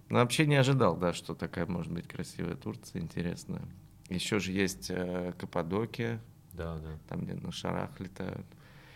Но 0.10 0.20
вообще 0.20 0.46
не 0.46 0.56
ожидал, 0.56 0.98
да, 0.98 1.14
что 1.14 1.34
такая 1.34 1.66
может 1.66 1.92
быть 1.92 2.08
красивая 2.08 2.56
Турция, 2.56 3.02
интересная. 3.02 3.62
Еще 4.10 4.40
же 4.40 4.52
есть 4.52 4.90
э, 4.90 5.34
Каппадокия, 5.38 6.20
Да, 6.52 6.78
да. 6.80 7.00
там, 7.08 7.22
где 7.22 7.34
на 7.36 7.54
шарах 7.54 7.98
летают. 8.00 8.46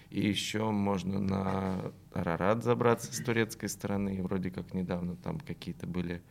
И 0.10 0.28
еще 0.28 0.72
можно 0.72 1.20
на 1.20 1.94
Арарат 2.14 2.64
забраться 2.64 3.14
с 3.14 3.24
турецкой 3.24 3.70
стороны. 3.70 4.18
И 4.18 4.22
вроде 4.22 4.52
как 4.52 4.74
недавно 4.74 5.16
там 5.16 5.40
какие-то 5.40 5.88
были 5.88 6.22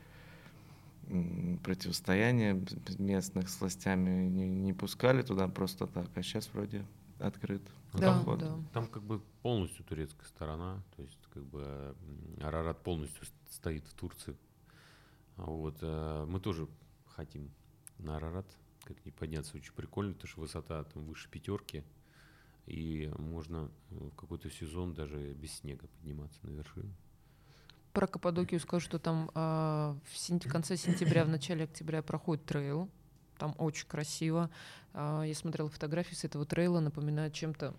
м, 1.08 1.58
противостояния 1.62 2.60
местных 2.98 3.48
с 3.48 3.60
властями 3.60 4.28
не, 4.28 4.46
не 4.48 4.72
пускали 4.72 5.22
туда 5.22 5.48
просто 5.48 5.86
так, 5.86 6.08
а 6.14 6.22
сейчас 6.22 6.48
вроде 6.52 6.84
открыт. 7.18 7.62
Ну, 7.92 8.00
Да, 8.00 8.24
там, 8.24 8.38
да. 8.38 8.58
там 8.72 8.86
как 8.88 9.02
бы 9.02 9.20
полностью 9.42 9.84
турецкая 9.84 10.26
сторона, 10.26 10.82
то 10.96 11.02
есть 11.02 11.18
как 11.32 11.44
бы 11.44 11.94
Арарат 12.40 12.82
полностью 12.82 13.26
стоит 13.50 13.86
в 13.86 13.94
Турции. 13.94 14.36
Вот 15.36 15.78
э, 15.80 16.26
мы 16.28 16.40
тоже 16.40 16.68
хотим 17.06 17.50
на 17.98 18.16
Арарат 18.16 18.46
как 18.84 19.04
не 19.06 19.12
подняться, 19.12 19.56
очень 19.56 19.72
прикольно, 19.72 20.12
потому 20.12 20.28
что 20.28 20.40
высота 20.40 20.84
там 20.84 21.04
выше 21.06 21.28
пятерки, 21.30 21.84
и 22.66 23.10
можно 23.18 23.70
э, 23.90 23.94
в 23.94 24.14
какой-то 24.16 24.50
сезон 24.50 24.94
даже 24.94 25.32
без 25.34 25.52
снега 25.54 25.86
подниматься 25.88 26.38
на 26.46 26.50
вершину. 26.50 26.92
Про 27.94 28.08
Каппадокию 28.08 28.58
скажу, 28.58 28.84
что 28.84 28.98
там 28.98 29.30
а, 29.34 29.96
в 30.12 30.16
сентя- 30.16 30.48
конце 30.48 30.76
сентября, 30.76 31.24
в 31.24 31.28
начале 31.28 31.62
октября 31.64 32.02
проходит 32.02 32.44
трейл. 32.44 32.88
Там 33.38 33.54
очень 33.56 33.86
красиво. 33.86 34.50
А, 34.92 35.22
я 35.22 35.32
смотрела 35.34 35.68
фотографии 35.70 36.16
с 36.16 36.24
этого 36.24 36.44
трейла, 36.44 36.80
напоминает 36.80 37.32
чем-то 37.34 37.72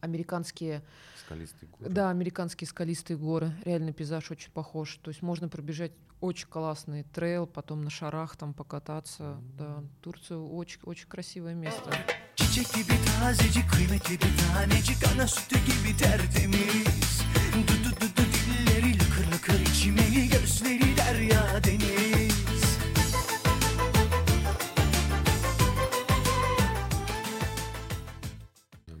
американские, 0.00 0.82
Скалистый 1.26 1.68
город. 1.68 1.92
да, 1.92 2.08
американские 2.10 2.68
скалистые 2.68 3.16
горы. 3.18 3.52
Реально 3.64 3.92
пейзаж 3.92 4.30
очень 4.30 4.52
похож. 4.52 5.00
То 5.02 5.10
есть 5.10 5.22
можно 5.22 5.48
пробежать 5.48 5.92
очень 6.20 6.46
классный 6.48 7.02
трейл, 7.12 7.46
потом 7.48 7.82
на 7.82 7.90
шарах 7.90 8.36
там 8.36 8.54
покататься. 8.54 9.38
Да, 9.58 9.82
Турция 10.02 10.38
очень, 10.38 10.80
очень 10.84 11.08
красивое 11.08 11.54
место. 11.54 11.90
Çiçek 12.36 12.74
gibi 12.74 12.92
tazecik 13.20 13.70
kıymetli 13.70 14.14
bir 14.14 14.38
tanecik 14.54 14.96
Ana 15.12 15.26
sütü 15.28 15.58
gibi 15.58 15.96
tertemiz 15.96 17.22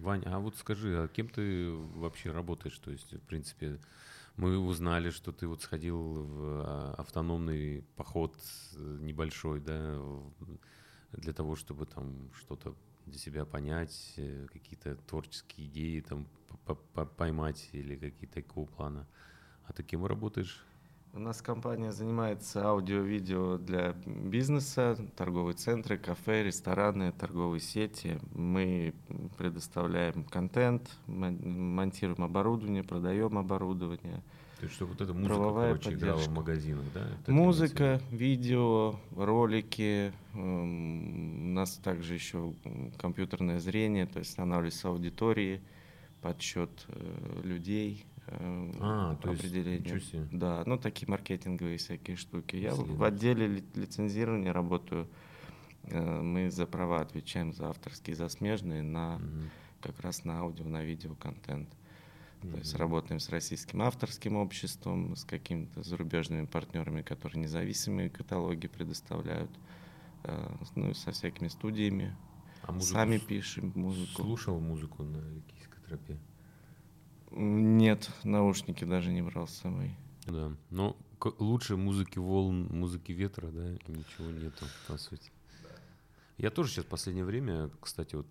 Вань, 0.02 0.24
а 0.26 0.38
вот 0.40 0.56
скажи, 0.56 1.04
а 1.04 1.08
кем 1.08 1.28
ты 1.28 1.70
вообще 1.70 2.32
работаешь? 2.32 2.78
То 2.78 2.90
есть, 2.90 3.12
в 3.12 3.20
принципе, 3.20 3.78
мы 4.36 4.58
узнали, 4.58 5.10
что 5.10 5.30
ты 5.30 5.46
вот 5.46 5.62
сходил 5.62 6.24
в 6.24 6.94
автономный 6.94 7.84
поход 7.96 8.34
небольшой, 8.76 9.60
да, 9.60 10.00
для 11.12 11.32
того, 11.32 11.54
чтобы 11.54 11.86
там 11.86 12.30
что-то 12.34 12.74
для 13.06 13.18
себя 13.18 13.44
понять, 13.44 14.14
какие-то 14.52 14.96
творческие 15.06 15.66
идеи 15.68 16.00
там 16.00 16.26
поймать 16.74 17.68
или 17.72 17.96
какие-то 17.96 18.34
такого 18.42 18.66
плана. 18.66 19.06
А 19.66 19.72
ты 19.72 19.82
кем 19.82 20.04
работаешь? 20.06 20.64
У 21.12 21.18
нас 21.18 21.42
компания 21.42 21.90
занимается 21.90 22.64
аудио-видео 22.66 23.58
для 23.58 23.94
бизнеса, 24.06 24.96
торговые 25.16 25.56
центры, 25.56 25.98
кафе, 25.98 26.44
рестораны, 26.44 27.10
торговые 27.10 27.60
сети. 27.60 28.20
Мы 28.32 28.94
предоставляем 29.36 30.22
контент, 30.22 30.88
мон- 31.08 31.40
монтируем 31.74 32.22
оборудование, 32.22 32.84
продаем 32.84 33.38
оборудование. 33.38 34.22
То 34.60 34.66
есть, 34.66 34.76
что 34.76 34.86
вот 34.86 35.00
эта 35.00 35.12
музыка, 35.12 35.28
Правовая 35.34 35.74
короче, 35.74 35.94
играла 35.94 36.14
в 36.14 36.16
поддержка. 36.18 36.30
магазинах, 36.32 36.84
да? 36.94 37.00
Это 37.20 37.32
Музыка, 37.32 38.00
видео, 38.12 38.94
ролики. 39.16 40.12
эм, 40.34 41.50
У 41.50 41.52
нас 41.54 41.76
также 41.78 42.14
еще 42.14 42.54
компьютерное 42.98 43.58
зрение, 43.58 44.06
то 44.06 44.20
есть 44.20 44.38
анализ 44.38 44.84
аудитории, 44.84 45.60
подсчет 46.22 46.70
э, 46.88 47.40
людей. 47.44 48.04
э, 48.26 48.72
А, 48.80 49.16
то 49.16 49.32
есть, 49.32 49.44
ничего 49.52 49.98
себе. 49.98 50.28
Да, 50.30 50.62
ну 50.66 50.78
такие 50.78 51.08
маркетинговые 51.08 51.78
всякие 51.78 52.16
штуки. 52.16 52.56
Я 52.56 52.74
в- 52.74 52.96
в 52.96 53.02
отделе 53.02 53.46
ли- 53.46 53.64
лицензирования 53.74 54.52
работаю. 54.52 55.08
Э, 55.84 56.20
Мы 56.20 56.50
за 56.50 56.66
права 56.66 57.00
отвечаем 57.00 57.52
за 57.52 57.70
авторские, 57.70 58.14
за 58.14 58.28
смежные, 58.28 58.82
на 58.82 59.16
Мгм. 59.18 59.50
как 59.80 59.98
раз 60.00 60.24
на 60.24 60.40
аудио, 60.40 60.66
на 60.68 60.84
видео 60.84 61.14
контент. 61.14 61.68
То 62.42 62.56
есть 62.58 62.74
работаем 62.76 63.18
с 63.20 63.28
российским 63.30 63.82
авторским 63.82 64.36
обществом, 64.36 65.14
с 65.16 65.24
какими-то 65.24 65.82
зарубежными 65.82 66.46
партнерами, 66.46 67.02
которые 67.02 67.42
независимые 67.42 68.08
каталоги 68.08 68.66
предоставляют, 68.66 69.50
ну 70.74 70.90
и 70.90 70.94
со 70.94 71.10
всякими 71.12 71.48
студиями. 71.48 72.16
А 72.62 72.72
музыку 72.72 72.92
Сами 72.94 73.18
пишем 73.18 73.72
музыку. 73.74 74.22
Слушал 74.22 74.58
музыку 74.60 75.02
на 75.02 75.18
Ликийской 75.34 75.69
тропе? 75.90 76.18
Нет, 77.32 78.10
наушники 78.24 78.84
даже 78.84 79.12
не 79.12 79.22
брал 79.22 79.46
с 79.46 79.54
собой. 79.54 79.94
Да, 80.26 80.52
но 80.70 80.96
к- 81.18 81.34
лучше 81.40 81.76
музыки 81.76 82.18
волн, 82.18 82.66
музыки 82.70 83.12
ветра, 83.12 83.48
да, 83.48 83.72
ничего 83.88 84.30
нету, 84.30 84.64
по 84.86 84.96
сути. 84.98 85.30
Я 86.38 86.50
тоже 86.50 86.70
сейчас 86.70 86.84
в 86.84 86.88
последнее 86.88 87.24
время, 87.24 87.70
кстати, 87.80 88.14
вот 88.16 88.26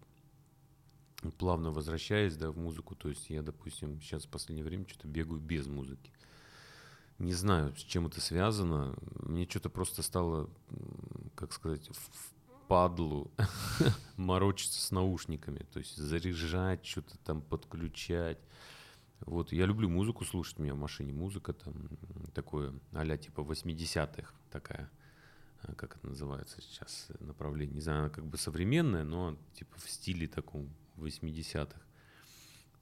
плавно 1.38 1.72
возвращаюсь, 1.72 2.36
да, 2.36 2.52
в 2.52 2.58
музыку, 2.58 2.96
то 2.96 3.10
есть 3.10 3.30
я, 3.30 3.42
допустим, 3.42 4.00
сейчас 4.02 4.24
в 4.26 4.30
последнее 4.30 4.66
время 4.66 4.86
что-то 4.88 5.08
бегаю 5.08 5.40
без 5.40 5.68
музыки. 5.68 6.12
Не 7.18 7.34
знаю, 7.34 7.76
с 7.76 7.82
чем 7.82 8.08
это 8.08 8.22
связано. 8.22 8.96
Мне 9.24 9.46
что-то 9.48 9.70
просто 9.70 10.02
стало, 10.02 10.50
как 11.36 11.52
сказать, 11.52 11.90
в 11.90 12.34
падлу 12.70 13.32
морочиться 14.16 14.80
с 14.80 14.92
наушниками, 14.92 15.66
то 15.74 15.80
есть 15.80 15.98
заряжать, 15.98 16.86
что-то 16.86 17.18
там 17.18 17.42
подключать. 17.42 18.38
Вот, 19.22 19.52
я 19.52 19.66
люблю 19.66 19.90
музыку 19.90 20.24
слушать, 20.24 20.60
у 20.60 20.62
меня 20.62 20.76
в 20.76 20.78
машине 20.78 21.12
музыка 21.12 21.52
там 21.52 21.74
такое, 22.34 22.74
а 22.94 23.18
типа 23.18 23.42
80-х 23.42 24.34
такая, 24.52 24.90
а, 25.64 25.74
как 25.74 25.98
это 25.98 26.08
называется 26.08 26.62
сейчас 26.62 27.08
э, 27.10 27.24
направление, 27.24 27.76
не 27.76 27.82
знаю, 27.82 28.00
она 28.02 28.10
как 28.10 28.26
бы 28.26 28.38
современная, 28.38 29.04
но 29.04 29.36
типа 29.56 29.78
в 29.80 29.90
стиле 29.90 30.28
таком 30.28 30.70
80-х. 30.96 31.82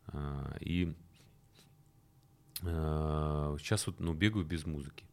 А, 0.07 0.57
И 0.59 0.93
сейчас 2.61 3.87
вот, 3.87 3.99
ну, 3.99 4.13
бегаю 4.13 4.45
без 4.45 4.65
музыки. 4.65 5.05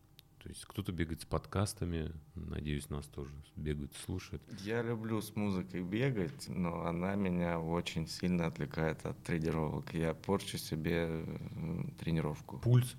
То 0.44 0.50
есть 0.50 0.66
кто-то 0.66 0.92
бегает 0.92 1.22
с 1.22 1.24
подкастами, 1.24 2.12
надеюсь, 2.34 2.90
нас 2.90 3.06
тоже 3.06 3.30
бегают, 3.56 3.94
слушают. 4.04 4.42
Я 4.60 4.82
люблю 4.82 5.22
с 5.22 5.34
музыкой 5.34 5.80
бегать, 5.80 6.48
но 6.48 6.84
она 6.84 7.14
меня 7.14 7.58
очень 7.58 8.06
сильно 8.06 8.48
отвлекает 8.48 9.06
от 9.06 9.16
тренировок. 9.22 9.94
Я 9.94 10.12
порчу 10.12 10.58
себе 10.58 11.06
э, 11.08 11.84
тренировку. 11.98 12.58
Пульс 12.58 12.94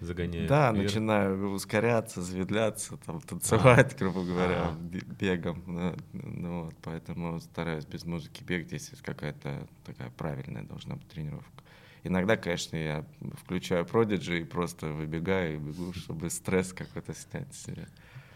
загоняет. 0.00 0.48
Да, 0.48 0.72
вверх. 0.72 0.84
начинаю 0.84 1.50
ускоряться, 1.50 2.22
замедляться, 2.22 2.96
там, 2.96 3.20
танцевать, 3.20 3.94
грубо 3.98 4.24
говоря, 4.24 4.70
бе- 4.80 5.02
бегом. 5.20 5.62
да, 5.66 5.94
Ну, 6.14 6.64
вот, 6.64 6.74
поэтому 6.80 7.38
стараюсь 7.40 7.84
без 7.84 8.06
музыки 8.06 8.42
бегать, 8.42 8.72
если 8.72 8.96
какая-то 8.96 9.68
такая 9.84 10.08
правильная 10.12 10.62
должна 10.62 10.96
быть 10.96 11.08
тренировка. 11.08 11.62
Иногда, 12.06 12.36
конечно, 12.36 12.76
я 12.76 13.04
включаю 13.34 13.84
Prodigy 13.84 14.40
и 14.40 14.44
просто 14.44 14.86
выбегаю 14.88 15.56
и 15.56 15.58
бегу, 15.58 15.92
чтобы 15.92 16.30
стресс 16.30 16.72
какой-то 16.72 17.14
снять 17.14 17.52
с 17.54 17.64
себя. 17.64 17.86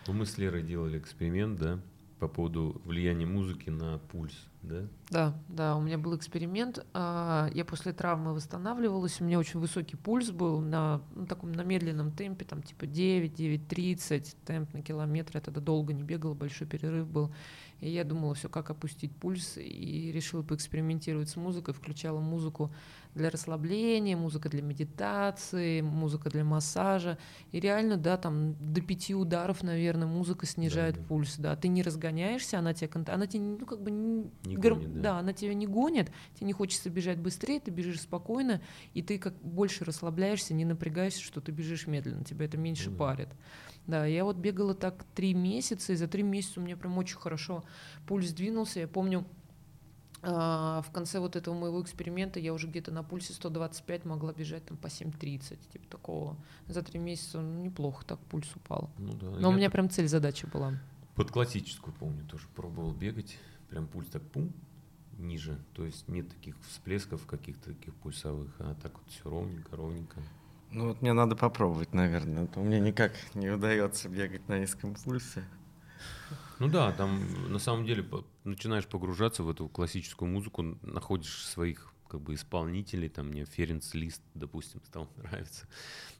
Ну, 0.06 0.14
мы 0.14 0.26
с 0.26 0.38
Лерой 0.38 0.62
делали 0.62 0.98
эксперимент, 0.98 1.58
да, 1.58 1.78
по 2.18 2.28
поводу 2.28 2.80
влияния 2.84 3.26
музыки 3.26 3.70
на 3.70 3.98
пульс, 3.98 4.34
да? 4.62 4.86
Да, 5.08 5.34
да, 5.48 5.76
у 5.76 5.80
меня 5.80 5.96
был 5.96 6.14
эксперимент. 6.16 6.84
а, 6.92 7.48
Я 7.54 7.64
после 7.64 7.92
травмы 7.92 8.34
восстанавливалась, 8.34 9.20
у 9.20 9.24
меня 9.24 9.38
очень 9.38 9.58
высокий 9.58 9.96
пульс 9.96 10.30
был 10.30 10.60
на 10.60 11.00
ну, 11.14 11.26
таком 11.26 11.52
на 11.52 11.62
медленном 11.62 12.12
темпе, 12.12 12.44
там 12.44 12.62
типа 12.62 12.86
9, 12.86 13.40
9.30, 13.40 14.36
темп 14.44 14.74
на 14.74 14.82
километр. 14.82 15.32
Я 15.36 15.40
тогда 15.40 15.60
долго 15.60 15.94
не 15.94 16.02
бегала, 16.02 16.34
большой 16.34 16.66
перерыв 16.66 17.08
был. 17.08 17.32
И 17.80 17.88
я 17.88 18.04
думала, 18.04 18.34
все, 18.34 18.48
как 18.48 18.70
опустить 18.70 19.10
пульс, 19.16 19.56
и 19.56 20.12
решила 20.12 20.42
поэкспериментировать 20.42 21.30
с 21.30 21.36
музыкой, 21.36 21.72
включала 21.72 22.20
музыку 22.20 22.72
для 23.14 23.30
расслабления, 23.30 24.16
музыка 24.16 24.48
для 24.48 24.62
медитации, 24.62 25.80
музыка 25.80 26.28
для 26.30 26.44
массажа. 26.44 27.18
И 27.52 27.60
реально, 27.60 27.96
да, 27.96 28.16
там 28.16 28.54
до 28.60 28.80
пяти 28.82 29.14
ударов, 29.14 29.62
наверное, 29.62 30.06
музыка 30.06 30.46
снижает 30.46 30.96
да. 30.96 31.02
пульс, 31.04 31.36
да. 31.36 31.56
Ты 31.56 31.68
не 31.68 31.82
разгоняешься, 31.82 32.58
она 32.58 32.74
тебя, 32.74 32.90
она 33.12 33.26
тебя, 33.26 33.42
ну, 33.42 33.66
как 33.66 33.80
бы 33.82 33.90
не, 33.90 34.30
Не 34.44 34.56
гор- 34.56 34.74
гонит, 34.74 34.94
да. 34.94 35.00
да, 35.00 35.18
она 35.18 35.32
тебя 35.32 35.54
не 35.54 35.66
гонит, 35.66 36.10
тебе 36.34 36.46
не 36.46 36.52
хочется 36.52 36.90
бежать 36.90 37.18
быстрее, 37.18 37.60
ты 37.60 37.70
бежишь 37.70 38.02
спокойно, 38.02 38.60
и 38.94 39.02
ты 39.02 39.18
как 39.18 39.34
больше 39.42 39.84
расслабляешься, 39.84 40.54
не 40.54 40.64
напрягаешься, 40.64 41.22
что 41.22 41.40
ты 41.40 41.50
бежишь 41.50 41.86
медленно, 41.86 42.24
тебя 42.24 42.44
это 42.44 42.58
меньше 42.58 42.90
Ну 42.90 42.96
да. 42.96 42.98
парит. 42.98 43.28
Да, 43.86 44.06
я 44.06 44.24
вот 44.24 44.36
бегала 44.36 44.74
так 44.74 45.04
три 45.14 45.34
месяца, 45.34 45.92
и 45.92 45.96
за 45.96 46.06
три 46.06 46.22
месяца 46.22 46.60
у 46.60 46.62
меня 46.62 46.76
прям 46.76 46.96
очень 46.98 47.16
хорошо 47.16 47.64
пульс 48.06 48.28
сдвинулся. 48.28 48.80
Я 48.80 48.88
помню, 48.88 49.24
а, 50.22 50.82
в 50.82 50.90
конце 50.90 51.18
вот 51.18 51.34
этого 51.34 51.54
моего 51.54 51.82
эксперимента 51.82 52.38
я 52.40 52.52
уже 52.52 52.66
где-то 52.66 52.92
на 52.92 53.02
пульсе 53.02 53.32
125 53.32 54.04
могла 54.04 54.32
бежать 54.32 54.64
там 54.66 54.76
по 54.76 54.88
7.30, 54.88 55.58
типа 55.72 55.88
такого. 55.88 56.36
За 56.68 56.82
три 56.82 56.98
месяца 56.98 57.40
ну, 57.40 57.64
неплохо 57.64 58.04
так 58.04 58.18
пульс 58.20 58.54
упал. 58.54 58.90
Ну 58.98 59.14
да. 59.14 59.30
Но 59.30 59.48
у 59.48 59.52
меня 59.52 59.70
прям 59.70 59.88
цель, 59.88 60.08
задача 60.08 60.46
была. 60.46 60.74
Под 61.14 61.30
классическую, 61.30 61.94
помню, 61.94 62.24
тоже 62.26 62.46
пробовал 62.54 62.92
бегать. 62.92 63.38
Прям 63.70 63.86
пульс 63.86 64.08
так 64.08 64.22
пум, 64.22 64.52
ниже. 65.16 65.58
То 65.74 65.84
есть 65.84 66.06
нет 66.08 66.28
таких 66.28 66.54
всплесков 66.68 67.24
каких-то 67.26 67.72
таких 67.72 67.94
пульсовых, 67.94 68.50
а 68.58 68.74
так 68.82 68.92
вот 68.98 69.08
все 69.08 69.28
ровненько, 69.28 69.76
ровненько. 69.76 70.20
Ну 70.72 70.88
вот 70.88 71.02
мне 71.02 71.12
надо 71.12 71.34
попробовать, 71.36 71.92
наверное. 71.94 72.44
а 72.44 72.46
то 72.46 72.60
мне 72.60 72.80
никак 72.80 73.12
не 73.34 73.50
удается 73.50 74.08
бегать 74.08 74.48
на 74.48 74.58
низком 74.58 74.94
пульсе. 74.94 75.44
Ну 76.58 76.68
да, 76.68 76.92
там 76.92 77.50
на 77.50 77.58
самом 77.58 77.86
деле 77.86 78.04
начинаешь 78.44 78.86
погружаться 78.86 79.42
в 79.42 79.50
эту 79.50 79.68
классическую 79.68 80.30
музыку, 80.30 80.62
находишь 80.82 81.44
своих 81.46 81.92
как 82.08 82.20
бы 82.20 82.34
исполнителей, 82.34 83.08
там 83.08 83.28
мне 83.28 83.44
Ференц 83.44 83.94
Лист, 83.94 84.20
допустим, 84.34 84.80
стал 84.84 85.08
нравиться. 85.16 85.66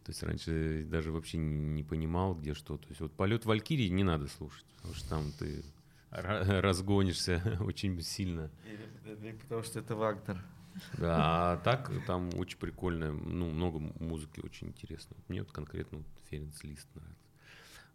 То 0.05 0.11
есть 0.11 0.23
раньше 0.23 0.85
даже 0.89 1.13
вообще 1.13 1.39
не 1.39 1.83
понимал, 1.83 2.35
где 2.35 2.55
что. 2.55 2.77
То 2.79 2.89
есть 2.89 3.01
вот 3.01 3.13
полет 3.13 3.45
Валькирии 3.45 3.89
не 3.89 4.05
надо 4.05 4.29
слушать, 4.29 4.65
потому 4.77 4.95
что 4.95 5.09
там 5.09 5.33
ты 5.39 5.65
ра- 6.11 6.61
разгонишься 6.61 7.59
очень 7.61 8.01
сильно. 8.03 8.51
Или, 8.65 9.17
или 9.21 9.33
потому 9.33 9.63
что 9.63 9.81
это 9.81 9.95
Вагнер. 9.97 10.43
Да, 10.99 11.53
а 11.53 11.57
так 11.59 11.91
там 12.07 12.31
очень 12.37 12.59
прикольно, 12.59 13.13
ну, 13.13 13.51
много 13.51 13.79
музыки 13.79 14.41
очень 14.41 14.69
интересно. 14.69 15.17
Мне 15.29 15.43
вот 15.43 15.53
конкретно 15.53 15.99
вот 15.99 16.07
Ференц 16.31 16.63
Лист 16.65 16.89
нравится. 16.95 17.19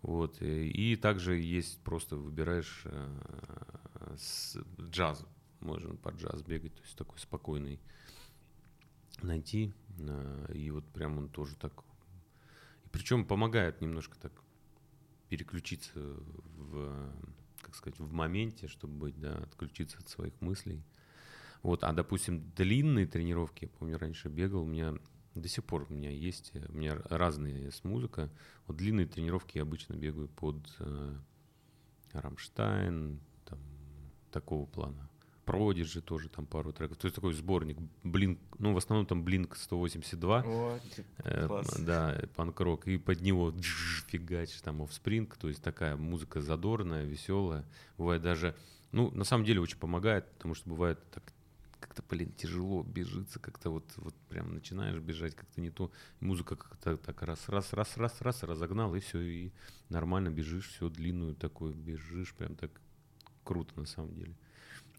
Вот. 0.02 0.42
э, 0.42 0.66
И 0.68 0.96
также 0.96 1.38
есть 1.38 1.80
просто 1.84 2.16
выбираешь 2.16 2.84
э, 2.86 4.16
с- 4.18 4.58
джаз. 4.80 5.26
Можно 5.62 5.96
под 5.96 6.16
джаз 6.16 6.42
бегать, 6.44 6.76
то 6.76 6.82
есть 6.84 6.98
такой 6.98 7.18
спокойный 7.20 7.80
найти. 9.22 9.74
э, 10.00 10.52
И 10.54 10.70
вот 10.72 10.86
прям 10.94 11.18
он 11.18 11.30
тоже 11.30 11.56
так... 11.56 11.74
И 12.86 12.90
причем 12.92 13.26
помогает 13.26 13.82
немножко 13.82 14.18
так 14.20 14.32
переключиться 15.30 16.00
в, 16.00 17.12
как 17.62 17.76
сказать, 17.76 18.00
в 18.00 18.12
моменте, 18.14 18.68
чтобы 18.68 18.94
быть, 18.94 19.20
да, 19.20 19.36
отключиться 19.38 19.98
от 19.98 20.08
своих 20.10 20.40
мыслей. 20.42 20.84
Вот, 21.66 21.84
а, 21.84 21.93
допустим, 21.93 22.51
длинные 22.55 23.07
тренировки, 23.07 23.63
я 23.66 23.70
помню, 23.80 23.97
раньше 23.97 24.30
бегал, 24.30 24.61
у 24.61 24.68
меня 24.68 24.93
до 25.34 25.47
сих 25.47 25.63
пор 25.63 25.88
у 25.89 25.93
меня 25.93 26.11
есть, 26.11 26.51
э, 26.53 26.63
у 26.70 26.74
меня 26.74 26.95
разные 27.09 27.63
есть 27.66 27.84
музыка. 27.84 28.30
Вот 28.68 28.78
длинные 28.78 29.07
тренировки 29.07 29.57
я 29.57 29.63
обычно 29.63 29.93
бегаю 29.93 30.28
под 30.28 30.57
э, 30.78 31.16
Рамштайн, 32.13 33.20
там, 33.45 33.57
такого 34.32 34.68
плана. 34.68 35.09
Продиджи 35.43 36.03
тоже 36.03 36.30
там 36.30 36.45
пару 36.45 36.72
треков. 36.72 36.97
То 36.97 37.07
есть 37.07 37.16
такой 37.16 37.34
сборник. 37.34 37.80
Блинк, 38.03 38.39
ну, 38.59 38.72
в 38.72 38.78
основном 38.78 39.07
там 39.07 39.24
Блинк 39.24 39.55
182. 39.55 40.43
О, 40.45 40.80
Э, 41.24 41.47
класс. 41.47 41.80
Да, 41.80 42.22
панк-рок. 42.36 42.88
И 42.88 42.99
под 42.99 43.22
него 43.22 43.49
джж, 43.49 44.03
фигачишь, 44.05 44.61
там 44.61 44.84
офспринг. 44.84 45.36
То 45.38 45.47
есть 45.47 45.63
такая 45.63 45.97
музыка 45.97 46.41
задорная, 46.41 47.05
веселая. 47.05 47.66
Бывает 47.97 48.22
даже... 48.22 48.55
Ну, 48.91 49.09
на 49.09 49.24
самом 49.24 49.45
деле 49.45 49.61
очень 49.61 49.80
помогает, 49.80 50.32
потому 50.34 50.53
что 50.53 50.70
бывает 50.70 50.99
так 51.11 51.35
как-то, 51.86 52.04
блин, 52.10 52.32
тяжело 52.32 52.82
бежится, 52.82 53.40
как-то 53.40 53.70
вот, 53.70 53.86
вот 53.98 54.16
прям 54.28 54.56
начинаешь 54.56 55.00
бежать, 55.00 55.36
как-то 55.36 55.62
не 55.62 55.70
то. 55.70 55.92
Музыка 56.20 56.56
как-то 56.56 56.98
так 56.98 57.22
раз, 57.22 57.48
раз, 57.48 57.74
раз, 57.74 57.96
раз, 57.96 58.22
раз, 58.22 58.42
разогнал, 58.44 58.96
и 58.96 59.00
все, 59.00 59.20
и 59.20 59.52
нормально 59.90 60.30
бежишь, 60.30 60.68
все 60.70 60.90
длинную 60.90 61.36
такую 61.36 61.76
бежишь, 61.76 62.34
прям 62.34 62.56
так 62.56 62.72
круто 63.44 63.80
на 63.80 63.86
самом 63.86 64.16
деле. 64.16 64.36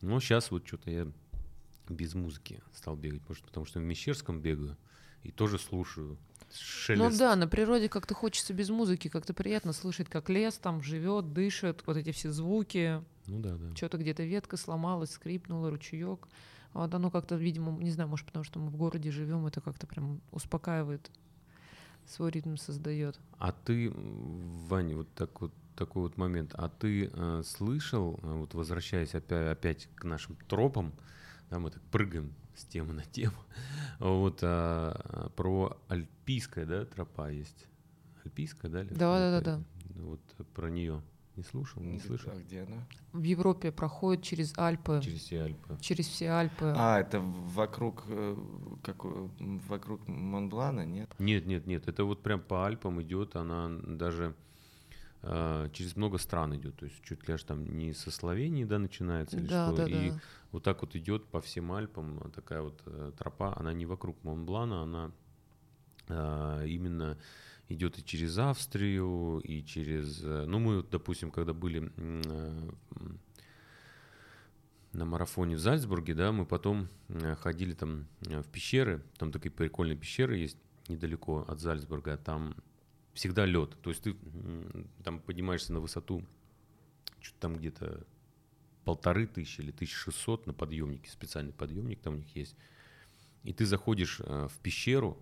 Но 0.00 0.20
сейчас 0.20 0.52
вот 0.52 0.64
что-то 0.64 0.90
я 0.90 1.10
без 1.88 2.14
музыки 2.14 2.62
стал 2.72 2.94
бегать, 2.94 3.22
может, 3.28 3.44
потому 3.44 3.66
что 3.66 3.80
в 3.80 3.82
Мещерском 3.82 4.40
бегаю 4.40 4.76
и 5.24 5.32
тоже 5.32 5.58
слушаю 5.58 6.16
шелест. 6.52 7.02
Ну 7.02 7.18
да, 7.18 7.34
на 7.34 7.48
природе 7.48 7.88
как-то 7.88 8.14
хочется 8.14 8.54
без 8.54 8.70
музыки, 8.70 9.08
как-то 9.08 9.34
приятно 9.34 9.72
слышать, 9.72 10.08
как 10.08 10.28
лес 10.30 10.54
там 10.54 10.82
живет, 10.82 11.32
дышит, 11.32 11.82
вот 11.84 11.96
эти 11.96 12.12
все 12.12 12.30
звуки, 12.30 13.02
Ну 13.26 13.40
да, 13.40 13.56
да. 13.56 13.74
что-то 13.74 13.98
где-то 13.98 14.22
ветка 14.22 14.56
сломалась, 14.56 15.10
скрипнула, 15.10 15.70
ручеек. 15.70 16.28
Вот 16.72 16.92
оно 16.94 17.10
как-то, 17.10 17.36
видимо, 17.36 17.72
не 17.72 17.90
знаю, 17.90 18.08
может, 18.08 18.26
потому 18.26 18.44
что 18.44 18.58
мы 18.58 18.68
в 18.68 18.76
городе 18.76 19.10
живем, 19.10 19.46
это 19.46 19.60
как-то 19.60 19.86
прям 19.86 20.20
успокаивает, 20.30 21.10
свой 22.06 22.30
ритм 22.30 22.56
создает. 22.56 23.18
А 23.38 23.52
ты, 23.52 23.92
Ваня, 23.94 24.96
вот 24.96 25.08
так 25.14 25.40
вот 25.40 25.52
такой 25.76 26.02
вот 26.02 26.16
момент. 26.16 26.52
А 26.54 26.68
ты 26.68 27.10
э, 27.12 27.42
слышал, 27.44 28.18
э, 28.22 28.32
вот 28.32 28.54
возвращаясь 28.54 29.14
опять, 29.14 29.52
опять 29.52 29.88
к 29.94 30.04
нашим 30.04 30.36
тропам, 30.48 30.92
да, 31.50 31.58
мы 31.58 31.70
так 31.70 31.82
прыгаем 31.84 32.32
с 32.56 32.64
темы 32.64 32.94
на 32.94 33.02
тему, 33.02 33.36
вот 33.98 34.40
а, 34.42 35.30
про 35.36 35.76
альпийская, 35.88 36.64
да, 36.64 36.86
тропа 36.86 37.30
есть. 37.30 37.66
Альпийская, 38.24 38.70
да? 38.70 38.84
Да, 38.84 38.96
да, 38.96 39.38
это? 39.38 39.44
да, 39.44 40.00
Вот 40.02 40.20
про 40.54 40.70
нее 40.70 41.02
не 41.36 41.42
слушал, 41.42 41.82
не 41.82 41.98
слышал? 41.98 42.32
А 42.32 42.36
где 42.36 42.62
она? 42.62 42.86
В 43.12 43.22
Европе 43.22 43.70
проходит 43.70 44.24
через 44.24 44.56
Альпы, 44.56 45.00
через, 45.02 45.20
Через 45.20 45.20
все 45.20 45.42
Альпы. 45.42 45.76
все 46.02 46.30
Альпы. 46.30 46.74
А, 46.76 47.00
это 47.00 47.20
вокруг, 47.20 48.04
э, 48.08 48.36
как, 48.82 49.04
э, 49.04 49.28
вокруг 49.68 50.06
Монблана, 50.08 50.86
нет? 50.86 51.14
Нет, 51.18 51.46
нет, 51.46 51.66
нет, 51.66 51.88
это 51.88 52.04
вот 52.04 52.22
прям 52.22 52.40
по 52.40 52.66
Альпам 52.66 53.02
идет, 53.02 53.36
она 53.36 53.68
даже 53.68 54.34
э, 55.22 55.68
через 55.72 55.96
много 55.96 56.18
стран 56.18 56.56
идет, 56.56 56.76
то 56.76 56.86
есть 56.86 57.02
чуть 57.02 57.26
ли 57.28 57.34
аж 57.34 57.42
там 57.42 57.76
не 57.76 57.92
со 57.92 58.10
Словении, 58.10 58.64
да, 58.64 58.78
начинается 58.78 59.36
или 59.36 59.46
да, 59.46 59.66
что, 59.66 59.76
да, 59.76 59.86
и 59.86 60.10
да. 60.10 60.20
вот 60.52 60.62
так 60.62 60.80
вот 60.80 60.96
идет 60.96 61.26
по 61.26 61.40
всем 61.40 61.72
Альпам 61.72 62.18
э, 62.18 62.30
такая 62.30 62.62
вот 62.62 62.80
э, 62.86 63.12
тропа, 63.18 63.54
она 63.58 63.72
не 63.72 63.86
вокруг 63.86 64.16
Монблана, 64.24 64.82
она 64.82 65.10
э, 66.08 66.66
именно 66.68 67.18
идет 67.68 67.98
и 67.98 68.04
через 68.04 68.38
Австрию, 68.38 69.40
и 69.40 69.64
через, 69.64 70.22
э, 70.22 70.44
ну 70.46 70.58
мы, 70.58 70.82
допустим, 70.82 71.30
когда 71.30 71.52
были 71.52 71.90
э, 71.96 72.70
на 74.92 75.04
марафоне 75.04 75.56
в 75.56 75.58
Зальцбурге, 75.58 76.14
да, 76.14 76.32
мы 76.32 76.46
потом 76.46 76.88
э, 77.08 77.34
ходили 77.36 77.72
там 77.72 78.06
в 78.20 78.48
пещеры, 78.48 79.02
там 79.18 79.32
такие 79.32 79.50
прикольные 79.50 79.96
пещеры 79.96 80.36
есть 80.36 80.58
недалеко 80.88 81.44
от 81.48 81.60
Зальцбурга, 81.60 82.16
там 82.16 82.54
всегда 83.14 83.46
лед, 83.46 83.76
то 83.82 83.90
есть 83.90 84.02
ты 84.02 84.16
там 85.02 85.18
поднимаешься 85.20 85.72
на 85.72 85.80
высоту, 85.80 86.22
что-то 87.20 87.40
там 87.40 87.56
где-то 87.56 88.06
полторы 88.84 89.26
тысячи 89.26 89.60
или 89.60 89.72
тысячи 89.72 89.96
шестьсот 89.96 90.46
на 90.46 90.52
подъемнике, 90.52 91.10
специальный 91.10 91.52
подъемник 91.52 92.00
там 92.00 92.14
у 92.14 92.16
них 92.18 92.36
есть, 92.36 92.56
и 93.42 93.52
ты 93.52 93.66
заходишь 93.66 94.20
в 94.20 94.52
пещеру, 94.62 95.18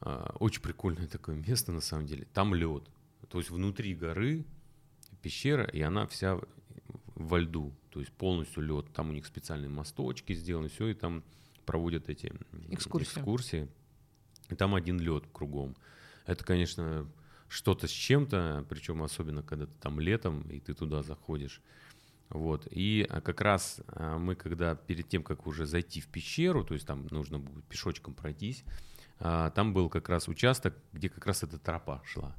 очень 0.00 0.60
прикольное 0.60 1.06
такое 1.06 1.36
место 1.36 1.72
на 1.72 1.80
самом 1.80 2.06
деле, 2.06 2.26
там 2.32 2.54
лед, 2.54 2.84
то 3.28 3.38
есть 3.38 3.50
внутри 3.50 3.94
горы 3.94 4.44
пещера, 5.22 5.64
и 5.64 5.80
она 5.80 6.06
вся 6.06 6.38
во 7.14 7.38
льду, 7.38 7.72
то 7.90 8.00
есть 8.00 8.12
полностью 8.12 8.62
лед. 8.62 8.92
Там 8.92 9.10
у 9.10 9.12
них 9.12 9.26
специальные 9.26 9.70
мосточки 9.70 10.34
сделаны, 10.34 10.68
все, 10.68 10.88
и 10.88 10.94
там 10.94 11.24
проводят 11.64 12.08
эти 12.08 12.32
Экскурсии. 12.68 13.18
экскурсии. 13.18 13.68
И 14.50 14.54
там 14.54 14.74
один 14.74 15.00
лед 15.00 15.24
кругом. 15.32 15.74
Это, 16.26 16.44
конечно, 16.44 17.10
что-то 17.48 17.88
с 17.88 17.90
чем-то, 17.90 18.66
причем 18.68 19.02
особенно 19.02 19.42
когда 19.42 19.66
ты 19.66 19.72
там 19.80 19.98
летом, 19.98 20.42
и 20.42 20.60
ты 20.60 20.74
туда 20.74 21.02
заходишь. 21.02 21.60
Вот. 22.28 22.68
И 22.70 23.06
а, 23.08 23.20
как 23.20 23.40
раз 23.40 23.80
а, 23.88 24.18
мы, 24.18 24.34
когда 24.36 24.74
перед 24.74 25.08
тем, 25.08 25.22
как 25.22 25.46
уже 25.46 25.66
зайти 25.66 26.00
в 26.00 26.08
пещеру, 26.08 26.64
то 26.64 26.74
есть 26.74 26.86
там 26.86 27.06
нужно 27.10 27.38
будет 27.38 27.64
пешочком 27.64 28.14
пройтись, 28.14 28.64
а, 28.64 28.72
там 29.18 29.72
был 29.72 29.88
как 29.88 30.08
раз 30.08 30.28
участок, 30.28 30.74
где 30.92 31.08
как 31.08 31.26
раз 31.26 31.42
эта 31.42 31.58
тропа 31.58 32.02
шла. 32.04 32.34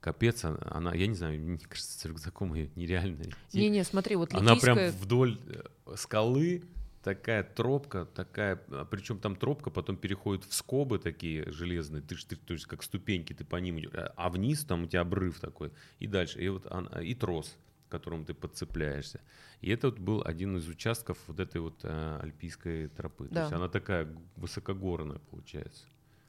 Капец, 0.00 0.44
она, 0.44 0.94
я 0.94 1.06
не 1.08 1.14
знаю, 1.14 1.40
мне 1.40 1.58
кажется, 1.58 1.98
с 1.98 2.04
рюкзаком 2.04 2.54
ее 2.54 2.70
нереально 2.76 3.22
идти. 3.22 3.58
Не-не, 3.58 3.82
смотри, 3.84 4.14
вот 4.14 4.32
Она 4.32 4.54
прям 4.54 4.78
вдоль 4.92 5.40
э, 5.46 5.94
скалы, 5.96 6.62
такая 7.02 7.42
тропка, 7.42 8.04
такая, 8.04 8.56
причем 8.90 9.18
там 9.18 9.34
тропка 9.34 9.70
потом 9.70 9.96
переходит 9.96 10.44
в 10.44 10.54
скобы 10.54 10.98
такие 11.00 11.50
железные, 11.50 12.00
ты, 12.02 12.14
ты, 12.14 12.36
то 12.36 12.52
есть 12.52 12.66
как 12.66 12.84
ступеньки, 12.84 13.32
ты 13.32 13.44
по 13.44 13.56
ним 13.56 13.80
идешь, 13.80 13.90
а- 13.94 14.12
а 14.16 14.28
вниз 14.30 14.64
там 14.64 14.84
у 14.84 14.86
тебя 14.86 15.00
обрыв 15.00 15.40
такой, 15.40 15.72
и 15.98 16.06
дальше, 16.06 16.40
и 16.40 16.48
вот 16.48 16.66
она- 16.70 17.02
и 17.02 17.14
трос, 17.14 17.56
к 17.88 17.90
которому 17.90 18.24
ты 18.24 18.34
подцепляешься. 18.34 19.20
И 19.62 19.70
это 19.70 19.88
вот 19.88 19.98
был 19.98 20.22
один 20.24 20.56
из 20.58 20.68
участков 20.68 21.18
вот 21.26 21.40
этой 21.40 21.60
вот 21.60 21.80
э, 21.82 22.20
альпийской 22.22 22.86
тропы. 22.88 23.26
То 23.28 23.34
Да. 23.34 23.40
есть 23.42 23.52
она 23.52 23.68
такая 23.68 24.06
высокогорная 24.36 25.18
получается. 25.30 25.86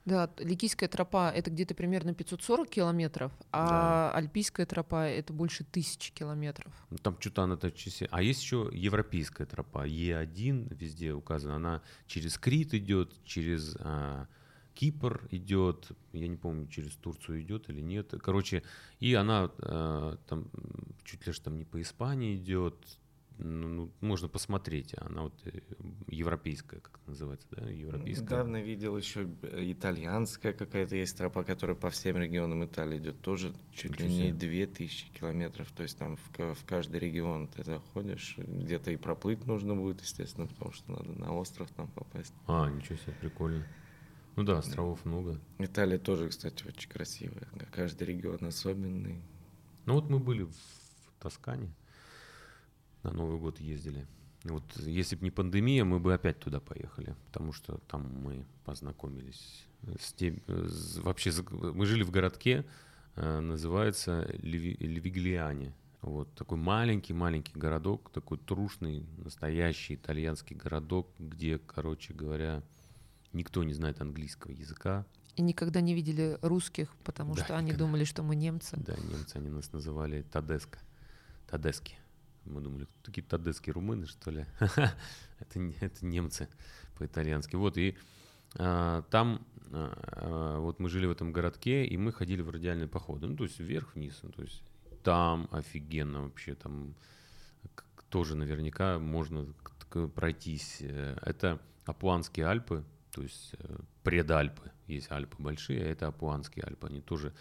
Да, 0.10 0.28
Ликийская 0.40 0.90
тропа 0.90 1.30
это 1.30 1.52
где-то 1.52 1.76
примерно 1.76 2.16
540 2.16 2.68
километров, 2.68 3.32
а 3.52 4.12
Альпийская 4.16 4.66
тропа 4.66 5.06
это 5.08 5.34
больше 5.34 5.64
тысячи 5.64 6.12
километров. 6.12 6.74
Ну, 6.90 6.98
Там 6.98 7.16
что-то 7.20 7.44
она 7.44 7.58
так 7.58 7.76
чисе- 7.76 8.08
А 8.10 8.24
есть 8.24 8.42
еще 8.42 8.70
европейская 8.74 9.46
тропа, 9.46 9.86
Е1 9.88 10.76
везде 10.76 11.14
указана. 11.14 11.58
Она 11.58 11.82
через 12.08 12.40
Крит 12.40 12.74
идет, 12.74 13.14
через 13.24 13.76
а, 13.80 14.26
Кипр 14.74 15.28
идет, 15.30 15.90
я 16.14 16.28
не 16.28 16.38
помню, 16.38 16.68
через 16.68 16.96
Турцию 16.96 17.42
идет 17.42 17.70
или 17.70 17.82
нет. 17.82 18.12
Короче, 18.24 18.64
и 19.00 19.14
она 19.14 19.52
а, 19.60 20.18
там 20.28 20.50
чуть 21.04 21.28
ли 21.28 21.34
ж 21.34 21.40
там 21.40 21.58
не 21.60 21.66
по 21.66 21.80
Испании 21.80 22.36
идет. 22.36 22.76
Ну, 23.42 23.68
ну, 23.70 23.92
можно 24.02 24.28
посмотреть, 24.28 24.94
она 24.98 25.24
вот 25.24 25.34
э, 25.46 25.62
европейская, 26.08 26.82
как 26.82 27.00
называется, 27.08 27.48
да, 27.52 27.70
европейская. 27.70 28.26
Недавно 28.26 28.62
видел 28.62 28.98
еще 28.98 29.30
э, 29.44 29.72
итальянская 29.72 30.52
какая-то 30.52 30.98
есть 30.98 31.18
тропа, 31.18 31.44
которая 31.44 31.78
по 31.78 31.90
всем 31.90 32.18
регионам 32.18 32.66
Италии 32.66 32.98
идет. 32.98 33.22
Тоже 33.22 33.54
чуть 33.74 33.98
ли 34.00 34.08
Ничего 34.08 34.24
не 34.24 34.30
себе. 34.32 34.40
2000 34.40 35.12
километров. 35.12 35.72
То 35.72 35.84
есть 35.84 35.98
там 35.98 36.18
в, 36.18 36.54
в 36.54 36.66
каждый 36.66 37.00
регион 37.00 37.48
ты 37.48 37.64
заходишь. 37.64 38.36
Где-то 38.38 38.92
и 38.92 38.98
проплыть 38.98 39.46
нужно 39.46 39.74
будет, 39.74 40.02
естественно, 40.02 40.48
потому 40.48 40.74
что 40.74 40.92
надо 40.92 41.12
на 41.18 41.34
остров 41.34 41.70
там 41.72 41.88
попасть. 41.88 42.34
А, 42.46 42.70
ничего 42.70 42.98
себе, 42.98 43.14
прикольно. 43.22 43.66
Ну 44.36 44.44
да, 44.44 44.58
островов 44.58 45.06
много. 45.06 45.40
Италия 45.60 45.98
тоже, 45.98 46.28
кстати, 46.30 46.66
очень 46.68 46.90
красивая. 46.90 47.48
Каждый 47.72 48.04
регион 48.04 48.44
особенный. 48.46 49.22
Ну 49.86 49.94
вот 49.94 50.10
мы 50.10 50.20
были 50.20 50.44
в 50.44 50.56
Тоскане, 51.20 51.74
на 53.04 53.12
Новый 53.12 53.40
год 53.40 53.60
ездили. 53.60 54.06
Вот 54.46 54.64
если 54.78 55.16
бы 55.18 55.24
не 55.24 55.32
пандемия, 55.32 55.84
мы 55.84 56.00
бы 56.00 56.14
опять 56.14 56.40
туда 56.40 56.60
поехали, 56.60 57.16
потому 57.28 57.52
что 57.52 57.78
там 57.88 58.10
мы 58.24 58.46
познакомились 58.64 59.66
с 60.00 60.14
тем, 60.14 60.42
с- 60.48 60.98
вообще 61.00 61.32
мы 61.52 61.86
жили 61.86 62.04
в 62.04 62.12
городке, 62.12 62.66
э, 63.16 63.40
называется 63.42 64.24
Леви- 64.42 64.78
Левиглиане. 64.80 65.74
Вот 66.02 66.34
такой 66.36 66.58
маленький-маленький 66.58 67.52
городок, 67.60 68.10
такой 68.14 68.38
трушный, 68.38 69.06
настоящий 69.18 69.96
итальянский 69.96 70.56
городок, 70.56 71.10
где, 71.20 71.60
короче 71.60 72.14
говоря, 72.14 72.64
никто 73.34 73.62
не 73.66 73.74
знает 73.74 74.00
английского 74.00 74.52
языка. 74.52 75.06
И 75.36 75.42
никогда 75.42 75.82
не 75.82 75.94
видели 75.94 76.38
русских, 76.42 76.96
потому 77.04 77.36
Да, 77.36 77.44
что 77.44 77.58
они 77.58 77.68
никогда. 77.68 77.86
думали, 77.86 78.04
что 78.06 78.24
мы 78.24 78.38
немцы. 78.38 78.78
Да, 78.78 78.96
немцы, 78.96 79.36
они 79.36 79.50
нас 79.50 79.74
называли 79.74 80.22
Тадеско. 80.22 80.80
Тадески. 81.50 81.96
Мы 82.50 82.62
думали, 82.62 82.88
такие 83.04 83.24
Тадески, 83.24 83.72
румыны, 83.72 84.06
что 84.06 84.32
ли? 84.32 84.46
это, 84.60 85.60
это 85.82 86.06
немцы 86.06 86.50
по-итальянски. 86.98 87.56
Вот, 87.56 87.78
и 87.78 87.96
а, 88.58 89.04
там, 89.04 89.46
а, 89.72 89.94
а, 90.04 90.60
вот 90.60 90.80
мы 90.80 90.90
жили 90.90 91.06
в 91.06 91.12
этом 91.12 91.32
городке, 91.32 91.86
и 91.86 91.98
мы 91.98 92.12
ходили 92.12 92.42
в 92.42 92.50
радиальные 92.50 92.88
походы. 92.88 93.28
Ну, 93.28 93.36
то 93.36 93.44
есть 93.44 93.60
вверх-вниз. 93.60 94.20
ну, 94.24 94.32
то 94.32 94.42
есть 94.42 94.64
там 95.04 95.48
офигенно 95.52 96.24
вообще, 96.24 96.56
там 96.56 96.96
тоже 98.10 98.36
наверняка 98.36 99.00
можно 99.00 99.48
пройтись. 100.16 100.78
Э, 100.82 101.18
Это 101.22 101.60
Апуанские 101.86 102.48
Альпы, 102.48 102.84
то 103.12 103.22
есть 103.22 103.56
э, 103.60 103.78
предальпы. 104.04 104.72
Есть 104.88 105.12
Альпы 105.12 105.42
большие, 105.42 105.84
а 105.84 105.88
это 105.88 106.08
Апуанские 106.08 106.66
Альпы. 106.66 106.88
Они 106.88 107.02
тоже 107.02 107.34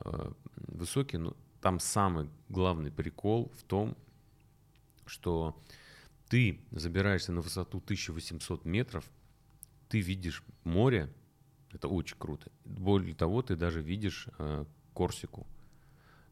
э, 0.00 0.32
высокие, 0.56 1.20
но 1.20 1.36
там 1.60 1.78
самый 1.78 2.28
главный 2.48 2.90
прикол 2.90 3.52
в 3.58 3.62
том, 3.64 3.96
что 5.06 5.60
ты 6.28 6.60
забираешься 6.70 7.32
на 7.32 7.40
высоту 7.40 7.78
1800 7.78 8.64
метров, 8.64 9.04
ты 9.88 10.00
видишь 10.00 10.42
море, 10.64 11.12
это 11.72 11.88
очень 11.88 12.16
круто. 12.18 12.50
Более 12.64 13.14
того, 13.14 13.42
ты 13.42 13.56
даже 13.56 13.82
видишь 13.82 14.28
э, 14.38 14.64
Корсику. 14.94 15.46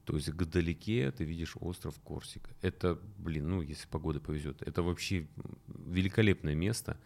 То 0.05 0.17
есть 0.17 0.29
вдалеке 0.29 1.11
ты 1.13 1.25
видишь 1.25 1.57
остров 1.61 2.01
Корсика. 2.01 2.51
Это, 2.63 2.99
блин, 3.19 3.49
ну, 3.49 3.63
если 3.63 3.87
погода 3.89 4.21
повезет, 4.21 4.63
это 4.63 4.83
вообще 4.83 5.29
великолепное 5.69 6.55
место, 6.55 6.97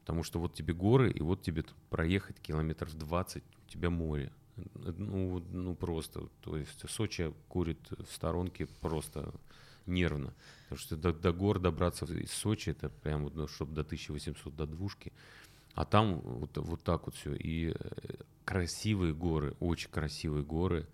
потому 0.00 0.22
что 0.22 0.38
вот 0.38 0.54
тебе 0.54 0.74
горы, 0.74 1.10
и 1.10 1.20
вот 1.22 1.42
тебе 1.42 1.62
тут 1.62 1.76
проехать 1.90 2.38
километров 2.40 2.94
20, 2.94 3.42
у 3.42 3.70
тебя 3.70 3.90
море. 3.90 4.32
Ну, 4.74 5.42
ну 5.50 5.74
просто, 5.74 6.28
то 6.42 6.56
есть 6.56 6.88
Сочи 6.88 7.32
курит 7.48 7.90
в 7.90 8.12
сторонке 8.12 8.66
просто 8.66 9.32
нервно. 9.86 10.34
Потому 10.64 10.78
что 10.78 10.96
до, 10.96 11.12
до 11.12 11.32
гор 11.32 11.58
добраться 11.58 12.06
из 12.06 12.30
Сочи, 12.30 12.70
это 12.70 12.88
прям, 12.88 13.30
ну, 13.34 13.48
чтобы 13.48 13.74
до 13.74 13.82
1800, 13.82 14.54
до 14.54 14.66
двушки. 14.66 15.12
А 15.74 15.84
там 15.84 16.20
вот, 16.20 16.56
вот 16.58 16.82
так 16.82 17.06
вот 17.06 17.14
все. 17.14 17.34
И 17.34 17.74
э, 17.74 17.74
красивые 18.44 19.14
горы, 19.14 19.56
очень 19.60 19.90
красивые 19.90 20.44
горы, 20.44 20.86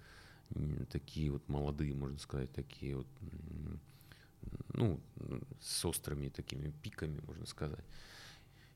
такие 0.90 1.30
вот 1.30 1.46
молодые, 1.48 1.94
можно 1.94 2.18
сказать, 2.18 2.50
такие 2.52 2.96
вот, 2.96 3.06
ну, 4.72 5.00
с 5.60 5.84
острыми 5.84 6.28
такими 6.28 6.70
пиками, 6.82 7.20
можно 7.26 7.46
сказать. 7.46 7.84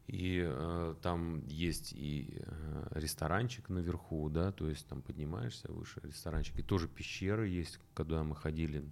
И 0.08 0.42
э, 0.44 0.94
там 1.00 1.46
есть 1.46 1.92
и 1.92 2.36
э, 2.36 2.86
ресторанчик 2.90 3.68
наверху, 3.68 4.28
да, 4.28 4.52
то 4.52 4.68
есть 4.68 4.86
там 4.86 5.00
поднимаешься 5.00 5.70
выше, 5.70 6.00
ресторанчик. 6.02 6.58
И 6.58 6.62
тоже 6.62 6.88
пещеры 6.88 7.48
есть, 7.48 7.78
когда 7.94 8.22
мы 8.24 8.34
ходили. 8.34 8.84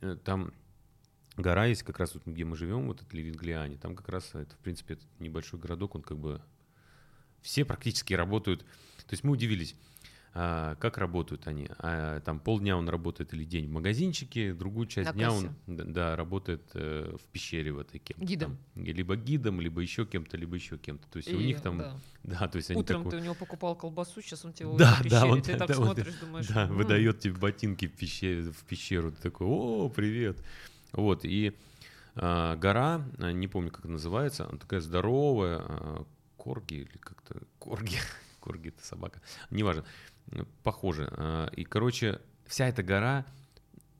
Э, 0.00 0.16
Там 0.24 0.52
гора 1.36 1.66
есть 1.66 1.82
как 1.82 1.98
раз 1.98 2.14
вот, 2.14 2.24
где 2.26 2.44
мы 2.44 2.56
живем, 2.56 2.86
вот 2.86 3.02
это 3.02 3.16
Левинглиане. 3.16 3.76
Там 3.76 3.96
как 3.96 4.08
раз, 4.08 4.34
это, 4.34 4.54
в 4.54 4.58
принципе, 4.58 4.94
этот 4.94 5.06
небольшой 5.20 5.60
городок, 5.60 5.94
он 5.94 6.02
как 6.02 6.18
бы... 6.18 6.40
Все 7.42 7.64
практически 7.64 8.12
работают. 8.12 8.60
То 9.06 9.12
есть 9.12 9.24
мы 9.24 9.32
удивились, 9.32 9.74
а, 10.32 10.76
как 10.76 10.98
работают 10.98 11.46
они. 11.48 11.68
А, 11.78 12.20
там 12.20 12.38
полдня 12.38 12.76
он 12.76 12.88
работает 12.88 13.34
или 13.34 13.44
день 13.44 13.66
в 13.68 13.70
магазинчике, 13.72 14.54
другую 14.54 14.86
часть 14.86 15.08
На 15.10 15.14
дня 15.14 15.28
кассе. 15.30 15.46
он 15.66 15.76
да, 15.76 15.84
да, 15.84 16.16
работает 16.16 16.62
э, 16.74 17.16
в 17.20 17.26
пещере 17.32 17.72
в 17.72 17.78
этой 17.80 17.98
кем-то 17.98 18.24
Гидом. 18.24 18.58
там. 18.74 18.84
Либо 18.84 19.16
гидом, 19.16 19.60
либо 19.60 19.80
еще 19.80 20.06
кем-то, 20.06 20.36
либо 20.36 20.54
еще 20.54 20.78
кем-то. 20.78 21.08
То 21.08 21.16
есть 21.16 21.32
у 21.32 21.38
И, 21.40 21.46
них 21.46 21.60
там... 21.60 21.78
да. 21.78 21.96
Да, 22.22 22.48
то 22.48 22.56
есть 22.56 22.70
они 22.70 22.80
Утром 22.80 22.98
такой- 23.04 23.10
ты 23.12 23.16
у 23.16 23.24
него 23.24 23.34
покупал 23.34 23.74
колбасу, 23.74 24.20
сейчас 24.22 24.44
он 24.44 24.52
тебе 24.52 24.68
Да, 24.76 24.98
в 25.02 25.08
да, 25.08 25.26
он- 25.26 25.42
ты 25.42 25.56
так 25.56 25.68
да, 25.68 25.78
он- 25.78 25.84
смотришь, 25.86 26.14
думаешь, 26.20 26.46
Да, 26.48 26.64
«М, 26.64 26.74
выдает 26.76 27.18
тебе 27.20 27.34
ботинки 27.34 27.86
в 27.88 27.92
пещеру, 27.96 28.52
в 28.52 28.64
пещеру. 28.64 29.10
Ты 29.10 29.22
такой, 29.22 29.46
о, 29.48 29.88
привет. 29.88 30.36
Вот, 30.92 31.24
и 31.24 31.56
а, 32.14 32.56
гора, 32.56 33.04
а, 33.18 33.32
не 33.32 33.48
помню, 33.48 33.70
как 33.70 33.84
называется, 33.84 34.46
она 34.48 34.58
такая 34.58 34.80
здоровая, 34.80 35.58
а, 35.60 36.04
корги 36.36 36.74
или 36.74 36.98
как-то, 36.98 37.40
корги, 37.58 37.96
корги 38.40 38.68
это 38.68 38.84
собака, 38.84 39.20
неважно, 39.50 39.80
э, 39.80 39.84
похоже. 40.62 41.08
А, 41.12 41.48
И, 41.56 41.64
короче, 41.64 42.20
вся 42.46 42.68
эта 42.68 42.82
гора 42.82 43.26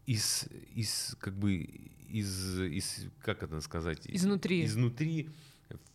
из, 0.07 0.49
из 0.75 1.17
как 1.21 1.35
бы, 1.39 1.55
из, 1.55 2.61
из, 2.61 3.07
как 3.23 3.43
это 3.43 3.61
сказать? 3.61 4.01
Изнутри. 4.07 4.65
Изнутри 4.65 5.31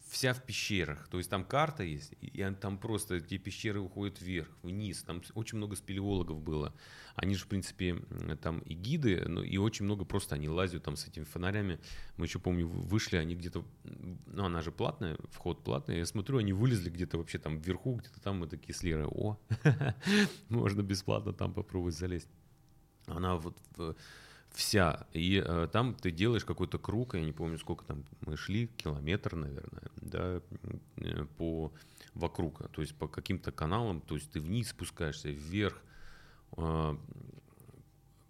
вся 0.10 0.34
в 0.34 0.44
пещерах. 0.44 1.08
То 1.08 1.18
есть 1.18 1.30
там 1.30 1.44
карта 1.44 1.84
есть, 1.84 2.14
и 2.22 2.46
там 2.60 2.78
просто 2.78 3.16
эти 3.16 3.38
пещеры 3.38 3.80
уходят 3.80 4.22
вверх, 4.22 4.50
вниз. 4.62 5.04
Там 5.04 5.22
очень 5.34 5.58
много 5.58 5.76
спелеологов 5.76 6.42
было. 6.42 6.74
Они 7.16 7.36
же, 7.36 7.46
в 7.46 7.48
принципе, 7.48 7.96
там 8.42 8.60
и 8.60 8.74
гиды, 8.74 9.24
но 9.28 9.44
и 9.44 9.58
очень 9.58 9.86
много 9.86 10.06
просто 10.06 10.36
они 10.36 10.50
лазят 10.50 10.84
там 10.84 10.96
с 10.96 11.08
этими 11.08 11.24
фонарями. 11.24 11.80
Мы 12.18 12.26
еще, 12.26 12.40
помню, 12.40 12.68
вышли, 12.68 13.18
они 13.18 13.36
где-то, 13.36 13.66
ну, 13.84 14.46
она 14.46 14.62
же 14.62 14.72
платная, 14.72 15.18
вход 15.32 15.64
платный. 15.64 15.98
Я 15.98 16.06
смотрю, 16.06 16.38
они 16.38 16.54
вылезли 16.54 16.90
где-то 16.90 17.18
вообще 17.18 17.40
там 17.40 17.58
вверху, 17.58 17.96
где-то 17.96 18.22
там 18.22 18.40
мы 18.40 18.48
такие 18.48 18.74
с 18.74 18.84
Лерой, 18.84 19.08
о, 19.08 19.38
можно 20.50 20.82
бесплатно 20.82 21.34
там 21.34 21.54
попробовать 21.54 21.96
залезть. 21.96 22.30
Она 23.08 23.36
вот 23.38 23.58
вся. 24.56 25.06
И 25.14 25.44
э, 25.46 25.68
там 25.72 25.94
ты 25.94 26.12
делаешь 26.12 26.46
какой-то 26.46 26.80
круг, 26.80 27.16
я 27.16 27.22
не 27.22 27.34
помню, 27.34 27.58
сколько 27.60 27.86
там 27.86 28.04
мы 28.26 28.38
шли, 28.38 28.68
километр, 28.78 29.36
наверное, 29.36 29.92
да, 29.98 30.42
э, 30.98 31.26
по 31.38 31.72
вокруг, 32.14 32.70
то 32.72 32.82
есть 32.82 32.96
по 32.96 33.08
каким-то 33.08 33.52
каналам, 33.52 34.02
то 34.02 34.16
есть 34.16 34.32
ты 34.32 34.40
вниз 34.40 34.70
спускаешься, 34.70 35.30
вверх. 35.30 35.82
Э, 36.58 36.96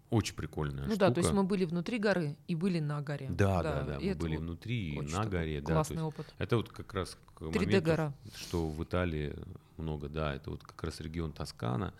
очень 0.08 0.36
прикольная 0.36 0.86
Ну 0.86 0.96
да, 0.96 1.10
то 1.10 1.18
есть 1.18 1.28
штука. 1.28 1.42
мы 1.42 1.48
были 1.48 1.64
внутри 1.64 1.98
горы 1.98 2.36
и 2.46 2.54
были 2.54 2.78
на 2.78 3.02
горе. 3.02 3.28
Да, 3.28 3.62
да, 3.62 3.82
да, 3.82 3.96
и 3.96 4.10
мы 4.10 4.14
были 4.14 4.36
вот 4.36 4.44
внутри 4.44 4.94
и 4.94 5.00
на 5.00 5.26
горе, 5.26 5.60
да. 5.60 5.74
Классный 5.74 5.96
есть 5.96 6.06
опыт. 6.06 6.34
это 6.38 6.56
вот 6.56 6.70
как 6.70 6.94
раз 6.94 7.18
к 7.34 7.42
3D 7.42 7.58
моменту, 7.58 7.86
гора. 7.86 8.14
что 8.36 8.68
в 8.68 8.82
Италии 8.84 9.34
много, 9.76 10.08
да, 10.08 10.34
это 10.34 10.50
вот 10.50 10.62
как 10.62 10.84
раз 10.84 11.00
регион 11.00 11.32
Тоскана, 11.32 11.92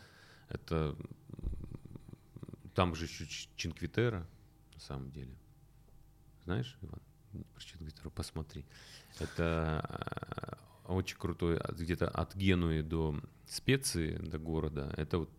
это 0.48 0.94
там 2.76 2.94
же 2.94 3.06
еще 3.06 3.26
Чинквитера, 3.56 4.26
на 4.74 4.80
самом 4.80 5.10
деле. 5.10 5.34
Знаешь, 6.44 6.78
Иван? 6.82 7.00
Про 7.54 7.60
Чинквитеру 7.62 8.10
посмотри. 8.10 8.64
Это 9.18 10.58
э, 10.86 10.92
очень 10.92 11.16
крутой, 11.18 11.58
от- 11.58 11.78
где-то 11.78 12.06
от 12.08 12.36
Генуи 12.36 12.82
до 12.82 13.18
Специи, 13.46 14.16
до 14.18 14.38
города, 14.38 14.92
это 14.96 15.18
вот 15.18 15.30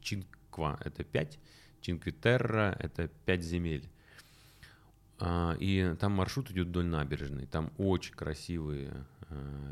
Чинква, 0.00 0.78
это 0.84 1.04
5, 1.04 1.38
Чинквитерра, 1.80 2.76
это 2.78 3.08
5 3.08 3.42
земель. 3.42 3.90
А, 5.18 5.56
И 5.58 5.94
там 5.98 6.12
маршрут 6.12 6.50
идет 6.50 6.68
вдоль 6.68 6.86
набережной. 6.86 7.46
Там 7.46 7.72
очень 7.78 8.14
красивые 8.14 9.06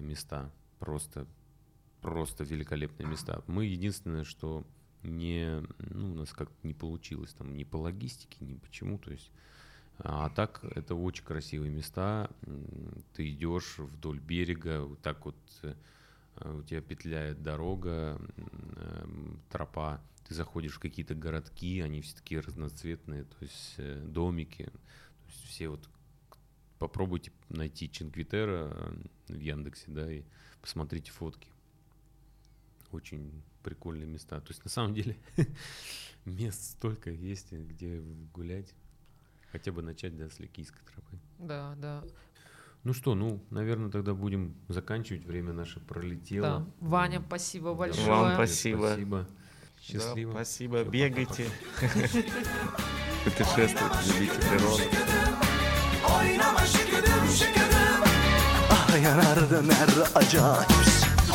места. 0.00 0.50
Просто, 0.78 1.26
просто 2.00 2.44
великолепные 2.44 3.06
места. 3.08 3.42
Мы 3.46 3.66
единственное, 3.66 4.24
что 4.24 4.64
не, 5.04 5.62
ну, 5.78 6.12
у 6.12 6.14
нас 6.14 6.32
как-то 6.32 6.66
не 6.66 6.74
получилось 6.74 7.32
там 7.34 7.54
ни 7.56 7.64
по 7.64 7.76
логистике, 7.76 8.36
ни 8.40 8.54
почему. 8.54 8.98
То 8.98 9.10
есть, 9.10 9.30
а 9.98 10.28
так 10.30 10.64
это 10.64 10.94
очень 10.94 11.24
красивые 11.24 11.70
места. 11.70 12.30
Ты 13.14 13.30
идешь 13.30 13.78
вдоль 13.78 14.18
берега, 14.18 14.82
вот 14.82 15.00
так 15.00 15.24
вот 15.24 15.36
э, 15.62 15.74
у 16.42 16.62
тебя 16.62 16.80
петляет 16.80 17.42
дорога, 17.42 18.20
эм, 18.36 19.40
тропа. 19.50 20.00
Ты 20.26 20.34
заходишь 20.34 20.76
в 20.76 20.80
какие-то 20.80 21.14
городки, 21.14 21.80
они 21.80 22.00
все 22.00 22.16
такие 22.16 22.40
разноцветные, 22.40 23.24
то 23.24 23.36
есть 23.40 23.74
э, 23.76 24.02
домики. 24.06 24.64
То 24.64 25.28
есть 25.28 25.44
все 25.44 25.68
вот 25.68 25.88
попробуйте 26.78 27.32
найти 27.48 27.90
Чинквитера 27.90 28.70
э, 28.72 29.34
в 29.34 29.40
Яндексе, 29.40 29.84
да, 29.88 30.10
и 30.10 30.22
посмотрите 30.60 31.12
фотки. 31.12 31.48
Очень 32.90 33.42
прикольные 33.64 34.06
места. 34.06 34.40
То 34.40 34.50
есть 34.50 34.64
на 34.64 34.70
самом 34.70 34.94
деле 34.94 35.16
мест 36.24 36.62
столько 36.72 37.10
есть, 37.10 37.52
где 37.52 38.00
гулять. 38.34 38.72
Хотя 39.52 39.72
бы 39.72 39.82
начать, 39.82 40.16
да, 40.16 40.28
с 40.30 40.38
Ликийской 40.40 40.80
тропы. 40.92 41.16
Да, 41.38 41.74
да. 41.78 42.02
Ну 42.82 42.92
что, 42.92 43.14
ну, 43.14 43.40
наверное, 43.50 43.90
тогда 43.90 44.12
будем 44.14 44.54
заканчивать. 44.68 45.24
Время 45.24 45.52
наше 45.52 45.80
Да. 45.80 45.86
пролетело. 45.88 46.66
Ваня, 46.80 47.22
спасибо 47.26 47.72
большое. 47.74 48.06
Вам 48.08 48.34
спасибо. 48.34 48.86
Спасибо. 48.88 49.18
Да, 49.28 49.82
Счастливо. 49.82 50.30
спасибо. 50.32 50.82
Всё, 50.82 50.90
Бегайте. 50.90 51.50
Путешествуйте, 53.24 53.98
любите 54.12 54.38
природу. 54.48 54.82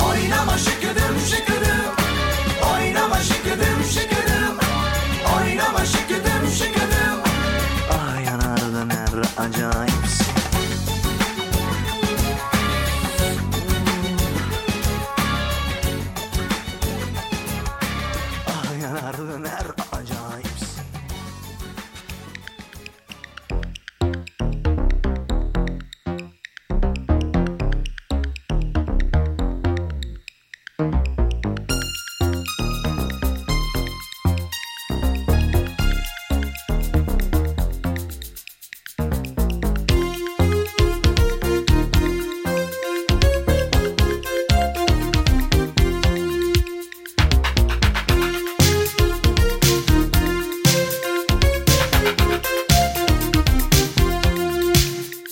Oynama 0.07 0.57
şıkıdım 0.57 1.19
şıkıdım 1.19 1.89
Oynama 2.80 3.19
şıkıdım 3.19 3.84
şıkıdım 3.93 4.57
Oynama 5.38 5.86
şıkıdım 5.86 6.47
şıkıdım 6.57 6.99